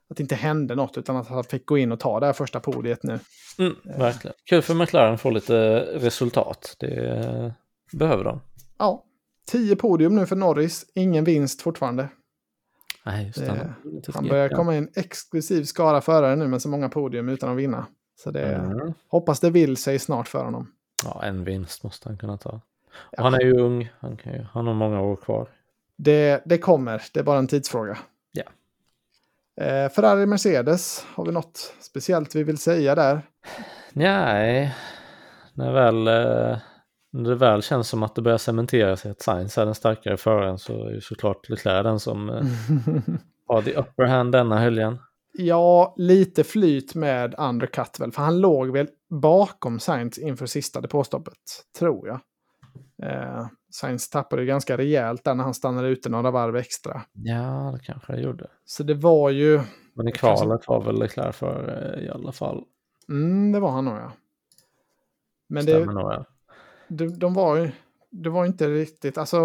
att 0.10 0.18
det 0.18 0.22
inte 0.22 0.36
hände 0.36 0.76
något 0.76 0.98
utan 0.98 1.16
att 1.16 1.28
han 1.28 1.44
fick 1.44 1.66
gå 1.66 1.78
in 1.78 1.92
och 1.92 2.00
ta 2.00 2.20
det 2.20 2.26
här 2.26 2.34
första 2.34 2.60
podiet 2.60 3.04
nu. 3.04 3.20
Mm, 3.60 3.76
verkligen. 3.84 4.36
Kul 4.50 4.62
för 4.62 4.74
McLaren 4.74 5.14
att 5.14 5.22
få 5.22 5.30
lite 5.30 5.80
resultat. 5.80 6.76
Det 6.80 7.06
eh, 7.06 7.52
behöver 7.98 8.24
de. 8.24 8.42
Ja, 8.78 9.04
tio 9.48 9.76
podium 9.76 10.16
nu 10.16 10.26
för 10.26 10.36
Norris, 10.36 10.86
ingen 10.96 11.24
vinst 11.24 11.62
fortfarande. 11.62 12.10
Nej, 13.06 13.26
just 13.26 13.40
Det- 13.40 13.46
det. 13.46 14.12
Han 14.14 14.28
börjar 14.28 14.50
komma 14.50 14.76
in 14.78 14.92
exklusiv 14.96 15.64
skara 15.64 16.02
förare 16.02 16.36
nu 16.36 16.48
med 16.48 16.62
så 16.62 16.70
många 16.70 16.90
podium 16.90 17.30
utan 17.30 17.50
att 17.52 17.58
vinna. 17.58 17.86
Så 18.24 18.32
det 18.32 18.46
Mm. 18.56 18.94
hoppas 19.08 19.40
det 19.40 19.50
vill 19.50 19.78
sig 19.78 20.00
snart 20.00 20.28
för 20.28 20.44
honom. 20.46 20.72
Ja, 21.06 21.24
en 21.24 21.44
vinst 21.44 21.84
måste 21.84 22.10
han 22.10 22.18
kunna 22.18 22.38
ta. 22.38 22.62
Ja. 23.12 23.24
Han 23.24 23.34
är 23.34 23.42
ju 23.42 23.58
ung, 23.60 23.92
han, 24.00 24.18
kan 24.18 24.34
ju, 24.34 24.46
han 24.54 24.68
har 24.68 24.74
många 24.74 25.02
år 25.02 25.16
kvar. 25.16 25.48
Det, 25.96 26.42
det 26.46 26.58
kommer, 26.58 27.02
det 27.14 27.20
är 27.20 27.24
bara 27.24 27.38
en 27.40 27.48
tidsfråga. 27.48 27.98
Ja. 28.32 28.44
Eh, 29.64 29.90
Ferrari 29.90 30.26
Mercedes, 30.26 31.06
har 31.16 31.26
vi 31.26 31.32
något 31.32 31.74
speciellt 31.80 32.36
vi 32.36 32.44
vill 32.44 32.58
säga 32.58 32.96
där? 32.96 33.22
Nej, 33.94 34.76
när 35.54 35.72
väl, 35.74 36.08
eh, 36.08 36.58
när 37.14 37.30
det 37.30 37.36
väl 37.36 37.62
känns 37.62 37.90
som 37.90 38.04
att 38.04 38.16
det 38.16 38.22
börjar 38.22 38.38
cementera 38.38 38.98
sig 38.98 39.12
att 39.12 39.22
Sainz 39.22 39.58
är 39.58 39.66
den 39.66 39.76
starkare 39.76 40.18
föraren 40.18 40.58
så 40.58 40.86
är 40.86 40.92
ju 40.92 41.02
såklart 41.02 41.50
Leclerc 41.50 41.84
den 41.84 42.00
som 42.00 42.30
eh, 42.30 42.36
har 43.48 43.62
the 43.62 43.74
upper 43.74 44.06
hand 44.06 44.32
denna 44.32 44.60
helgen. 44.60 44.98
Ja, 45.34 45.94
lite 45.98 46.44
flyt 46.44 46.96
med 46.96 47.36
undercut 47.38 48.00
väl, 48.00 48.12
för 48.12 48.22
han 48.22 48.42
låg 48.42 48.72
väl 48.72 48.88
bakom 49.10 49.80
Sainz 49.80 50.18
inför 50.18 50.46
sista 50.46 50.82
depåstoppet, 50.82 51.38
tror 51.80 52.08
jag. 52.08 52.20
Eh, 53.04 53.48
Sainz 53.72 54.10
tappade 54.10 54.42
ju 54.42 54.48
ganska 54.48 54.78
rejält 54.78 55.24
där 55.24 55.36
när 55.36 55.44
han 55.44 55.54
stannade 55.54 55.88
ute 55.88 56.10
några 56.10 56.32
varv 56.32 56.56
extra. 56.56 57.02
Ja, 57.14 57.72
det 57.74 57.86
kanske 57.86 58.14
jag 58.14 58.22
gjorde. 58.22 58.48
Så 58.66 58.84
det 58.84 58.94
var 58.94 59.30
ju... 59.30 59.62
Men 59.94 60.08
i 60.08 60.12
kvalet 60.12 60.68
var 60.68 60.84
väl 60.84 61.00
Leclerc 61.00 61.36
för 61.36 62.00
i 62.00 62.10
alla 62.10 62.32
fall. 62.32 62.64
Mm, 63.10 63.52
det 63.52 63.60
var 63.60 63.72
han 63.72 63.86
nog 63.86 63.96
ja. 63.96 64.12
Men 65.50 65.64
Stämmer 65.64 65.86
det, 65.86 65.94
nog 65.94 66.12
ja. 66.12 66.26
De, 66.88 67.08
de 67.20 67.34
var 67.34 67.56
ju... 67.56 67.72
Det 68.10 68.30
var 68.30 68.46
inte 68.46 68.68
riktigt... 68.68 69.18
Alltså, 69.18 69.40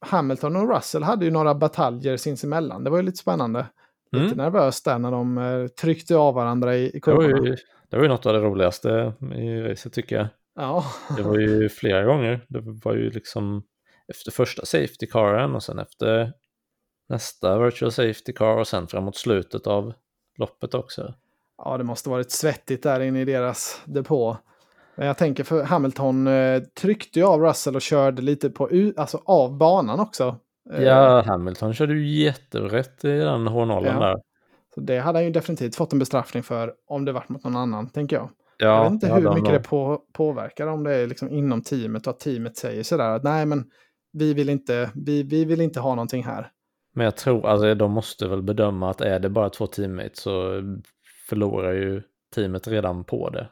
Hamilton 0.00 0.56
och 0.56 0.74
Russell 0.76 1.02
hade 1.02 1.24
ju 1.24 1.30
några 1.30 1.54
bataljer 1.54 2.16
sinsemellan. 2.16 2.84
Det 2.84 2.90
var 2.90 2.96
ju 2.96 3.02
lite 3.02 3.18
spännande. 3.18 3.66
Lite 4.12 4.24
Mm. 4.24 4.36
nervöst 4.36 4.84
där 4.84 4.98
när 4.98 5.10
de 5.10 5.38
eh, 5.38 5.66
tryckte 5.66 6.16
av 6.16 6.34
varandra 6.34 6.76
i, 6.76 6.86
i 6.86 7.00
Det 7.04 7.10
var, 7.12 7.22
kurvorna. 7.22 7.48
ju, 7.48 7.56
det 7.88 7.96
var 7.96 8.02
ju 8.02 8.08
något 8.08 8.26
av 8.26 8.32
det 8.32 8.38
roligaste 8.40 9.12
i 9.36 9.60
racet 9.60 9.92
tycker 9.92 10.16
jag. 10.16 10.26
Ja. 10.54 10.84
Det 11.16 11.22
var 11.22 11.38
ju 11.38 11.68
flera 11.68 12.04
gånger. 12.04 12.40
Det 12.48 12.60
var 12.84 12.94
ju 12.94 13.10
liksom 13.10 13.62
efter 14.08 14.30
första 14.30 14.64
safety 14.64 15.06
caren 15.06 15.54
och 15.54 15.62
sen 15.62 15.78
efter 15.78 16.32
nästa 17.08 17.58
virtual 17.58 17.92
safety 17.92 18.32
car 18.32 18.56
och 18.56 18.68
sen 18.68 18.86
framåt 18.86 19.16
slutet 19.16 19.66
av 19.66 19.92
loppet 20.38 20.74
också. 20.74 21.14
ja, 21.64 21.78
det 21.78 21.84
måste 21.84 22.08
varit 22.10 22.30
svettigt 22.30 22.82
där 22.82 23.00
inne 23.00 23.20
i 23.20 23.24
deras 23.24 23.82
depå. 23.84 24.36
Jag 25.06 25.18
tänker 25.18 25.44
för 25.44 25.62
Hamilton 25.62 26.26
eh, 26.26 26.62
tryckte 26.80 27.18
ju 27.18 27.24
av 27.26 27.40
Russell 27.40 27.74
och 27.76 27.82
körde 27.82 28.22
lite 28.22 28.50
på, 28.50 28.68
alltså 28.96 29.20
av 29.24 29.58
banan 29.58 30.00
också. 30.00 30.36
Eh, 30.72 30.82
Ja, 30.82 31.22
Hamilton 31.26 31.74
körde 31.74 31.94
ju 31.94 32.22
jätterätt 32.24 33.04
i 33.04 33.18
den 33.18 33.46
hårnollen 33.46 33.94
Ja. 33.94 34.06
där. 34.06 34.16
Så 34.74 34.80
det 34.80 34.98
hade 34.98 35.18
han 35.18 35.24
ju 35.24 35.30
definitivt 35.30 35.76
fått 35.76 35.92
en 35.92 35.98
bestraffning 35.98 36.42
för 36.42 36.72
om 36.86 37.04
det 37.04 37.12
varit 37.12 37.28
mot 37.28 37.44
någon 37.44 37.56
annan, 37.56 37.88
tänker 37.88 38.16
jag. 38.16 38.30
Ja, 38.58 38.66
jag 38.66 38.82
vet 38.84 38.92
inte 38.92 39.06
det 39.06 39.14
hur 39.14 39.34
mycket 39.34 39.52
det 39.62 39.68
på, 39.68 40.02
påverkar 40.12 40.66
om 40.66 40.84
det 40.84 40.94
är 40.94 41.06
liksom 41.06 41.28
inom 41.30 41.62
teamet 41.62 42.06
och 42.06 42.10
att 42.10 42.20
teamet 42.20 42.56
säger 42.56 42.82
sådär 42.82 43.10
att 43.10 43.22
nej 43.24 43.46
men 43.46 43.64
vi 44.12 44.34
vill 44.34 44.48
inte, 44.48 44.90
vi, 44.94 45.22
vi 45.22 45.44
vill 45.44 45.60
inte 45.60 45.80
ha 45.80 45.94
någonting 45.94 46.24
här. 46.24 46.50
Men 46.94 47.04
jag 47.04 47.16
tror, 47.16 47.46
alltså 47.46 47.74
de 47.74 47.92
måste 47.92 48.28
väl 48.28 48.42
bedöma 48.42 48.90
att 48.90 49.00
är 49.00 49.18
det 49.18 49.28
bara 49.28 49.48
två 49.50 49.66
teammates 49.66 50.18
så 50.20 50.62
förlorar 51.28 51.72
ju 51.72 52.02
teamet 52.34 52.68
redan 52.68 53.04
på 53.04 53.30
det. 53.30 53.48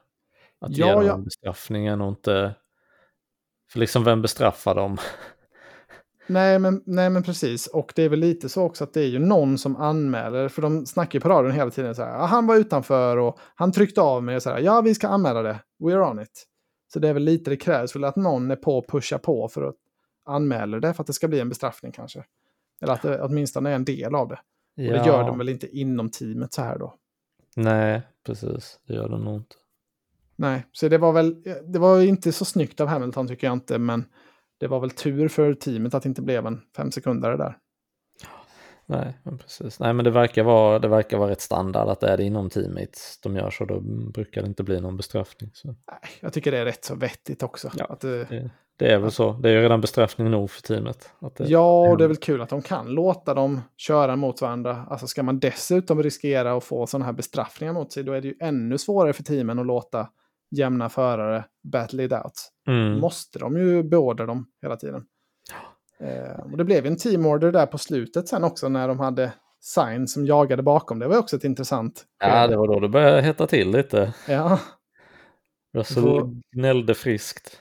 Att 0.61 0.77
Ja, 0.77 0.87
ge 0.87 0.93
dem 0.93 1.07
ja. 1.07 1.15
en 1.15 1.25
bestraffningen 1.25 2.01
och 2.01 2.09
inte... 2.09 2.55
För 3.73 3.79
liksom 3.79 4.05
vem 4.05 4.23
bestraffar 4.23 4.75
dem? 4.75 4.99
Nej 6.27 6.59
men, 6.59 6.83
nej 6.87 7.11
men 7.11 7.23
precis, 7.23 7.67
och 7.67 7.93
det 7.97 8.03
är 8.03 8.09
väl 8.09 8.19
lite 8.19 8.49
så 8.49 8.63
också 8.63 8.85
att 8.85 8.95
det 8.95 9.01
är 9.01 9.07
ju 9.07 9.19
någon 9.19 9.59
som 9.59 9.77
anmäler, 9.77 10.49
för 10.49 10.63
de 10.63 10.87
snackar 10.87 11.19
ju 11.19 11.21
på 11.21 11.29
radion 11.29 11.53
hela 11.53 11.71
tiden 11.71 11.95
så 11.95 12.03
här, 12.03 12.11
"Ja, 12.11 12.25
han 12.27 12.47
var 12.47 12.57
utanför 12.57 13.17
och 13.17 13.39
han 13.55 13.73
tryckte 13.73 14.01
av 14.01 14.23
mig 14.25 14.37
och 14.37 14.43
så 14.43 14.51
här, 14.51 14.59
ja 14.59 14.81
vi 14.81 14.95
ska 14.95 15.09
anmäla 15.09 15.43
det, 15.43 15.61
we're 15.83 16.11
on 16.11 16.21
it. 16.21 16.45
Så 16.93 16.99
det 16.99 17.09
är 17.09 17.13
väl 17.13 17.23
lite 17.23 17.51
det 17.51 17.57
krävs 17.57 17.97
väl 17.97 18.05
att 18.05 18.17
någon 18.17 18.51
är 18.51 18.57
på 18.57 18.79
och 18.79 18.87
pushar 18.89 19.19
på 19.19 19.49
för 19.49 19.63
att 19.63 19.75
anmäla 20.27 20.81
det 20.81 20.95
för 20.95 21.03
att 21.03 21.07
det 21.07 21.13
ska 21.13 21.29
bli 21.29 21.41
en 21.41 21.49
bestraffning 21.49 21.93
kanske. 21.93 22.25
Eller 22.83 22.93
att 22.93 23.03
det 23.03 23.23
åtminstone 23.23 23.71
är 23.71 23.75
en 23.75 23.85
del 23.85 24.15
av 24.15 24.29
det. 24.29 24.41
Och 24.77 24.93
det 24.95 25.07
gör 25.07 25.25
de 25.25 25.39
väl 25.39 25.49
inte 25.49 25.67
inom 25.79 26.11
teamet 26.11 26.53
så 26.53 26.63
här 26.63 26.79
då. 26.79 26.95
Nej, 27.57 28.03
precis. 28.27 28.81
Det 28.87 28.95
gör 28.95 29.09
de 29.09 29.25
nog 29.25 29.37
inte. 29.37 29.57
Nej, 30.39 30.67
så 30.73 30.89
det 30.89 30.99
var 30.99 31.13
väl, 31.13 31.43
det 31.73 31.79
var 31.79 32.01
inte 32.01 32.33
så 32.33 32.45
snyggt 32.45 32.81
av 32.81 32.89
Hamilton 32.89 33.29
tycker 33.29 33.47
jag 33.47 33.55
inte, 33.55 33.79
men 33.79 34.05
det 34.61 34.67
var 34.67 34.81
väl 34.81 34.91
tur 34.91 35.29
för 35.29 35.55
teamet 35.55 35.95
att 35.95 36.03
det 36.03 36.09
inte 36.09 36.23
blev 36.23 36.47
en 36.47 36.61
fem 36.77 36.91
sekunder 36.91 37.37
där. 37.37 37.57
Nej, 38.87 39.19
precis. 39.41 39.81
Nej, 39.81 39.93
men 39.93 40.05
det 40.05 40.11
verkar, 40.11 40.43
vara, 40.43 40.79
det 40.79 40.89
verkar 40.89 41.19
vara 41.19 41.31
rätt 41.31 41.41
standard 41.41 41.89
att 41.89 42.03
är 42.03 42.17
det 42.17 42.25
inom 42.25 42.51
teammates 42.51 43.19
de 43.23 43.37
gör 43.37 43.51
så 43.51 43.65
då 43.65 43.81
brukar 44.15 44.43
det 44.43 44.49
inte 44.49 44.63
bli 44.63 44.81
någon 44.81 44.97
bestraffning. 44.97 45.51
Så. 45.55 45.69
Nej, 45.69 46.11
jag 46.21 46.33
tycker 46.33 46.51
det 46.51 46.59
är 46.59 46.65
rätt 46.65 46.85
så 46.85 46.95
vettigt 46.95 47.43
också. 47.43 47.71
Ja, 47.77 47.85
att, 47.85 48.01
det, 48.01 48.25
Det, 48.25 48.51
det 48.77 48.93
är 48.93 48.99
väl 48.99 49.11
så. 49.11 49.33
Det 49.33 49.49
är 49.49 49.53
ju 49.53 49.63
redan 49.63 49.81
bestraffning 49.81 50.31
nog 50.31 50.51
för 50.51 50.63
teamet. 50.63 51.11
Det, 51.37 51.45
ja, 51.45 51.89
och 51.91 51.99
det 51.99 52.05
är 52.05 52.09
väl 52.09 52.17
kul 52.17 52.41
att 52.41 52.49
de 52.49 52.63
kan 52.63 52.87
låta 52.87 53.35
dem 53.35 53.61
köra 53.77 54.17
mot 54.17 54.41
varandra. 54.41 54.87
Alltså 54.91 55.07
ska 55.07 55.23
man 55.23 55.39
dessutom 55.39 56.03
riskera 56.03 56.53
att 56.57 56.65
få 56.65 56.87
sådana 56.87 57.05
här 57.05 57.13
bestraffningar 57.13 57.73
mot 57.73 57.93
sig, 57.93 58.05
då 58.05 58.13
är 58.13 58.21
det 58.21 58.29
ju 58.29 58.35
ännu 58.41 58.79
svårare 58.79 59.13
för 59.13 59.23
teamen 59.23 59.59
att 59.59 59.67
låta 59.67 60.09
jämna 60.51 60.89
förare 60.89 61.45
battle 61.73 62.05
it 62.05 62.13
out. 62.13 62.51
Mm. 62.69 63.01
Måste 63.01 63.39
de 63.39 63.57
ju 63.57 63.83
beordra 63.83 64.27
dem 64.27 64.47
hela 64.63 64.77
tiden. 64.77 65.05
Eh, 66.01 66.41
och 66.53 66.57
det 66.59 66.65
blev 66.65 66.87
en 66.87 66.97
team 66.97 67.27
order 67.27 67.53
där 67.53 67.67
på 67.67 67.79
slutet 67.79 68.29
sen 68.29 68.45
också 68.45 68.69
när 68.69 68.89
de 68.89 68.99
hade 69.01 69.33
Sign 69.61 70.09
som 70.09 70.27
jagade 70.27 70.63
bakom. 70.63 70.99
Det 70.99 71.09
var 71.09 71.19
också 71.19 71.37
ett 71.37 71.45
intressant. 71.45 72.05
Ja, 72.19 72.47
det 72.47 72.57
var 72.57 72.67
då 72.67 72.81
det 72.81 72.89
började 72.89 73.23
hetta 73.23 73.47
till 73.47 73.71
lite. 73.71 74.15
Ja, 74.29 74.61
Russell 75.75 76.03
får- 76.03 76.35
gnällde 76.57 76.95
friskt. 76.95 77.61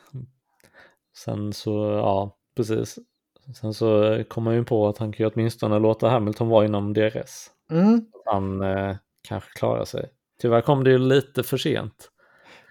Sen 1.18 1.54
så, 1.54 1.84
ja, 1.84 2.38
precis. 2.56 3.00
Sen 3.62 3.74
så 3.74 4.24
kom 4.28 4.44
man 4.44 4.56
ju 4.56 4.64
på 4.66 4.88
att 4.88 4.98
han 4.98 5.12
kan 5.12 5.24
ju 5.26 5.32
åtminstone 5.34 5.80
låta 5.80 6.10
Hamilton 6.10 6.48
vara 6.50 6.66
inom 6.66 6.94
DRS. 6.94 7.50
mm. 7.72 8.06
Han 8.26 8.62
eh, 8.62 8.96
kanske 9.28 9.50
klarar 9.60 9.86
sig. 9.86 10.10
Tyvärr 10.42 10.62
kom 10.62 10.84
det 10.84 10.92
ju 10.92 10.98
lite 10.98 11.44
för 11.44 11.58
sent. 11.58 12.10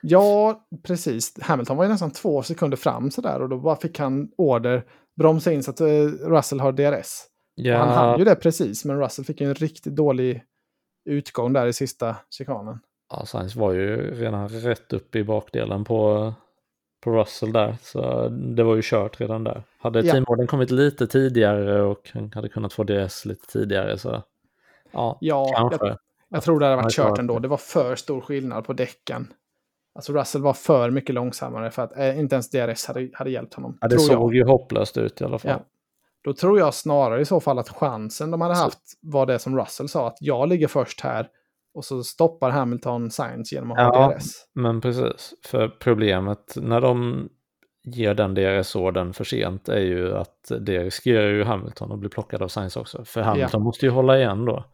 Ja, 0.01 0.67
precis. 0.83 1.41
Hamilton 1.43 1.77
var 1.77 1.85
ju 1.85 1.91
nästan 1.91 2.11
två 2.11 2.43
sekunder 2.43 2.77
fram 2.77 3.11
sådär 3.11 3.43
och 3.43 3.49
då 3.49 3.59
bara 3.59 3.77
fick 3.77 3.99
han 3.99 4.31
order 4.37 4.85
bromsa 5.17 5.53
in 5.53 5.63
så 5.63 5.71
att 5.71 5.81
eh, 5.81 5.87
Russell 6.25 6.61
har 6.61 6.73
DRS. 6.73 7.25
Och 7.59 7.79
han 7.79 7.89
hann 7.89 8.19
ju 8.19 8.25
det 8.25 8.35
precis, 8.35 8.85
men 8.85 9.01
Russell 9.01 9.25
fick 9.25 9.41
ju 9.41 9.47
en 9.49 9.55
riktigt 9.55 9.97
dålig 9.97 10.45
utgång 11.05 11.53
där 11.53 11.67
i 11.67 11.73
sista 11.73 12.17
chikanen. 12.31 12.79
Ja, 13.13 13.27
Sainz 13.27 13.57
var 13.57 13.73
ju 13.73 14.15
redan 14.15 14.49
rätt 14.49 14.93
upp 14.93 15.17
i 15.17 15.25
bakdelen 15.25 15.85
på, 15.85 16.33
på 17.05 17.11
Russell 17.11 17.53
där. 17.53 17.77
Så 17.83 18.29
det 18.29 18.63
var 18.63 18.77
ju 18.77 18.83
kört 18.85 19.21
redan 19.21 19.45
där. 19.45 19.63
Hade 19.79 20.01
Ja. 20.01 20.13
teamorden 20.13 20.47
kommit 20.47 20.71
lite 20.71 21.07
tidigare 21.07 21.83
och 21.83 22.11
han 22.15 22.33
hade 22.35 22.49
kunnat 22.49 22.73
få 22.73 22.85
DS 22.85 23.25
lite 23.25 23.47
tidigare 23.47 23.99
så 23.99 24.23
ja, 24.93 25.19
Ja, 25.21 25.53
kanske. 25.57 25.87
jag, 25.87 25.99
jag 26.29 26.43
tror 26.43 26.61
det 26.61 26.67
hade 26.67 26.77
varit 26.77 26.99
Ja, 26.99 27.05
kört 27.09 27.19
ändå. 27.19 27.39
Det 27.39 27.49
var 27.49 27.57
för 27.57 27.97
stor 27.97 28.21
skillnad 28.21 28.65
på 28.65 28.73
däcken. 28.73 29.33
Alltså 29.97 30.13
Russell 30.13 30.43
var 30.43 30.53
för 30.53 30.91
mycket 30.91 31.15
långsammare 31.15 31.71
för 31.71 31.83
att 31.83 31.97
eh, 31.99 32.19
inte 32.19 32.35
ens 32.35 32.51
DRS 32.51 32.87
hade, 32.87 33.11
hade 33.15 33.31
hjälpt 33.31 33.55
honom. 33.55 33.79
Ja, 33.81 33.89
det 33.89 33.97
tror 33.97 34.11
jag. 34.11 34.19
såg 34.19 34.35
ju 34.35 34.45
hopplöst 34.45 34.99
ut 34.99 35.21
i 35.21 35.25
alla 35.25 35.39
fall. 35.39 35.51
Ja. 35.51 35.65
Då 36.25 36.33
tror 36.33 36.59
jag 36.59 36.75
snarare 36.75 37.21
i 37.21 37.25
så 37.25 37.41
fall 37.41 37.59
att 37.59 37.69
chansen 37.69 38.31
de 38.31 38.41
hade 38.41 38.55
haft 38.55 38.79
var 39.03 39.27
det 39.27 39.39
som 39.39 39.59
Russell 39.59 39.89
sa, 39.89 40.07
att 40.07 40.17
jag 40.21 40.49
ligger 40.49 40.69
först 40.69 41.01
här 41.01 41.29
och 41.75 41.85
så 41.85 42.03
stoppar 42.03 42.51
Hamilton 42.51 43.11
Sainz 43.11 43.53
genom 43.53 43.71
att 43.73 43.79
Ja. 43.79 43.85
ha 43.85 44.09
DRS. 44.15 44.25
Men 44.55 44.81
precis, 44.81 45.35
för 45.45 45.69
problemet 45.69 46.55
när 46.57 46.81
de 46.81 47.29
ger 47.85 48.15
den 48.15 48.35
DRS-orden 48.35 49.13
för 49.13 49.25
sent 49.25 49.69
är 49.69 49.81
ju 49.81 50.17
att 50.17 50.53
det 50.61 50.85
riskerar 50.85 51.29
ju 51.29 51.45
Hamilton 51.45 51.93
att 51.93 51.99
bli 51.99 52.09
plockad 52.09 52.43
av 52.43 52.49
Sainz 52.49 52.77
också. 52.77 53.05
För 53.05 53.21
Hamilton 53.21 53.63
måste 53.63 53.87
ju 53.87 53.93
hålla 53.93 54.19
igen 54.19 54.45
då. 54.45 54.65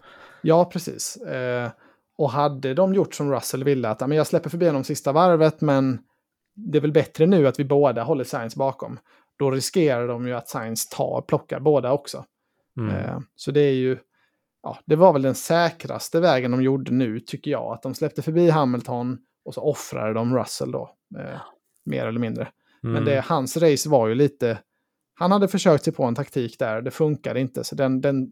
Ja, 0.42 0.64
precis. 0.64 1.16
Eh, 1.16 1.70
och 2.18 2.30
hade 2.30 2.74
de 2.74 2.94
gjort 2.94 3.14
som 3.14 3.32
Russell 3.32 3.64
ville, 3.64 3.88
att 3.88 4.00
"Ja, 4.00 4.06
men 4.06 4.16
jag 4.16 4.26
släpper 4.26 4.50
förbi 4.50 4.66
honom 4.66 4.84
sista 4.84 5.12
varvet, 5.12 5.60
men 5.60 5.98
det 6.54 6.78
är 6.78 6.82
väl 6.82 6.92
bättre 6.92 7.26
nu 7.26 7.46
att 7.46 7.58
vi 7.58 7.64
båda 7.64 8.02
håller 8.02 8.24
Sainz 8.24 8.56
bakom. 8.56 8.98
Då 9.38 9.50
riskerar 9.50 10.08
de 10.08 10.26
ju 10.26 10.32
att 10.34 10.48
Sainz 10.48 10.88
tar, 10.88 11.24
plockar 11.28 11.60
båda 11.60 11.92
också. 11.92 12.24
Mm. 12.78 12.96
Eh, 12.96 13.18
så 13.36 13.50
det 13.50 13.60
är 13.60 13.72
ju, 13.74 13.98
ja, 14.62 14.78
det 14.86 14.96
var 14.96 15.12
väl 15.12 15.22
den 15.22 15.34
säkraste 15.34 16.20
vägen 16.20 16.50
de 16.50 16.62
gjorde 16.62 16.92
nu, 16.92 17.20
tycker 17.20 17.50
jag. 17.50 17.72
Att 17.72 17.82
de 17.82 17.94
släppte 17.94 18.22
förbi 18.22 18.50
Hamilton 18.50 19.18
och 19.44 19.54
så 19.54 19.60
offrade 19.60 20.14
de 20.14 20.36
Russell 20.36 20.70
då. 20.72 20.90
Eh, 21.18 21.40
mer 21.84 22.06
eller 22.06 22.20
mindre. 22.20 22.48
Men 22.80 22.92
Mm. 22.92 23.04
det, 23.04 23.20
hans 23.26 23.56
race 23.56 23.88
var 23.88 24.08
ju 24.08 24.14
lite... 24.14 24.58
Han 25.14 25.32
hade 25.32 25.48
försökt 25.48 25.84
sig 25.84 25.92
på 25.92 26.04
en 26.04 26.14
taktik 26.14 26.58
där, 26.58 26.82
det 26.82 26.90
funkade 26.90 27.40
inte. 27.40 27.64
Så 27.64 27.74
den, 27.74 28.00
den, 28.00 28.30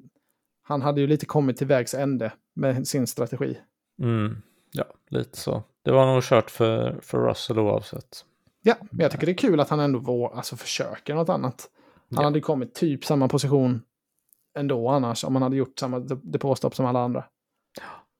han 0.62 0.82
hade 0.82 1.00
ju 1.00 1.06
lite 1.06 1.26
kommit 1.26 1.56
till 1.56 1.66
vägs 1.66 1.94
ände 1.94 2.32
med 2.54 2.88
sin 2.88 3.06
strategi. 3.06 3.58
Mm. 4.00 4.42
Ja, 4.72 4.84
lite 5.08 5.36
så. 5.38 5.62
Det 5.82 5.90
var 5.92 6.06
nog 6.14 6.22
kört 6.22 6.50
för, 6.50 6.98
för 7.02 7.18
Russell 7.18 7.58
oavsett. 7.58 8.24
Ja, 8.62 8.74
men 8.90 9.00
jag 9.00 9.10
tycker 9.10 9.26
det 9.26 9.32
är 9.32 9.36
kul 9.36 9.60
att 9.60 9.68
han 9.68 9.80
ändå 9.80 9.98
vår, 9.98 10.34
alltså 10.36 10.56
försöker 10.56 11.14
något 11.14 11.28
annat. 11.28 11.70
Han 12.10 12.18
Ja. 12.18 12.24
hade 12.24 12.40
kommit 12.40 12.74
typ 12.74 13.04
samma 13.04 13.28
position 13.28 13.82
ändå 14.58 14.88
annars, 14.88 15.24
om 15.24 15.34
han 15.34 15.42
hade 15.42 15.56
gjort 15.56 15.78
samma 15.78 15.98
de- 15.98 16.20
depåstopp 16.24 16.74
som 16.74 16.86
alla 16.86 17.00
andra. 17.00 17.24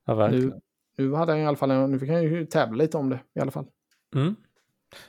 Ja, 0.07 0.15
verkligen. 0.15 0.49
Nu, 0.49 0.61
nu, 0.97 1.15
hade 1.15 1.33
han 1.33 1.41
i 1.41 1.47
alla 1.47 1.57
fall, 1.57 1.89
nu 1.91 1.99
fick 1.99 2.11
han 2.11 2.23
ju 2.23 2.47
tävla 2.47 2.77
lite 2.77 2.97
om 2.97 3.11
det 3.11 3.21
i 3.35 3.41
alla 3.41 3.51
fall. 3.51 3.67
Mm. 4.15 4.37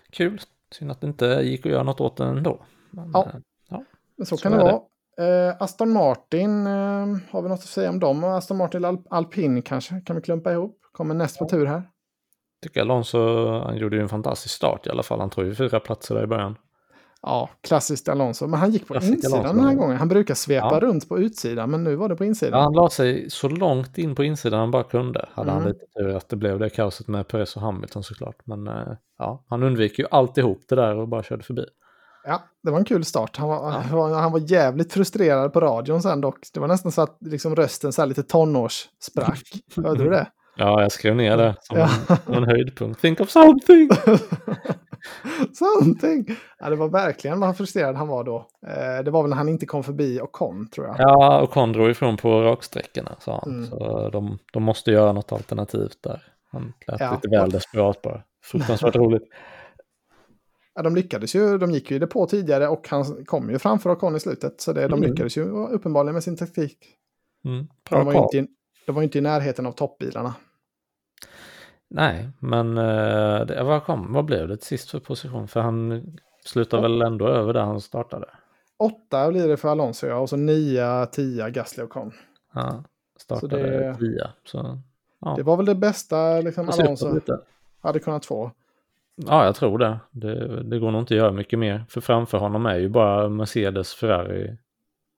Kul. 0.10 0.42
Synd 0.72 0.92
att 0.92 1.02
det 1.02 1.08
inte 1.08 1.26
gick 1.26 1.66
att 1.66 1.72
göra 1.72 1.84
något 1.84 2.02
åt 2.02 2.18
det 2.18 2.26
ändå. 2.26 2.66
Men, 2.92 3.12
Ja. 3.14 3.28
eh, 3.72 3.80
Men 4.16 4.26
så, 4.26 4.38
Så 4.38 4.44
kan 4.44 4.52
det 4.52 4.58
är 4.58 4.66
det. 4.66 4.82
Eh, 5.18 5.56
Aston 5.60 5.94
Martin, 5.94 6.68
eh, 6.68 7.18
har 7.32 7.42
vi 7.42 7.50
något 7.50 7.60
att 7.60 7.66
säga 7.66 7.90
om 7.90 8.00
dem? 8.00 8.24
Och 8.24 8.38
Aston 8.38 8.58
Martin 8.58 8.86
Al 8.86 8.98
Alpin 9.10 9.62
kanske, 9.62 10.02
kan 10.06 10.16
vi 10.16 10.22
klumpa 10.22 10.52
ihop? 10.52 10.78
Kommer 10.92 11.16
näst 11.16 11.40
på 11.40 11.46
tur 11.46 11.66
här. 11.66 11.84
Tycker 12.64 12.82
Alonso, 12.82 13.48
han 13.60 13.78
gjorde 13.78 13.96
ju 13.96 14.02
en 14.02 14.10
fantastisk 14.10 14.56
start 14.56 14.88
i 14.88 14.90
alla 14.90 15.04
fall. 15.04 15.20
Han 15.20 15.30
tog 15.30 15.46
ju 15.46 15.56
fyra 15.56 15.80
platser 15.80 16.16
där 16.16 16.24
i 16.24 16.28
början. 16.28 16.56
Ja, 17.22 17.50
klassiskt 17.62 18.10
Alonso. 18.10 18.48
Men 18.48 18.60
han 18.60 18.72
gick 18.72 18.88
på 18.88 18.94
Klassiskt 18.94 19.14
insidan 19.14 19.40
Alonso. 19.40 19.58
den 19.58 19.68
här 19.68 19.76
gången. 19.76 19.98
Han 19.98 20.08
brukar 20.08 20.34
svepa 20.34 20.70
Ja. 20.72 20.80
runt 20.80 21.10
på 21.10 21.20
utsidan, 21.20 21.72
men 21.72 21.84
nu 21.84 21.96
var 21.96 22.10
det 22.10 22.16
på 22.16 22.24
Ja, 22.24 22.28
insidan. 22.28 22.62
han 22.64 22.74
la 22.74 22.90
sig 22.90 23.30
så 23.30 23.50
långt 23.50 23.98
in 23.98 24.16
på 24.16 24.24
insidan 24.24 24.60
han 24.60 24.72
bara 24.72 24.84
kunde. 24.84 25.30
Hade 25.34 25.52
han 25.52 25.62
Mm. 25.62 25.74
lite 25.74 25.86
tur 25.98 26.16
att 26.16 26.30
det 26.30 26.36
blev 26.36 26.60
det 26.60 26.70
kaoset 26.70 27.08
med 27.08 27.28
Perez 27.28 27.56
och 27.56 27.62
Hamilton 27.62 28.04
såklart. 28.04 28.36
Men 28.44 28.68
eh, 28.68 28.74
ja, 29.18 29.44
han 29.48 29.64
undviker 29.64 30.04
ju 30.04 30.10
alltihop 30.12 30.62
det 30.70 30.76
där 30.76 30.96
och 30.96 31.08
bara 31.08 31.24
körde 31.24 31.44
förbi. 31.44 31.66
Ja, 32.26 32.44
det 32.64 32.72
var 32.72 32.78
en 32.80 32.86
kul 32.86 33.06
start. 33.06 33.38
Han 33.38 33.50
var, 33.50 33.72
han 33.72 33.98
var, 33.98 34.14
han 34.20 34.32
var 34.32 34.40
jävligt 34.40 34.94
frustrerad 34.94 35.54
på 35.54 35.60
radion 35.62 36.02
sen 36.02 36.22
dock. 36.22 36.38
Det 36.54 36.60
var 36.60 36.68
nästan 36.68 36.92
så 36.92 37.02
att 37.02 37.18
liksom 37.22 37.56
rösten 37.56 37.94
så 37.94 38.02
här 38.02 38.08
lite 38.08 38.24
tonårssprack. 38.24 39.44
Hörde 39.76 40.04
du 40.04 40.10
det? 40.10 40.28
Ja, 40.56 40.82
jag 40.82 40.92
skrev 40.92 41.16
ner 41.16 41.38
det 41.38 41.56
som 41.62 41.78
Ja. 41.78 41.90
en, 42.10 42.18
som 42.18 42.34
en 42.34 42.44
höjdpunkt. 42.44 43.02
Think 43.02 43.20
of 43.20 43.30
something! 43.30 43.90
Something! 45.54 46.26
Ja, 46.60 46.70
det 46.70 46.76
var 46.76 46.90
verkligen 46.90 47.40
vad 47.40 47.58
frustrerad 47.58 47.96
han 47.96 48.08
var 48.08 48.24
då. 48.24 48.48
Eh, 48.68 49.04
det 49.04 49.12
var 49.12 49.22
väl 49.24 49.30
när 49.30 49.38
han 49.38 49.50
inte 49.50 49.66
kom 49.66 49.84
förbi 49.84 50.20
och 50.22 50.32
kom, 50.32 50.68
tror 50.68 50.88
jag. 50.88 50.96
Ja, 51.00 51.42
och 51.42 51.52
Con 51.52 51.74
drog 51.74 51.90
ifrån 51.90 52.18
på 52.18 52.42
raksträckorna 52.42 53.16
sa 53.20 53.40
han. 53.44 53.54
Mm. 53.56 53.68
Så 53.70 54.10
de, 54.10 54.38
de 54.54 54.64
måste 54.64 54.92
göra 54.92 55.12
något 55.12 55.32
alternativt 55.32 55.98
där. 56.04 56.24
Han 56.52 56.74
lät 56.88 57.00
Ja. 57.00 57.12
lite 57.12 57.28
väl 57.38 57.50
desperat 57.50 58.02
bara. 58.02 58.22
Fruktansvärt 58.44 58.96
roligt. 58.96 59.24
Ja, 60.82 60.84
de 60.84 60.96
lyckades 60.96 61.36
ju. 61.36 61.58
De 61.58 61.72
gick 61.72 61.92
ju 61.92 62.00
det 62.00 62.08
på 62.08 62.26
tidigare 62.26 62.68
och 62.68 62.88
han 62.90 63.26
kom 63.26 63.50
ju 63.50 63.60
framför 63.60 63.90
Ocon 63.92 64.16
i 64.16 64.20
slutet. 64.20 64.62
Så 64.62 64.74
det, 64.74 64.88
de 64.88 65.00
Mm. 65.00 65.10
lyckades 65.10 65.38
ju 65.38 65.44
uppenbarligen 65.50 66.14
med 66.14 66.24
sin 66.24 66.38
taktik. 66.38 66.78
Mm. 67.46 67.68
De 67.90 68.06
var, 68.06 68.14
inte, 68.24 68.38
i- 68.38 68.48
de 68.86 68.96
var 68.96 69.02
ju 69.02 69.04
inte 69.04 69.18
i 69.18 69.22
närheten 69.22 69.66
av 69.66 69.72
toppbilarna. 69.72 70.36
Nej, 71.90 72.30
men 72.40 72.78
eh, 72.78 73.46
det, 73.46 73.64
vad, 73.64 73.84
kom, 73.84 74.14
vad 74.14 74.26
blev 74.26 74.48
det 74.48 74.58
till 74.58 74.68
sist 74.68 74.90
för 74.90 75.00
position? 75.00 75.48
För 75.48 75.60
han 75.62 76.04
slutar 76.46 76.82
väl 76.82 77.02
ändå 77.02 77.28
över 77.28 77.54
där 77.54 77.62
han 77.62 77.82
startade. 77.82 78.26
Åtta 78.78 79.30
blir 79.32 79.48
det 79.48 79.58
för 79.58 79.70
Alonso, 79.70 80.08
ja. 80.08 80.16
Och 80.16 80.30
så 80.30 80.36
nia, 80.36 81.06
tia, 81.06 81.50
Gasly 81.50 81.84
och 81.84 81.90
Ocon. 81.98 82.12
Ja, 82.54 82.84
startade 83.20 83.58
det- 83.70 83.96
tia. 83.96 84.30
Så, 84.46 84.80
ja, 85.22 85.34
Det 85.38 85.44
var 85.44 85.58
väl 85.58 85.66
det 85.66 85.76
bästa 85.76 86.42
liksom, 86.42 86.70
Alonso 86.70 87.14
lite. 87.14 87.40
hade 87.82 88.00
kunnat 88.00 88.26
få. 88.26 88.52
Ja, 89.16 89.46
jag 89.46 89.56
tror 89.56 89.78
det. 89.78 90.00
det. 90.12 90.64
Det 90.64 90.80
går 90.80 90.92
nog 90.92 91.02
inte 91.02 91.14
att 91.14 91.18
göra 91.18 91.32
mycket 91.32 91.60
mer. 91.60 91.86
För 91.90 92.02
framför 92.02 92.38
honom 92.38 92.66
är 92.66 92.78
ju 92.78 92.90
bara 92.90 93.30
Mercedes, 93.30 93.94
Ferrari, 93.94 94.58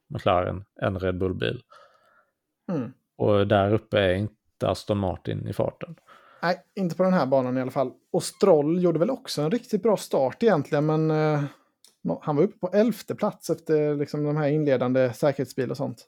McLaren, 0.07 0.65
en 0.81 0.99
Red 0.99 1.17
Bull-bil. 1.17 1.61
Mm. 2.71 2.93
Och 3.17 3.47
där 3.47 3.73
uppe 3.73 3.99
är 3.99 4.13
inte 4.13 4.69
Aston 4.69 4.97
Martin 4.97 5.47
i 5.47 5.53
farten. 5.53 5.95
Nej, 6.41 6.63
inte 6.75 6.95
på 6.95 7.03
den 7.03 7.13
här 7.13 7.25
banan 7.25 7.57
i 7.57 7.61
alla 7.61 7.71
fall. 7.71 7.91
Och 8.11 8.23
Stroll 8.23 8.83
gjorde 8.83 8.99
väl 8.99 9.09
också 9.09 9.41
en 9.41 9.51
riktigt 9.51 9.83
bra 9.83 9.97
start 9.97 10.43
egentligen, 10.43 10.85
men 10.85 11.11
eh, 11.11 11.43
han 12.21 12.35
var 12.35 12.43
uppe 12.43 12.57
på 12.57 12.69
elfte 12.73 13.15
plats 13.15 13.49
efter 13.49 13.95
liksom, 13.95 14.23
de 14.23 14.37
här 14.37 14.47
inledande 14.47 15.13
säkerhetsbil 15.13 15.71
och 15.71 15.77
sånt. 15.77 16.07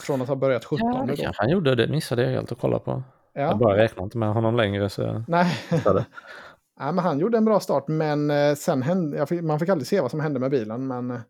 Från 0.00 0.22
att 0.22 0.28
ha 0.28 0.36
börjat 0.36 0.64
17 0.64 1.10
Ja, 1.16 1.32
han 1.34 1.50
gjorde. 1.50 1.74
Det 1.74 1.88
missade 1.88 2.22
jag 2.22 2.30
helt 2.30 2.52
att 2.52 2.60
kolla 2.60 2.78
på. 2.78 3.02
Jag 3.38 3.50
Ja. 3.50 3.54
bara 3.54 3.76
räknar 3.76 4.04
inte 4.04 4.18
med 4.18 4.34
honom 4.34 4.56
längre 4.56 4.88
så 4.88 5.02
jag 5.02 5.24
Nej. 5.28 5.52
Nej, 6.80 6.92
men 6.92 6.98
han 6.98 7.18
gjorde 7.18 7.38
en 7.38 7.44
bra 7.44 7.60
start, 7.60 7.88
men 7.88 8.30
eh, 8.30 8.54
sen 8.54 8.82
hände, 8.82 9.16
jag 9.16 9.28
fick, 9.28 9.42
man 9.42 9.58
fick 9.58 9.68
aldrig 9.68 9.86
se 9.88 10.00
vad 10.00 10.10
som 10.10 10.20
hände 10.20 10.40
med 10.40 10.50
bilen, 10.50 10.86
men 10.86 11.10
eh, 11.10 11.20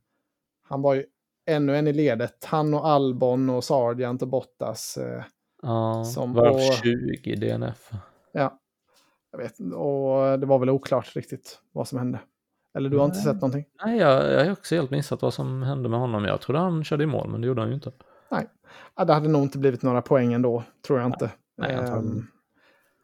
han 0.69 0.83
var 0.83 0.95
ju 0.95 1.05
ännu 1.47 1.77
en 1.77 1.87
i 1.87 1.93
ledet. 1.93 2.45
Han 2.45 2.75
och 2.75 2.87
Albon 2.89 3.51
och 3.51 3.65
Sargent 3.65 4.23
och 4.23 4.29
Bottas. 4.29 4.97
Eh, 4.97 5.23
Ja, 5.63 6.05
Som 6.05 6.33
varv 6.33 6.53
på- 6.53 6.59
20 6.59 7.37
DNF. 7.37 7.91
ja, 8.33 8.59
jag 9.33 9.39
vet 9.39 9.59
Och 9.75 10.39
det 10.41 10.47
var 10.47 10.59
väl 10.59 10.71
oklart 10.71 11.17
riktigt 11.17 11.61
vad 11.73 11.89
som 11.89 11.99
hände. 11.99 12.21
Eller 12.75 12.91
du 12.91 12.99
har 12.99 13.05
inte 13.05 13.17
Nej. 13.17 13.25
sett 13.25 13.35
någonting? 13.35 13.65
Nej, 13.85 13.99
jag, 13.99 14.33
jag 14.33 14.45
har 14.45 14.53
också 14.53 14.75
helt 14.75 14.91
missat 14.91 15.23
vad 15.23 15.35
som 15.35 15.63
hände 15.63 15.89
med 15.89 15.99
honom. 16.01 16.25
Jag 16.25 16.41
trodde 16.41 16.59
han 16.59 16.85
körde 16.85 17.05
i 17.05 17.07
mål, 17.07 17.29
men 17.31 17.41
det 17.41 17.47
gjorde 17.47 17.61
han 17.61 17.69
ju 17.69 17.75
inte. 17.75 17.93
Ja, 18.97 19.05
det 19.05 19.13
hade 19.13 19.29
nog 19.29 19.43
inte 19.43 19.59
blivit 19.59 19.83
några 19.83 20.03
poäng 20.03 20.33
ändå, 20.33 20.63
tror 20.87 20.99
jag 20.99 21.09
inte. 21.09 21.31
Nej, 21.57 21.75
antagligen. 21.75 22.17
Ehm, 22.17 22.27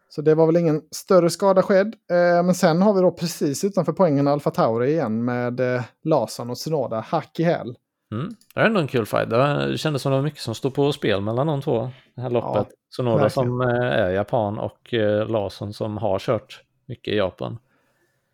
så 0.08 0.22
det 0.22 0.34
var 0.34 0.46
väl 0.46 0.56
ingen 0.56 0.82
större 0.90 1.30
skada 1.30 1.62
skedd. 1.62 1.94
Eh, 2.10 2.42
men 2.44 2.54
sen 2.54 2.82
har 2.82 2.94
vi 2.94 3.00
då 3.00 3.10
precis 3.10 3.64
utanför 3.64 3.92
poängen 3.92 4.28
Alfa 4.28 4.50
Tauri 4.50 4.90
igen 4.90 5.24
med 5.24 5.60
eh, 5.60 5.82
Larsson 6.04 6.50
och 6.50 6.56
Tsunoda 6.56 7.00
hack 7.00 7.40
i 7.40 7.42
häl. 7.42 7.76
Mm. 8.12 8.34
Det 8.54 8.60
är 8.60 8.64
ändå 8.64 8.80
en 8.80 8.88
kul 8.88 9.06
fight. 9.06 9.30
Det 9.30 9.78
kändes 9.78 10.02
som 10.02 10.12
det 10.12 10.18
var 10.18 10.24
mycket 10.24 10.40
som 10.40 10.54
stod 10.54 10.74
på 10.74 10.92
spel 10.92 11.20
mellan 11.20 11.46
de 11.46 11.62
två. 11.62 11.90
Det 12.14 12.20
här 12.20 12.30
loppet. 12.30 12.68
Sonoda 12.90 13.22
verkligen. 13.22 13.48
som 13.48 13.60
eh, 13.60 13.76
är 13.76 14.10
japan 14.10 14.58
och 14.58 14.94
eh, 14.94 15.28
Larsson 15.28 15.72
som 15.72 15.96
har 15.96 16.18
kört 16.18 16.62
mycket 16.86 17.14
i 17.14 17.16
Japan. 17.16 17.58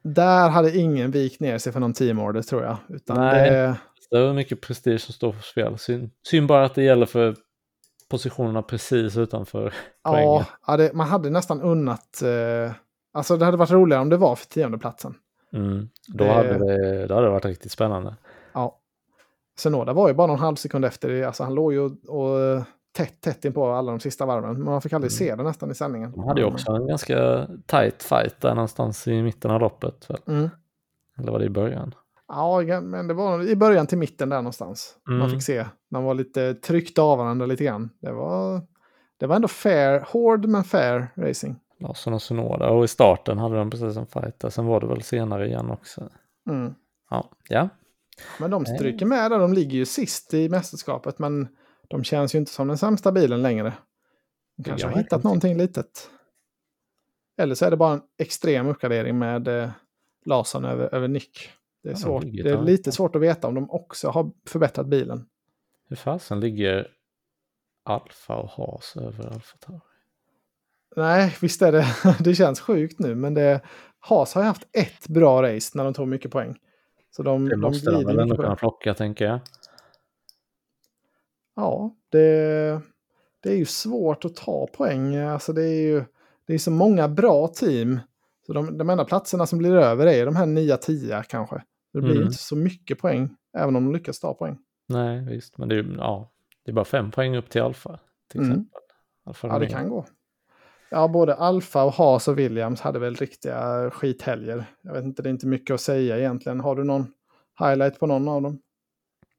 Där 0.03 0.49
hade 0.49 0.77
ingen 0.79 1.11
vikt 1.11 1.41
ner 1.41 1.59
sig 1.59 1.73
för 1.73 1.81
någon 1.81 1.93
teamorder 1.93 2.43
tror 2.43 2.63
jag. 2.63 2.77
Utan 2.89 3.17
Nej. 3.17 3.51
det, 3.51 3.77
Det 4.11 4.27
var 4.27 4.33
mycket 4.33 4.61
prestige 4.61 5.01
som 5.01 5.15
står 5.15 5.33
på 5.33 5.43
spel. 5.43 5.79
Synd, 5.79 6.11
synd 6.27 6.49
bara 6.49 6.65
att 6.65 6.75
det 6.75 6.83
gäller 6.83 7.07
för 7.07 7.37
positionerna 8.09 8.63
precis 8.63 9.17
utanför 9.17 9.75
ja, 10.05 10.11
poängen. 10.11 10.45
ja, 10.67 10.77
det, 10.77 10.93
man 10.95 11.09
hade 11.09 11.31
nästan 11.31 11.61
unnat... 11.63 12.23
Eh, 12.23 12.73
alltså 13.13 13.37
det 13.37 13.45
hade 13.45 13.57
varit 13.57 13.71
roligare 13.71 14.03
om 14.03 14.09
det 14.09 14.17
var 14.17 14.37
för 14.37 14.47
tiondeplatsen. 14.47 15.15
Mm. 15.53 15.89
Då, 16.09 16.25
Det- 16.25 16.31
hade 16.33 16.59
det, 16.59 17.07
då 17.07 17.15
hade 17.15 17.27
det 17.27 17.31
varit 17.33 17.45
riktigt 17.45 17.73
spännande. 17.73 18.17
Ja. 18.53 18.79
Sonoda 19.59 19.93
var 19.93 20.09
ju 20.09 20.15
bara 20.15 20.27
någon 20.27 20.39
halv 20.39 20.57
sekund 20.57 20.85
efter. 20.85 21.09
det. 21.09 21.25
Alltså 21.25 21.45
han 21.45 21.55
låg 21.55 21.73
ju 21.73 21.81
och, 22.09 22.65
tätt, 22.97 23.21
tätt 23.21 23.45
in 23.45 23.53
på 23.53 23.71
alla 23.71 23.93
de 23.93 24.01
sista 24.01 24.27
varven. 24.27 24.55
Men 24.55 24.65
man 24.65 24.81
fick 24.83 24.93
aldrig 24.93 25.13
se 25.13 25.35
det 25.37 25.43
nästan 25.43 25.71
i 25.71 25.75
sändningen. 25.75 26.09
Mm. 26.09 26.21
De 26.21 26.29
hade 26.29 26.41
ju 26.41 26.47
också 26.47 26.73
en 26.73 26.87
ganska 26.87 27.47
tight 27.67 28.03
fight 28.03 28.41
där 28.41 28.55
någonstans 28.55 29.09
i 29.09 29.23
mitten 29.23 29.51
av 29.51 29.61
loppet. 29.61 30.09
Mm. 30.27 30.49
Eller 31.19 31.33
var 31.33 31.39
det 31.39 31.45
i 31.45 31.51
början? 31.51 31.95
Ja, 32.29 32.81
men 32.81 33.09
det 33.09 33.15
var 33.15 33.43
i 33.43 33.57
början 33.57 33.87
till 33.87 33.99
mitten 33.99 34.29
där 34.29 34.37
någonstans. 34.37 34.97
Man 35.07 35.17
Mm. 35.17 35.31
fick 35.31 35.43
se. 35.43 35.67
Man 35.91 36.05
var 36.05 36.15
lite 36.15 36.55
tryckt 36.55 36.99
av 36.99 37.19
varandra 37.19 37.47
lite 37.47 37.65
grann. 37.65 37.91
Det 38.01 38.13
var, 38.13 38.63
det 39.19 39.27
var 39.27 39.37
ändå 39.37 39.49
fair, 39.49 40.01
hård 40.09 40.47
men 40.47 40.65
fair 40.65 41.07
racing. 41.17 41.57
Larsson 41.81 42.13
och 42.15 42.23
Sonoda. 42.23 42.71
Och 42.71 42.85
i 42.85 42.89
starten 42.89 43.39
hade 43.39 43.57
de 43.57 43.71
precis 43.71 43.97
en 43.97 44.07
fight. 44.07 44.45
Sen 44.53 44.67
var 44.67 44.81
det 44.81 44.87
väl 44.87 45.03
senare 45.03 45.47
igen 45.47 45.71
också. 45.71 46.09
Mm. 46.49 46.75
Ja, 47.11 47.31
ja. 47.49 47.69
Men 48.41 48.51
de 48.51 48.67
stryker 48.67 49.07
med 49.07 49.31
där. 49.31 49.39
De 49.39 49.53
ligger 49.53 49.79
ju 49.79 49.85
sist 49.87 50.35
i 50.35 50.49
mästerskapet. 50.49 51.19
Men 51.19 51.49
de 51.89 52.05
känns 52.05 52.35
ju 52.35 52.39
inte 52.39 52.53
som 52.53 52.69
den 52.69 52.79
sämsta 52.79 53.13
bilen 53.13 53.43
längre. 53.43 53.73
De 54.57 54.63
kanske 54.65 54.87
har 54.87 54.95
hittat 54.97 55.13
inte. 55.13 55.27
någonting 55.29 55.57
litet. 55.57 56.11
Eller 57.37 57.55
så 57.55 57.65
är 57.65 57.71
det 57.71 57.77
bara 57.77 57.93
en 57.93 58.03
extrem 58.19 58.67
uppgradering 58.67 59.19
med 59.19 59.49
eh, 59.49 59.71
Larsson 60.25 60.65
över, 60.65 60.95
över 60.95 61.09
Nick. 61.09 61.51
Det 61.83 61.89
är, 61.89 61.93
Ja, 61.93 61.97
svårt. 61.97 62.25
ligger 62.25 62.45
det 62.45 62.51
är 62.51 62.63
lite 62.63 62.93
svårt 62.93 63.17
att 63.17 63.23
veta 63.23 63.49
om 63.49 63.55
de 63.55 63.71
också 63.71 64.09
har 64.09 64.31
förbättrat 64.47 64.87
bilen. 64.87 65.27
Hur 65.89 65.97
fasen 65.97 66.41
ligger 66.41 66.89
Alfa 67.85 68.37
och 68.37 68.49
Haas 68.49 68.97
över 68.97 69.27
Alfa 69.27 69.57
Tauri? 69.59 69.81
Nej, 70.97 71.37
visst 71.41 71.63
är 71.63 71.73
det. 71.73 71.87
det 72.21 72.35
känns 72.35 72.61
sjukt 72.61 72.99
nu. 72.99 73.15
Men 73.15 73.35
det, 73.35 73.61
Haas 73.99 74.35
har 74.35 74.43
ju 74.43 74.47
haft 74.47 74.69
ett 74.73 75.09
bra 75.09 75.43
race 75.43 75.79
när 75.79 75.85
de 75.85 75.95
tog 75.95 76.09
mycket 76.09 76.31
poäng. 76.31 76.59
Så 77.11 77.23
de, 77.23 77.45
Det 77.45 77.51
de 77.51 77.61
måste 77.61 77.91
de 77.91 78.05
väl 78.05 78.19
ändå 78.19 78.37
kunna 78.37 78.57
plocka 78.57 78.95
tänker 78.95 79.25
jag. 79.25 79.41
Ja, 81.57 81.97
det, 82.09 82.81
det 83.43 83.51
är 83.51 83.57
ju 83.57 83.65
svårt 83.65 84.25
att 84.25 84.37
ta 84.37 84.67
poäng. 84.67 85.17
Alltså 85.17 85.53
det 85.53 85.63
är 85.65 85.83
ju 85.83 86.05
det 86.47 86.55
är 86.55 86.59
så 86.59 86.71
många 86.71 87.09
bra 87.09 87.49
team. 87.49 88.01
Så 88.49 88.55
de, 88.55 88.79
de 88.79 88.91
enda 88.91 89.05
platserna 89.05 89.47
som 89.47 89.59
blir 89.59 89.75
över 89.75 90.07
är 90.07 90.27
de 90.27 90.37
här 90.37 90.47
9-10 90.47 91.23
kanske. 91.29 91.63
Det 91.93 92.01
blir 92.01 92.13
Mm. 92.15 92.25
inte 92.27 92.39
så 92.39 92.57
mycket 92.57 92.99
poäng, 92.99 93.37
även 93.59 93.77
om 93.77 93.85
de 93.85 93.93
lyckas 93.93 94.21
ta 94.21 94.35
poäng. 94.35 94.59
Nej, 94.89 95.21
visst. 95.25 95.59
Men 95.59 95.69
det 95.69 95.75
är, 95.77 95.95
ja, 95.99 96.31
det 96.65 96.71
är 96.71 96.75
bara 96.75 96.85
fem 96.85 97.11
poäng 97.11 97.37
upp 97.37 97.51
till 97.51 97.63
Alfa. 97.63 97.99
Till 98.31 98.41
Mm. 98.41 98.51
exempel. 98.53 98.81
Alfa 99.27 99.49
Ja, 99.49 99.59
det 99.59 99.67
kan 99.67 99.89
gå. 99.89 100.05
Ja, 100.91 101.09
både 101.09 101.35
Alfa 101.35 101.85
och 101.85 101.93
Haas 101.93 102.29
och 102.29 102.39
Williams 102.39 102.81
hade 102.81 102.99
väl 102.99 103.15
riktiga 103.15 103.91
skithelger. 103.91 104.65
Jag 104.83 104.93
vet 104.93 105.05
inte, 105.05 105.23
det 105.23 105.29
är 105.29 105.31
inte 105.31 105.47
mycket 105.47 105.75
att 105.75 105.81
säga 105.81 106.19
egentligen. 106.19 106.61
Har 106.61 106.77
du 106.77 106.85
någon 106.85 107.07
highlight 107.59 107.99
på 108.01 108.07
någon 108.07 108.29
av 108.29 108.43
dem? 108.43 108.59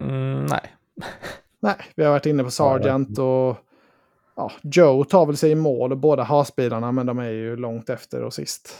Mm, 0.03 0.45
nej. 0.45 0.75
Nej, 1.59 1.75
vi 1.95 2.03
har 2.03 2.11
varit 2.11 2.25
inne 2.25 2.43
på 2.43 2.51
Sargent 2.51 3.19
och 3.19 3.57
ja, 4.35 4.51
Joe 4.61 5.03
tar 5.03 5.25
väl 5.25 5.37
sig 5.37 5.51
i 5.51 5.55
mål, 5.55 5.95
båda 5.95 6.23
Haas-bilarna, 6.23 6.91
men 6.91 7.05
de 7.05 7.19
är 7.19 7.29
ju 7.29 7.55
långt 7.55 7.89
efter 7.89 8.23
och 8.23 8.33
sist. 8.33 8.79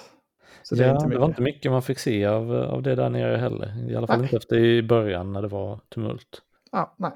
Så 0.64 0.76
det 0.76 0.86
ja, 0.86 0.92
inte 0.92 1.08
det 1.08 1.18
var 1.20 1.26
inte 1.28 1.42
mycket 1.42 1.72
man 1.72 1.82
fick 1.82 2.00
se 2.00 2.26
av, 2.26 2.54
av 2.54 2.82
det 2.84 2.96
där 2.96 3.10
nere 3.10 3.38
heller. 3.38 3.92
I 3.92 3.96
alla 3.96 4.08
fall 4.08 4.18
Nej. 4.18 4.26
inte 4.26 4.38
efter 4.38 4.58
i 4.58 4.84
början 4.84 5.34
när 5.34 5.42
det 5.42 5.48
var 5.48 5.80
tumult. 5.94 6.42
Ja, 6.72 6.96
nej. 6.98 7.12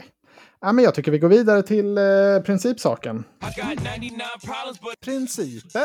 Ja, 0.61 0.71
men 0.71 0.83
jag 0.83 0.95
tycker 0.95 1.11
vi 1.11 1.19
går 1.19 1.29
vidare 1.29 1.63
till 1.63 1.97
eh, 1.97 2.03
principsaken. 2.45 3.23
I 3.41 3.61
got 3.61 3.83
99 3.99 4.17
problems, 4.41 4.81
but 4.81 4.99
Principer? 5.05 5.79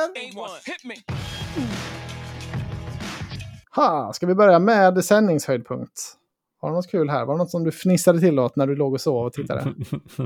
Ha, 3.76 4.12
ska 4.12 4.26
vi 4.26 4.34
börja 4.34 4.58
med 4.58 5.04
sändningshöjdpunkt? 5.04 6.14
Har 6.60 6.68
du 6.68 6.74
något 6.74 6.90
kul 6.90 7.10
här? 7.10 7.24
Var 7.24 7.34
det 7.34 7.38
något 7.38 7.50
som 7.50 7.64
du 7.64 7.70
fnissade 7.72 8.20
till 8.20 8.38
åt 8.38 8.56
när 8.56 8.66
du 8.66 8.76
låg 8.76 8.92
och 8.92 9.00
sov 9.00 9.26
och 9.26 9.32
tittade? 9.32 9.64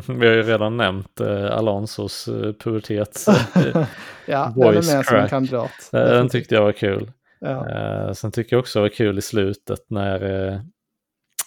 Vi 0.09 0.26
har 0.26 0.35
ju 0.35 0.43
redan 0.43 0.76
nämnt 0.76 1.20
eh, 1.20 1.57
Alonsos 1.57 2.28
eh, 2.28 2.53
pubertets... 2.53 3.28
Eh, 3.28 3.35
Ja, 4.26 4.53
den 4.57 4.62
är 4.62 4.72
Voice 4.72 4.74
med 4.74 4.85
som 4.85 4.97
en 4.99 5.05
crack. 5.05 5.30
kandidat. 5.30 5.70
den 5.91 6.28
tyckte 6.28 6.55
jag 6.55 6.62
var 6.62 6.72
kul. 6.72 7.12
Ja. 7.43 7.68
Eh, 7.70 8.12
sen 8.12 8.32
tycker 8.32 8.57
jag 8.57 8.61
också 8.61 8.78
det 8.78 8.82
var 8.82 8.88
kul 8.88 9.18
i 9.18 9.22
slutet 9.22 9.80
när 9.88 10.49
eh, 10.53 10.61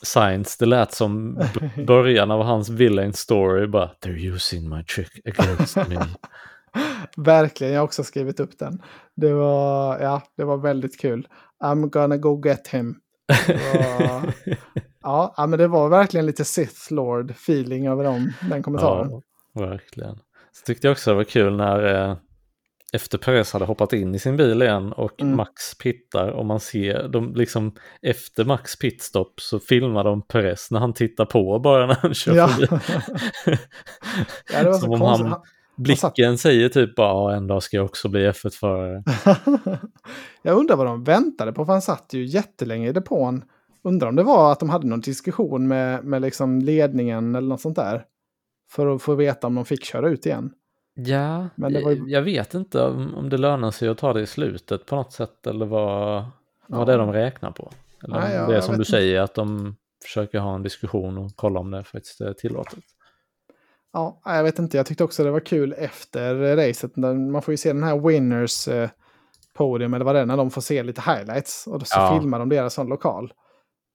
Science, 0.03 0.55
det 0.59 0.65
lät 0.65 0.93
som 0.93 1.39
början 1.87 2.31
av 2.31 2.43
hans 2.43 2.69
villain 2.69 3.13
story. 3.13 3.67
Bara, 3.67 3.91
they're 4.01 4.33
using 4.33 4.69
my 4.69 4.83
trick 4.83 5.27
against 5.27 5.75
me. 5.75 5.97
Verkligen, 7.17 7.73
jag 7.73 7.79
har 7.79 7.85
också 7.85 8.03
skrivit 8.03 8.39
upp 8.39 8.59
den. 8.59 8.81
Det 9.15 9.33
var, 9.33 9.99
ja, 9.99 10.21
det 10.37 10.43
var 10.43 10.57
väldigt 10.57 10.99
kul. 10.99 11.27
I'm 11.63 11.89
gonna 11.89 12.17
go 12.17 12.41
get 12.45 12.67
him. 12.67 12.95
Var, 13.47 14.33
ja, 15.37 15.45
men 15.49 15.59
det 15.59 15.67
var 15.67 15.89
verkligen 15.89 16.25
lite 16.25 16.45
Sith 16.45 16.93
Lord 16.93 17.31
feeling 17.31 17.87
över 17.87 18.03
dem, 18.03 18.31
den 18.49 18.63
kommentaren. 18.63 19.21
Ja, 19.53 19.65
verkligen. 19.65 20.15
Så 20.51 20.65
tyckte 20.65 20.87
jag 20.87 20.91
också 20.91 21.09
det 21.09 21.15
var 21.15 21.23
kul 21.23 21.55
när 21.55 22.09
eh, 22.09 22.17
efter 22.95 23.17
Perez 23.17 23.53
hade 23.53 23.65
hoppat 23.65 23.93
in 23.93 24.15
i 24.15 24.19
sin 24.19 24.37
bil 24.37 24.61
igen 24.61 24.93
och 24.93 25.21
Mm. 25.21 25.37
Max 25.37 25.77
pittar 25.77 26.27
och 26.29 26.45
man 26.45 26.59
ser 26.59 27.07
de 27.07 27.35
liksom 27.35 27.75
efter 28.01 28.45
Max 28.45 28.79
pitstop 28.79 29.33
så 29.41 29.59
filmar 29.59 30.03
de 30.03 30.21
Perez 30.21 30.71
när 30.71 30.79
han 30.79 30.93
tittar 30.93 31.25
på 31.25 31.59
bara 31.59 31.85
när 31.87 31.95
han 31.95 32.13
kör 32.13 32.35
Ja. 32.35 32.47
förbi. 32.47 32.67
Ja, 34.53 34.73
Som 34.73 34.91
om 34.91 34.99
konstigt. 34.99 35.27
han, 35.27 35.41
blicken 35.77 36.37
säger 36.37 36.69
typ 36.69 36.95
bara 36.95 37.07
"Ja, 37.31 37.35
en 37.37 37.47
dag 37.47 37.63
ska 37.63 37.77
jag 37.77 37.85
också 37.85 38.09
bli 38.09 38.29
F1-förare. 38.29 39.03
jag 40.41 40.57
undrar 40.57 40.75
vad 40.75 40.85
de 40.85 41.03
väntade 41.03 41.53
på, 41.53 41.65
för 41.65 41.73
han 41.73 41.81
satt 41.81 42.13
ju 42.13 42.25
jättelänge 42.25 42.89
i 42.89 42.91
depån. 42.91 43.43
Undrar 43.83 44.07
om 44.09 44.15
det 44.15 44.23
var 44.23 44.51
att 44.51 44.59
de 44.59 44.69
hade 44.69 44.87
någon 44.87 45.01
diskussion 45.01 45.67
med, 45.67 46.03
med 46.05 46.21
liksom 46.21 46.59
ledningen 46.61 47.35
eller 47.35 47.47
något 47.47 47.61
sånt 47.61 47.75
där. 47.75 48.03
För 48.71 48.87
att 48.95 49.01
få 49.01 49.15
veta 49.15 49.47
om 49.47 49.55
de 49.55 49.65
fick 49.65 49.85
köra 49.85 50.09
ut 50.09 50.25
igen. 50.25 50.51
Ja, 50.97 51.47
ju- 51.69 52.03
jag 52.07 52.21
vet 52.21 52.53
inte 52.53 52.81
om, 52.81 53.15
om 53.15 53.29
det 53.29 53.37
lönar 53.37 53.71
sig 53.71 53.89
att 53.89 53.97
ta 53.97 54.13
det 54.13 54.21
i 54.21 54.25
slutet 54.27 54.85
på 54.85 54.95
något 54.95 55.13
sätt 55.13 55.47
eller 55.47 55.65
vad, 55.65 56.25
vad 56.67 56.81
Ja. 56.81 56.85
det 56.85 56.93
är 56.93 56.97
de 56.97 57.13
räknar 57.13 57.51
på. 57.51 57.71
Eller 58.03 58.19
Nej, 58.19 58.35
jag- 58.35 58.49
det 58.49 58.57
är 58.57 58.61
som 58.61 58.73
du 58.73 58.79
inte. 58.81 58.91
säger 58.91 59.21
att 59.21 59.33
de 59.33 59.75
försöker 60.03 60.39
ha 60.39 60.55
en 60.55 60.63
diskussion 60.63 61.17
och 61.17 61.31
kolla 61.35 61.59
om 61.59 61.71
det 61.71 61.83
faktiskt 61.83 62.21
är 62.21 62.33
tillåtet. 62.33 62.79
Ja, 63.93 64.21
jag 64.25 64.43
vet 64.43 64.59
inte. 64.59 64.77
Jag 64.77 64.85
tyckte 64.85 65.03
också 65.03 65.23
det 65.23 65.31
var 65.31 65.39
kul 65.39 65.73
efter 65.77 66.55
racet. 66.55 66.95
Man 66.95 67.41
får 67.41 67.51
ju 67.51 67.57
se 67.57 67.73
den 67.73 67.83
här 67.83 67.99
winners 68.07 68.67
eh, 68.67 68.89
podium 69.53 69.93
eller 69.93 70.05
vad 70.05 70.15
det 70.15 70.21
är, 70.21 70.25
när 70.25 70.37
de 70.37 70.51
får 70.51 70.61
se 70.61 70.83
lite 70.83 71.01
highlights. 71.01 71.67
Och 71.67 71.87
så 71.87 71.99
Ja. 71.99 72.19
filmar 72.19 72.39
de 72.39 72.49
deras 72.49 72.73
sån 72.73 72.87
lokal. 72.87 73.33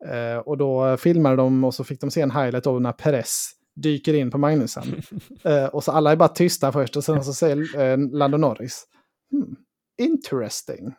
Eh, 0.09 0.39
och 0.39 0.59
då 0.59 0.97
filmade 0.97 1.37
de 1.37 1.65
och 1.65 1.75
så 1.75 1.85
fick 1.85 2.01
de 2.01 2.11
se 2.11 2.21
en 2.21 2.31
highlight 2.31 2.67
av 2.67 2.81
när 2.81 2.93
Perez 2.93 3.51
dyker 3.77 4.15
in 4.15 4.31
på 4.31 4.39
Magnusen. 4.39 4.85
eh, 5.45 5.65
och 5.65 5.85
så 5.85 5.93
alla 5.93 6.13
är 6.13 6.17
bara 6.17 6.29
tysta 6.29 6.73
först 6.73 6.97
och 6.97 7.05
sen 7.05 7.25
så 7.25 7.33
säger 7.33 7.81
eh, 7.81 7.99
Lando 8.13 8.37
Norris. 8.39 8.85
Hmm, 9.31 9.57
interesting. 10.03 10.87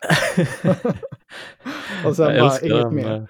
och 2.06 2.16
sen 2.16 2.26
bara 2.40 2.60
inget 2.60 2.76
den, 2.82 2.94
mer. 2.94 3.16
eh, 3.16 3.24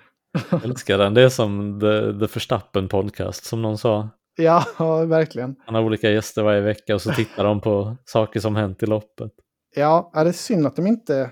Jag 0.50 0.64
älskar 0.64 0.98
den. 0.98 1.14
Det 1.14 1.22
är 1.22 1.28
som 1.28 1.80
The, 1.80 2.02
the 2.26 2.32
Verstappen 2.34 2.88
podcast 2.88 3.44
som 3.44 3.62
någon 3.62 3.78
sa. 3.78 4.08
Ja, 4.36 4.64
verkligen. 5.06 5.56
Han 5.66 5.74
har 5.74 5.82
olika 5.82 6.10
gäster 6.10 6.42
varje 6.42 6.60
vecka 6.60 6.94
och 6.94 7.02
så 7.02 7.10
tittar 7.12 7.44
de 7.44 7.60
på 7.60 7.96
saker 8.04 8.40
som 8.40 8.56
hänt 8.56 8.82
i 8.82 8.86
loppet. 8.86 9.32
Ja, 9.76 10.10
ja, 10.14 10.24
det 10.24 10.30
är 10.30 10.32
synd 10.32 10.66
att 10.66 10.76
de 10.76 10.86
inte... 10.86 11.30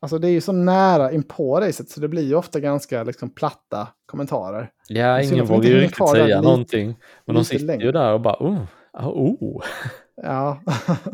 Alltså 0.00 0.18
det 0.18 0.28
är 0.28 0.32
ju 0.32 0.40
så 0.40 0.52
nära 0.52 1.12
in 1.12 1.22
på 1.22 1.60
racet 1.60 1.90
så 1.90 2.00
det 2.00 2.08
blir 2.08 2.22
ju 2.22 2.34
ofta 2.34 2.60
ganska 2.60 3.04
liksom, 3.04 3.30
platta 3.30 3.88
kommentarer. 4.06 4.70
Ja, 4.88 5.22
ingen 5.22 5.46
vågar 5.46 5.70
ju 5.70 5.80
riktigt 5.80 6.08
säga 6.08 6.24
lite- 6.24 6.40
någonting. 6.40 6.96
Men 7.26 7.34
de 7.34 7.44
sitter 7.44 7.64
längre. 7.64 7.84
ju 7.84 7.92
där 7.92 8.12
och 8.12 8.20
bara 8.20 8.36
oh, 8.40 8.62
ah, 8.92 9.08
oh. 9.08 9.62
Ja, 10.22 10.60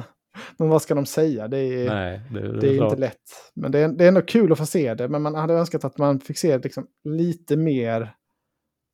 men 0.56 0.68
vad 0.68 0.82
ska 0.82 0.94
de 0.94 1.06
säga? 1.06 1.48
Det 1.48 1.58
är, 1.58 1.94
Nej, 1.94 2.20
det, 2.32 2.40
det, 2.40 2.60
det 2.60 2.68
är 2.68 2.76
klart. 2.76 2.92
inte 2.92 3.00
lätt. 3.00 3.52
Men 3.54 3.72
det 3.72 3.78
är, 3.78 3.88
det 3.88 4.04
är 4.04 4.08
ändå 4.08 4.22
kul 4.22 4.52
att 4.52 4.58
få 4.58 4.66
se 4.66 4.94
det. 4.94 5.08
Men 5.08 5.22
man 5.22 5.34
hade 5.34 5.54
önskat 5.54 5.84
att 5.84 5.98
man 5.98 6.20
fick 6.20 6.38
se 6.38 6.58
liksom 6.58 6.86
lite 7.04 7.56
mer... 7.56 8.14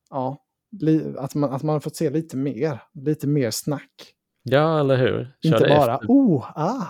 Ja, 0.09 0.37
li, 0.81 1.13
att, 1.17 1.35
man, 1.35 1.53
att 1.53 1.63
man 1.63 1.81
fått 1.81 1.95
se 1.95 2.09
lite 2.09 2.37
mer. 2.37 2.81
Lite 2.93 3.27
mer 3.27 3.51
snack. 3.51 3.91
Ja, 4.43 4.79
eller 4.79 4.97
hur? 4.97 5.35
Kör 5.43 5.53
inte 5.53 5.69
bara 5.69 5.93
efter. 5.95 6.07
oh, 6.07 6.45
ah. 6.55 6.85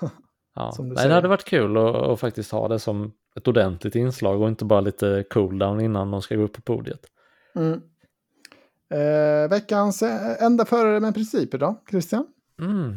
Ja. 0.54 0.72
som 0.72 0.84
du 0.84 0.94
Nej, 0.94 0.96
säger. 0.96 1.08
det 1.08 1.14
hade 1.14 1.28
varit 1.28 1.44
kul 1.44 1.76
att, 1.76 1.94
att 1.94 2.20
faktiskt 2.20 2.52
ha 2.52 2.68
det 2.68 2.78
som 2.78 3.12
ett 3.36 3.48
ordentligt 3.48 3.94
inslag 3.94 4.42
och 4.42 4.48
inte 4.48 4.64
bara 4.64 4.80
lite 4.80 5.24
cooldown 5.30 5.80
innan 5.80 6.10
de 6.10 6.22
ska 6.22 6.36
gå 6.36 6.42
upp 6.42 6.52
på 6.52 6.62
podiet. 6.62 7.00
Mm. 7.54 7.80
Eh, 8.94 9.50
veckans 9.50 10.02
eh, 10.02 10.42
enda 10.44 10.64
förare 10.64 11.00
med 11.00 11.14
principer 11.14 11.58
då, 11.58 11.82
Christian? 11.90 12.26
Mm. 12.60 12.96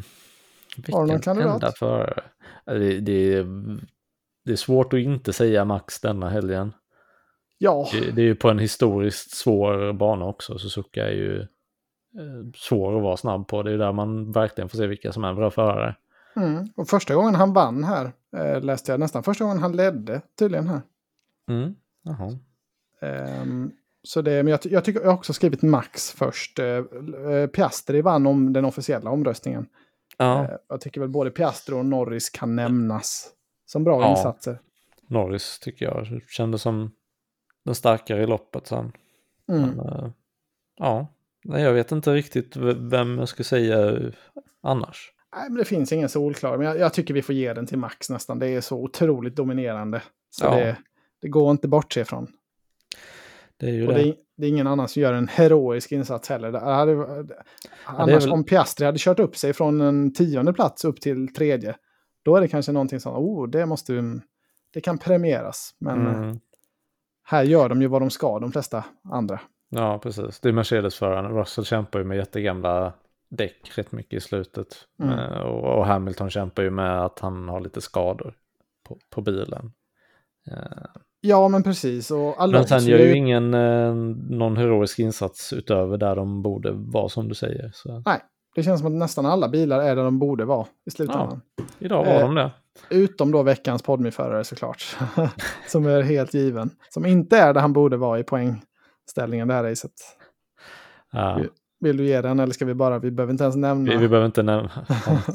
Har 0.92 1.06
du 1.06 1.12
någon 1.12 1.22
kandidat? 1.22 1.54
enda 1.54 1.72
förare. 1.72 2.24
Det, 2.66 3.00
det, 3.00 3.46
det 4.46 4.52
är 4.52 4.56
svårt 4.56 4.94
att 4.94 5.00
inte 5.00 5.34
säga 5.34 5.66
Max 5.66 6.02
denna 6.02 6.30
helgen. 6.30 6.74
Ja, 7.58 7.90
Det, 7.92 8.12
det 8.12 8.22
är 8.22 8.26
ju 8.26 8.36
på 8.36 8.50
en 8.50 8.60
historiskt 8.60 9.36
svår 9.36 9.94
bana 9.94 10.26
också. 10.26 10.58
Suzuka 10.58 11.08
är 11.08 11.12
ju 11.14 11.40
eh, 11.40 12.52
svår 12.56 12.98
att 12.98 13.04
vara 13.04 13.18
snabb 13.18 13.48
på. 13.48 13.64
Det 13.64 13.72
är 13.72 13.78
där 13.78 13.92
man 13.92 14.32
verkligen 14.32 14.70
får 14.70 14.78
se 14.78 14.88
vilka 14.88 15.12
som 15.12 15.24
är 15.24 15.34
bra 15.34 15.52
förare. 15.52 15.96
Mm. 16.36 16.68
och 16.76 16.90
första 16.90 17.16
gången 17.16 17.36
han 17.36 17.54
vann 17.54 17.84
här 17.84 18.12
eh, 18.38 18.62
läste 18.62 18.92
jag 18.92 19.00
nästan 19.00 19.24
första 19.24 19.44
gången 19.44 19.60
han 19.60 19.76
ledde 19.76 20.22
tydligen 20.40 20.68
här. 20.68 20.82
Mm. 21.50 21.76
Jaha. 22.04 22.38
Ehm, 23.02 23.72
så 24.04 24.22
det, 24.22 24.44
men 24.44 24.52
jag, 24.52 24.60
jag 24.64 24.86
tycker 24.86 25.00
jag 25.00 25.08
har 25.08 25.14
också 25.14 25.34
skrivit 25.34 25.62
Max 25.62 26.12
först. 26.12 26.60
Eh, 26.60 26.66
eh, 26.68 27.48
Piastri 27.48 28.02
vann 28.02 28.28
om 28.28 28.54
den 28.54 28.66
officiella 28.66 29.10
omröstningen. 29.10 29.66
Ja, 30.18 30.44
Eh, 30.44 30.58
jag 30.68 30.82
tycker 30.82 31.02
väl 31.02 31.10
både 31.10 31.32
Piastri 31.32 31.76
och 31.76 31.86
Norris 31.86 32.30
kan 32.30 32.56
nämnas 32.56 33.32
som 33.66 33.84
bra 33.84 34.02
Ja. 34.02 34.10
insatser. 34.10 34.60
Norris 35.08 35.60
tycker 35.60 35.86
jag 35.86 36.22
kändes 36.30 36.62
som 36.62 36.92
den 37.66 37.76
starkare 37.76 38.24
i 38.24 38.28
loppet 38.28 38.68
sen. 38.68 38.92
Mm. 39.48 39.70
Men, 39.70 39.80
eh, 39.80 40.10
ja, 40.76 41.08
jag 41.42 41.74
vet 41.74 41.92
inte 41.92 42.14
riktigt 42.14 42.56
vem 42.78 43.18
jag 43.18 43.30
ska 43.30 43.44
säga 43.44 44.00
annars. 44.62 45.12
Nej, 45.36 45.50
men 45.50 45.58
det 45.58 45.66
finns 45.66 45.92
ingen 45.92 46.10
solklar. 46.10 46.58
Men 46.58 46.68
jag, 46.68 46.80
jag 46.80 46.94
tycker 46.94 47.14
vi 47.14 47.22
får 47.22 47.36
ge 47.36 47.54
den 47.54 47.66
till 47.66 47.78
Max 47.78 48.10
nästan. 48.10 48.40
Det 48.40 48.48
är 48.48 48.62
så 48.62 48.78
otroligt 48.84 49.36
dominerande. 49.36 50.02
Så 50.30 50.46
Ja. 50.46 50.56
det, 50.56 50.78
det 51.22 51.28
går 51.28 51.52
inte 51.52 51.68
bortse 51.68 52.02
ifrån. 52.02 52.28
Det 53.58 53.66
är 53.66 53.72
ju 53.74 53.88
Och 53.88 53.94
det. 53.94 54.00
det 54.04 54.10
är, 54.10 54.16
det 54.38 54.46
är 54.46 54.50
ingen 54.50 54.68
annan 54.68 54.88
som 54.88 55.02
gör 55.02 55.14
en 55.14 55.28
heroisk 55.28 55.92
insats 55.92 56.30
heller. 56.30 56.52
Det 56.52 56.60
hade, 56.60 57.26
annars 57.86 58.24
väl- 58.24 58.32
om 58.32 58.44
Piastri 58.44 58.86
hade 58.86 58.98
kört 59.00 59.20
upp 59.20 59.38
sig 59.38 59.54
från 59.54 59.82
en 59.82 60.14
tionde 60.14 60.54
plats 60.54 60.86
upp 60.86 61.02
till 61.02 61.34
tredje, 61.34 61.76
då 62.24 62.36
är 62.36 62.42
det 62.42 62.48
kanske 62.48 62.72
någonting 62.72 63.00
som, 63.00 63.16
oh, 63.16 63.48
det 63.50 63.66
måste, 63.66 64.20
det 64.74 64.82
kan 64.82 64.98
premieras. 64.98 65.76
Men 65.80 66.08
eh, 66.08 66.14
Mm. 66.18 66.40
här 67.24 67.44
gör 67.44 67.70
de 67.70 67.82
ju 67.82 67.88
vad 67.88 68.02
de 68.02 68.10
ska, 68.10 68.40
de 68.40 68.52
flesta 68.52 68.84
andra. 69.12 69.40
Ja, 69.70 70.00
precis. 70.00 70.40
Det 70.40 70.50
är 70.50 70.54
Mercedes-föraren. 70.54 71.32
Russell 71.38 71.66
kämpar 71.66 72.00
ju 72.00 72.06
med 72.06 72.18
jättegamla 72.18 72.94
däck 73.30 73.72
rätt 73.78 73.92
mycket 73.92 74.14
i 74.14 74.20
slutet. 74.20 74.68
Mm. 75.00 75.20
Eh, 75.20 75.40
och, 75.40 75.78
och 75.78 75.86
Hamilton 75.86 76.30
kämpar 76.30 76.64
ju 76.64 76.70
med 76.70 77.06
att 77.06 77.20
han 77.20 77.50
har 77.50 77.62
lite 77.62 77.82
skador 77.82 78.34
på, 78.88 78.98
på 79.10 79.22
bilen. 79.22 79.72
Eh, 80.52 81.02
Ja, 81.28 81.48
men 81.48 81.64
precis. 81.64 82.12
Och 82.12 82.50
Men 82.50 82.68
sen 82.68 82.86
gör 82.86 83.00
ju 83.00 83.16
ingen 83.16 83.54
eh, 83.54 83.96
någon 84.30 84.58
heroisk 84.58 85.00
insats 85.00 85.54
utöver 85.54 85.98
där 85.98 86.16
de 86.16 86.42
borde 86.42 86.72
vara 86.72 87.10
som 87.10 87.28
du 87.28 87.36
säger. 87.36 87.72
Så 87.74 88.04
Det 88.56 88.64
känns 88.64 88.82
som 88.82 88.88
att 88.88 89.00
nästan 89.00 89.26
alla 89.26 89.50
bilar 89.50 89.80
är 89.80 89.96
där 89.96 90.04
de 90.04 90.20
borde 90.20 90.46
vara 90.46 90.68
i 90.86 90.92
slutändan. 90.92 91.42
idag 91.80 92.06
var 92.06 92.14
Eh, 92.14 92.20
de 92.22 92.36
det. 92.36 92.52
Utom 92.90 93.32
då 93.32 93.44
veckans 93.44 93.84
podmiförare 93.84 94.44
såklart. 94.44 94.98
som 95.68 95.86
är 95.86 96.02
helt 96.02 96.34
given. 96.34 96.70
Som 96.90 97.06
inte 97.06 97.38
är 97.38 97.54
där 97.54 97.62
han 97.62 97.74
borde 97.74 97.98
vara 97.98 98.20
i 98.20 98.24
poängställningen 98.24 99.48
det 99.48 99.54
här 99.54 99.64
racet. 99.64 99.92
Ja, 101.12 101.42
Vill 101.86 101.98
du 101.98 102.06
ge 102.06 102.22
den 102.22 102.40
eller 102.40 102.54
ska 102.54 102.66
vi 102.66 102.74
bara, 102.74 103.00
vi 103.00 103.12
behöver 103.12 103.32
inte 103.32 103.44
ens 103.44 103.56
nämna. 103.56 103.92
vi, 103.92 103.98
vi 103.98 104.08
behöver 104.08 104.26
inte 104.26 104.44
nämna. 104.44 104.72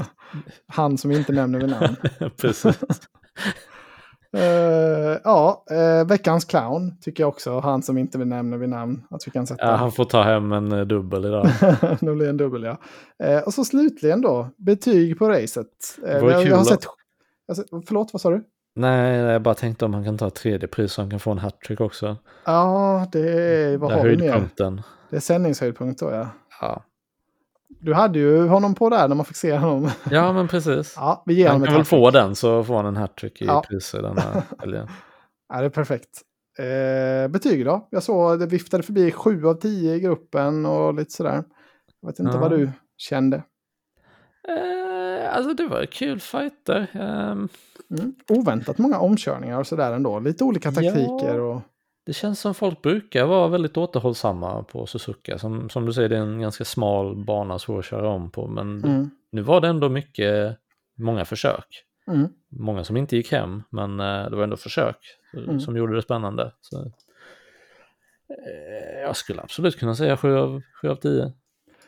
Han 0.66 0.98
som 0.98 1.10
inte 1.10 1.32
nämner 1.32 1.60
vid 1.60 1.68
namn. 1.68 1.96
precis. 2.40 2.78
Eh, 4.36 5.18
ja, 5.24 5.64
eh, 5.70 6.06
veckans 6.06 6.44
clown 6.44 6.98
tycker 7.00 7.22
jag 7.22 7.28
också. 7.28 7.60
Han 7.60 7.82
som 7.82 7.98
inte 7.98 8.18
vill 8.18 8.28
nämna 8.28 8.56
vid 8.56 8.68
namn. 8.68 9.02
Att 9.10 9.26
vi 9.26 9.30
kan 9.30 9.46
sätta. 9.46 9.66
Ja, 9.66 9.74
han 9.74 9.92
får 9.92 10.04
ta 10.04 10.22
hem 10.22 10.52
en 10.52 10.72
eh, 10.72 10.80
dubbel 10.80 11.24
idag. 11.24 11.46
nu 12.00 12.14
blir 12.14 12.24
det 12.24 12.30
en 12.30 12.36
dubbel 12.36 12.62
ja. 12.62 12.78
Och 13.46 13.54
så 13.54 13.64
slutligen 13.64 14.20
då, 14.20 14.50
betyg 14.56 15.18
på 15.18 15.28
racet. 15.28 15.66
Det 16.02 16.20
ju 16.20 16.30
jag, 16.30 16.46
jag 16.46 16.56
har 16.56 16.64
sett, 16.64 16.84
jag 17.46 17.54
har 17.54 17.62
sett... 17.62 17.86
Förlåt, 17.86 18.12
vad 18.12 18.20
sa 18.20 18.30
du? 18.30 18.44
Nej, 18.80 19.16
jag 19.18 19.42
bara 19.42 19.54
tänkte 19.54 19.84
om 19.84 19.94
han 19.94 20.04
kan 20.04 20.18
ta 20.18 20.26
ett 20.26 20.34
tredje 20.34 20.68
pris 20.68 20.92
så 20.92 21.02
han 21.02 21.10
kan 21.10 21.20
få 21.20 21.30
en 21.30 21.38
hattrick 21.38 21.80
också. 21.80 22.16
Ja, 22.44 23.06
det 23.12 23.20
är... 23.20 23.76
Vad 23.78 23.92
har 23.92 24.04
mer? 24.04 24.04
höjdpunkten. 24.18 24.82
Det 25.10 25.16
är 25.16 25.20
sändningshöjdpunkt 25.20 26.00
då 26.00 26.10
ja. 26.10 26.28
Ja. 26.60 26.82
Du 27.68 27.94
hade 27.94 28.18
ju 28.18 28.46
honom 28.48 28.74
på 28.74 28.88
där 28.90 29.08
när 29.08 29.16
man 29.16 29.24
fick 29.26 29.36
se 29.36 29.56
honom. 29.56 29.90
ja, 30.10 30.32
men 30.32 30.48
precis. 30.48 30.94
ja, 30.96 31.22
vi 31.26 31.34
ger 31.34 31.48
han 31.48 31.64
kan 31.64 31.74
väl 31.74 31.84
få 31.84 32.10
den 32.10 32.34
så 32.36 32.64
får 32.64 32.76
han 32.76 32.86
en 32.86 32.96
hattrick 32.96 33.42
i 33.42 33.44
Ja. 33.44 33.64
priser 33.68 34.02
denna 34.02 34.22
helgen. 34.58 34.88
Ja, 35.48 35.60
det 35.60 35.64
är 35.66 35.70
perfekt. 35.70 36.08
Eh, 36.58 37.28
betyg 37.28 37.64
då? 37.64 37.88
Jag 37.90 38.02
såg 38.02 38.38
det 38.40 38.46
viftade 38.46 38.82
förbi 38.82 39.10
7 39.12 39.46
av 39.46 39.54
10 39.54 39.94
i 39.94 40.00
gruppen 40.00 40.66
och 40.66 40.94
lite 40.94 41.10
sådär. 41.12 41.44
Jag 42.00 42.08
vet 42.08 42.18
inte 42.18 42.32
Ja. 42.34 42.40
vad 42.40 42.50
du 42.50 42.70
kände. 42.96 43.42
Eh, 44.50 45.36
alltså 45.36 45.54
det 45.54 45.66
var 45.66 45.86
kul 45.86 46.20
fighter. 46.20 46.86
Ehm, 46.92 47.48
Mm. 47.98 48.14
Oväntat 48.28 48.78
många 48.78 48.98
omkörningar 48.98 49.58
och 49.58 49.66
sådär 49.66 49.92
ändå. 49.92 50.18
Lite 50.20 50.44
olika 50.44 50.72
taktiker 50.72 51.40
och... 51.40 51.60
det 52.06 52.12
känns 52.12 52.40
som 52.40 52.54
folk 52.54 52.82
brukar 52.82 53.24
vara 53.26 53.48
väldigt 53.48 53.76
återhållsamma 53.76 54.62
på 54.62 54.86
Suzuka. 54.86 55.38
Som, 55.38 55.70
som 55.70 55.86
du 55.86 55.92
säger, 55.92 56.08
det 56.08 56.16
är 56.16 56.20
en 56.20 56.40
ganska 56.40 56.64
smal 56.64 57.24
bana 57.24 57.58
svår 57.58 57.78
att 57.78 57.84
köra 57.84 58.08
om 58.08 58.30
på. 58.30 58.46
Men 58.46 58.84
Mm. 58.84 59.10
nu 59.32 59.42
var 59.42 59.60
det 59.60 59.68
ändå 59.68 59.88
mycket, 59.88 60.58
många 60.98 61.24
försök. 61.24 61.66
Mm. 62.10 62.28
Många 62.50 62.84
som 62.84 62.96
inte 62.96 63.16
gick 63.16 63.32
hem, 63.32 63.62
men 63.70 64.00
eh, 64.00 64.30
det 64.30 64.36
var 64.36 64.42
ändå 64.44 64.56
försök 64.56 64.96
Mm. 65.34 65.60
som 65.60 65.76
gjorde 65.76 65.94
det 65.96 66.02
spännande. 66.02 66.52
Så, 66.60 66.78
eh, 68.28 69.00
jag 69.02 69.16
skulle 69.16 69.42
absolut 69.42 69.78
kunna 69.78 69.94
säga 69.94 70.16
7 70.16 70.36
av, 70.36 70.62
7 70.82 70.88
av 70.88 70.94
10. 70.96 71.32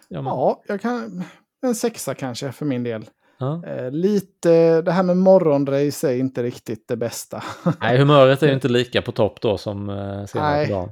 Ja, 0.09 0.23
men, 0.23 0.25
Ja, 0.33 0.63
jag 0.67 0.81
kan... 0.81 1.25
En 1.63 1.75
sexa 1.75 2.15
kanske 2.15 2.53
för 2.53 2.67
min 2.67 2.83
del. 2.83 3.05
ja. 3.39 3.63
Eh, 3.67 3.91
lite... 3.91 4.83
Det 4.83 4.93
här 4.93 5.03
med 5.03 5.17
morgonrace 5.17 6.13
är 6.13 6.17
inte 6.17 6.43
riktigt 6.43 6.89
det 6.89 6.97
bästa. 6.97 7.43
Nej, 7.81 7.99
humöret 7.99 8.43
är 8.43 8.47
ju 8.47 8.55
inte 8.55 8.69
lika 8.69 9.03
på 9.03 9.13
topp 9.13 9.41
då 9.41 9.59
som 9.59 9.89
eh, 9.89 10.25
senare 10.27 10.51
Nej. 10.57 10.67
på 10.67 10.73
dagen. 10.73 10.91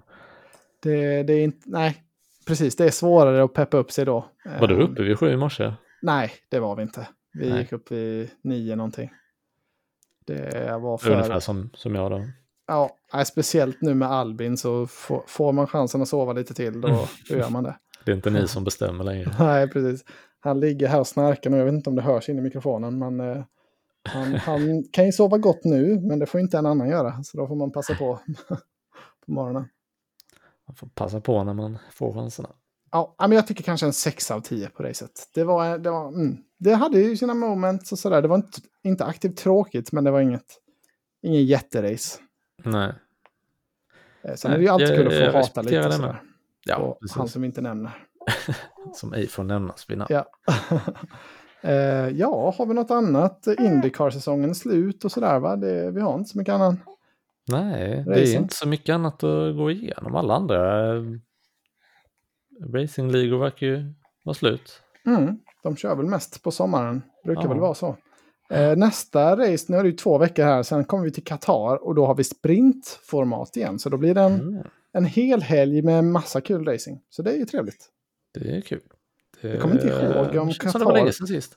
det, 0.82 1.22
det 1.22 1.32
är 1.32 1.44
inte... 1.44 1.70
Nej, 1.70 1.96
precis. 2.46 2.76
Det 2.76 2.84
är 2.84 2.90
svårare 2.90 3.44
att 3.44 3.54
peppa 3.54 3.76
upp 3.76 3.90
sig 3.90 4.04
då. 4.04 4.24
Var 4.60 4.68
du 4.68 4.74
Eh, 4.74 4.80
uppe 4.80 5.02
vid 5.02 5.18
sju 5.18 5.30
i 5.32 5.36
morse? 5.36 5.72
Nej, 6.02 6.32
det 6.48 6.60
var 6.60 6.76
vi 6.76 6.82
inte. 6.82 7.08
Vi 7.32 7.50
Nej. 7.50 7.58
gick 7.60 7.72
upp 7.72 7.92
vid 7.92 8.30
nio 8.42 8.76
någonting. 8.76 9.10
Det 10.26 10.78
var 10.80 11.06
Ungefär 11.06 11.32
för... 11.32 11.40
som, 11.40 11.70
som 11.74 11.94
jag 11.94 12.10
då. 12.10 12.24
Ja, 12.66 12.96
nej, 13.14 13.26
speciellt 13.26 13.80
nu 13.80 13.94
med 13.94 14.10
Albin 14.10 14.56
så 14.56 14.86
får, 14.86 15.24
får 15.26 15.52
man 15.52 15.66
chansen 15.66 16.02
att 16.02 16.08
sova 16.08 16.32
lite 16.32 16.54
till, 16.54 16.80
då, 16.80 17.08
då 17.28 17.36
gör 17.36 17.50
man 17.50 17.64
det. 17.64 17.76
Det 18.04 18.10
är 18.10 18.16
inte 18.16 18.30
ni 18.30 18.48
som 18.48 18.64
bestämmer 18.64 19.04
längre. 19.04 19.30
Nej, 19.38 19.68
precis. 19.68 20.04
Han 20.41 20.61
ligger 20.61 20.88
här 20.88 21.01
och 21.01 21.07
snarkar 21.07 21.51
nu. 21.51 21.57
Jag 21.57 21.64
vet 21.64 21.74
inte 21.74 21.91
om 21.91 21.97
det 21.97 22.03
hörs 22.03 22.28
in 22.28 22.38
i 22.38 22.41
mikrofonen, 22.43 22.99
men 22.99 23.20
eh, 23.20 23.43
han, 24.09 24.34
han 24.34 24.84
kan 24.93 25.07
ju 25.07 25.12
sova 25.12 25.38
gott 25.38 25.64
nu, 25.64 26.01
men 26.01 26.18
det 26.18 26.26
får 26.26 26.41
inte 26.41 26.59
en 26.59 26.66
annan 26.66 26.88
göra. 26.88 27.22
Så 27.22 27.36
då 27.36 27.47
får 27.47 27.57
man 27.57 27.70
passa 27.72 27.95
på 27.95 28.20
på 29.26 29.32
morgonen. 29.32 29.64
Man 30.68 30.74
får 30.76 30.86
passa 30.86 31.20
på 31.20 31.45
när 31.45 31.55
man 31.55 31.78
får 31.93 32.14
chanserna. 32.14 32.49
Ja, 32.93 33.14
men 33.18 33.32
jag 33.32 33.47
tycker 33.47 33.62
kanske 33.64 33.86
en 33.86 33.93
6 33.93 34.30
av 34.30 34.41
10 34.41 34.68
på 34.68 34.82
racet. 34.82 35.28
Det, 35.34 35.45
var, 35.45 35.78
det, 35.78 35.91
var, 35.91 36.09
mm, 36.09 36.36
det 36.59 36.74
hade 36.74 36.99
ju 37.01 37.16
sina 37.16 37.34
moments 37.34 37.93
och 37.93 37.99
sådär. 37.99 38.22
Det 38.22 38.28
var 38.28 38.36
inte, 38.36 38.61
inte 38.82 39.05
aktivt 39.05 39.36
tråkigt, 39.36 39.93
men 39.93 40.05
det 40.05 40.11
var 40.11 40.20
inget, 40.20 40.59
ingen 41.22 41.45
jätterace. 41.47 42.18
Nej. 42.64 42.93
Eh, 44.22 44.34
Sen 44.34 44.51
Nej, 44.51 44.55
är 44.55 44.59
det 44.59 44.64
ju 44.64 44.68
alltid 44.68 44.88
jag- 44.88 44.97
kul 44.97 45.07
att 45.07 45.12
få 45.12 45.18
jag 45.20 45.32
hata 45.32 45.62
lite 45.62 45.93
sådär. 45.93 46.22
Ja, 46.64 46.76
på 46.76 46.95
precis. 47.01 47.16
han 47.16 47.28
som 47.28 47.45
inte 47.45 47.61
nämner. 47.61 48.07
Som 48.94 49.12
ej 49.12 49.26
får 49.28 49.44
nämnas 49.44 49.90
vid 49.90 49.98
namn. 49.98 50.08
Ja. 50.10 50.24
eh, 51.68 52.08
ja, 52.08 52.54
har 52.58 52.66
vi 52.66 52.74
något 52.74 52.90
annat? 52.90 53.46
Indycar-säsongen 53.58 54.50
är 54.50 54.54
slut 54.54 55.04
och 55.04 55.12
sådär 55.12 55.38
va? 55.38 55.56
Det, 55.56 55.90
vi 55.90 56.00
har 56.00 56.14
inte 56.14 56.30
så 56.30 56.38
mycket 56.38 56.54
annat. 56.54 56.74
Nej, 57.48 58.04
det 58.06 58.14
är 58.14 58.20
Racing. 58.20 58.42
inte 58.42 58.54
så 58.54 58.68
mycket 58.68 58.94
annat 58.94 59.24
att 59.24 59.56
gå 59.56 59.70
igenom. 59.70 60.14
Alla 60.14 60.34
andra 60.34 60.88
eh, 60.96 61.02
racingligor 62.74 63.38
verkar 63.38 63.66
ju 63.66 63.92
vara 64.24 64.34
slut. 64.34 64.82
Mm, 65.06 65.38
de 65.62 65.76
kör 65.76 65.94
väl 65.96 66.06
mest 66.06 66.42
på 66.42 66.50
sommaren. 66.50 67.02
Brukar 67.24 67.42
Ja. 67.42 67.48
väl 67.48 67.58
vara 67.60 67.74
så. 67.74 67.96
Eh, 68.50 68.76
nästa 68.76 69.36
race, 69.36 69.66
nu 69.68 69.76
är 69.76 69.82
det 69.82 69.88
ju 69.88 69.96
två 69.96 70.18
veckor 70.18 70.42
här, 70.44 70.62
sen 70.62 70.84
kommer 70.84 71.04
vi 71.04 71.10
till 71.10 71.24
Qatar 71.24 71.84
och 71.84 71.94
då 71.94 72.06
har 72.06 72.14
vi 72.14 72.24
sprintformat 72.24 73.56
igen. 73.56 73.78
Så 73.78 73.88
då 73.88 73.96
blir 73.96 74.14
det 74.14 74.20
en, 74.20 74.40
Mm, 74.40 74.62
en 74.92 75.04
hel 75.04 75.42
helg 75.42 75.82
med 75.82 76.04
massa 76.04 76.40
kul 76.40 76.64
racing. 76.64 77.00
Så 77.10 77.22
det 77.22 77.30
är 77.32 77.36
ju 77.36 77.44
trevligt. 77.44 77.88
Det 78.34 78.56
är 78.56 78.60
kul. 78.60 78.80
Det, 79.42 79.48
Jag 79.48 79.60
kommer 79.60 79.74
inte 79.74 79.86
ihåg 79.86 80.36
om 80.42 80.52
som 80.52 80.66
det 80.66 80.78
Qatar- 80.78 80.84
var 80.84 80.92
länge 80.92 81.12
sedan 81.12 81.26
sist. 81.26 81.56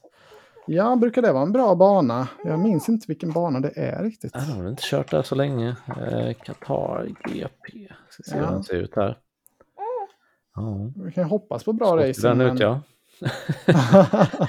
Ja, 0.68 0.96
brukar 0.96 1.22
det 1.22 1.32
vara 1.32 1.44
en 1.44 1.52
bra 1.52 1.76
bana? 1.76 2.28
Jag 2.44 2.60
minns 2.60 2.90
inte 2.90 3.06
vilken 3.08 3.32
bana 3.32 3.60
det 3.60 3.72
är 3.78 4.04
riktigt. 4.04 4.32
Jag 4.34 4.42
har 4.42 4.70
inte 4.70 4.84
kört 4.86 5.12
där 5.12 5.24
så 5.24 5.36
länge. 5.36 5.76
Eh, 5.88 6.34
Qatar 6.34 7.06
GP. 7.30 7.88
Ska 8.10 8.24
se 8.24 8.36
hur 8.36 8.44
Ja. 8.44 8.52
den 8.52 8.64
ser 8.64 8.76
ut 8.76 8.96
här. 8.96 9.18
Ja, 10.56 10.92
Vi 11.06 11.12
kan 11.12 11.24
hoppas 11.24 11.64
på 11.64 11.74
bra 11.74 11.98
racing. 11.98 12.22
den 12.30 12.38
men- 12.38 12.54
ut 12.56 12.60
ja. 12.60 12.82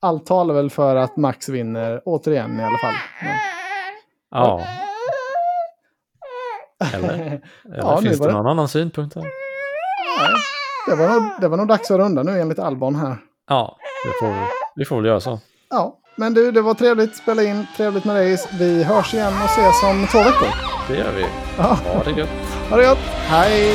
Allt 0.00 0.26
talar 0.26 0.54
väl 0.54 0.70
för 0.70 0.96
att 0.96 1.16
Max 1.16 1.48
vinner 1.48 2.02
återigen 2.04 2.60
i 2.60 2.64
alla 2.64 2.78
fall. 2.78 2.94
Men, 3.22 3.36
Ja. 4.30 4.66
Eller, 6.94 7.14
eller 7.64 7.76
Ja, 7.76 7.96
finns 8.00 8.18
det 8.18 8.26
det- 8.26 8.32
någon 8.32 8.46
annan 8.46 8.68
synpunkt 8.68 9.14
här? 9.14 9.24
Nej, 10.18 10.30
det, 10.86 10.94
var 10.94 11.08
nog, 11.08 11.22
det 11.40 11.48
var 11.48 11.56
nog 11.56 11.68
dags 11.68 11.90
att 11.90 11.98
runda 11.98 12.22
nu 12.22 12.40
enligt 12.40 12.58
Albon 12.58 12.94
här. 12.96 13.16
Ja, 13.48 13.76
det 14.04 14.10
får, 14.20 14.26
vi- 14.32 14.46
vi 14.76 14.84
får 14.84 14.96
väl 14.96 15.04
göra 15.06 15.20
så. 15.20 15.40
Ja, 15.70 15.98
men 16.16 16.34
du, 16.34 16.50
det 16.52 16.62
var 16.62 16.74
trevligt 16.74 17.10
att 17.10 17.16
spela 17.16 17.42
in. 17.42 17.66
Trevligt 17.76 18.04
med 18.04 18.32
race. 18.32 18.48
Vi 18.58 18.84
hörs 18.84 19.14
igen 19.14 19.32
och 19.44 19.50
ses 19.50 19.82
om 19.82 20.06
två 20.12 20.18
veckor. 20.18 20.48
Det 20.88 20.96
gör 20.96 21.12
vi. 21.16 21.26
Ja, 21.58 21.64
Ha 21.94 22.02
det 22.04 22.10
gött. 22.20 22.28
ha 22.70 22.76
det 22.76 22.86
gott. 22.86 22.98
Hej! 23.28 23.74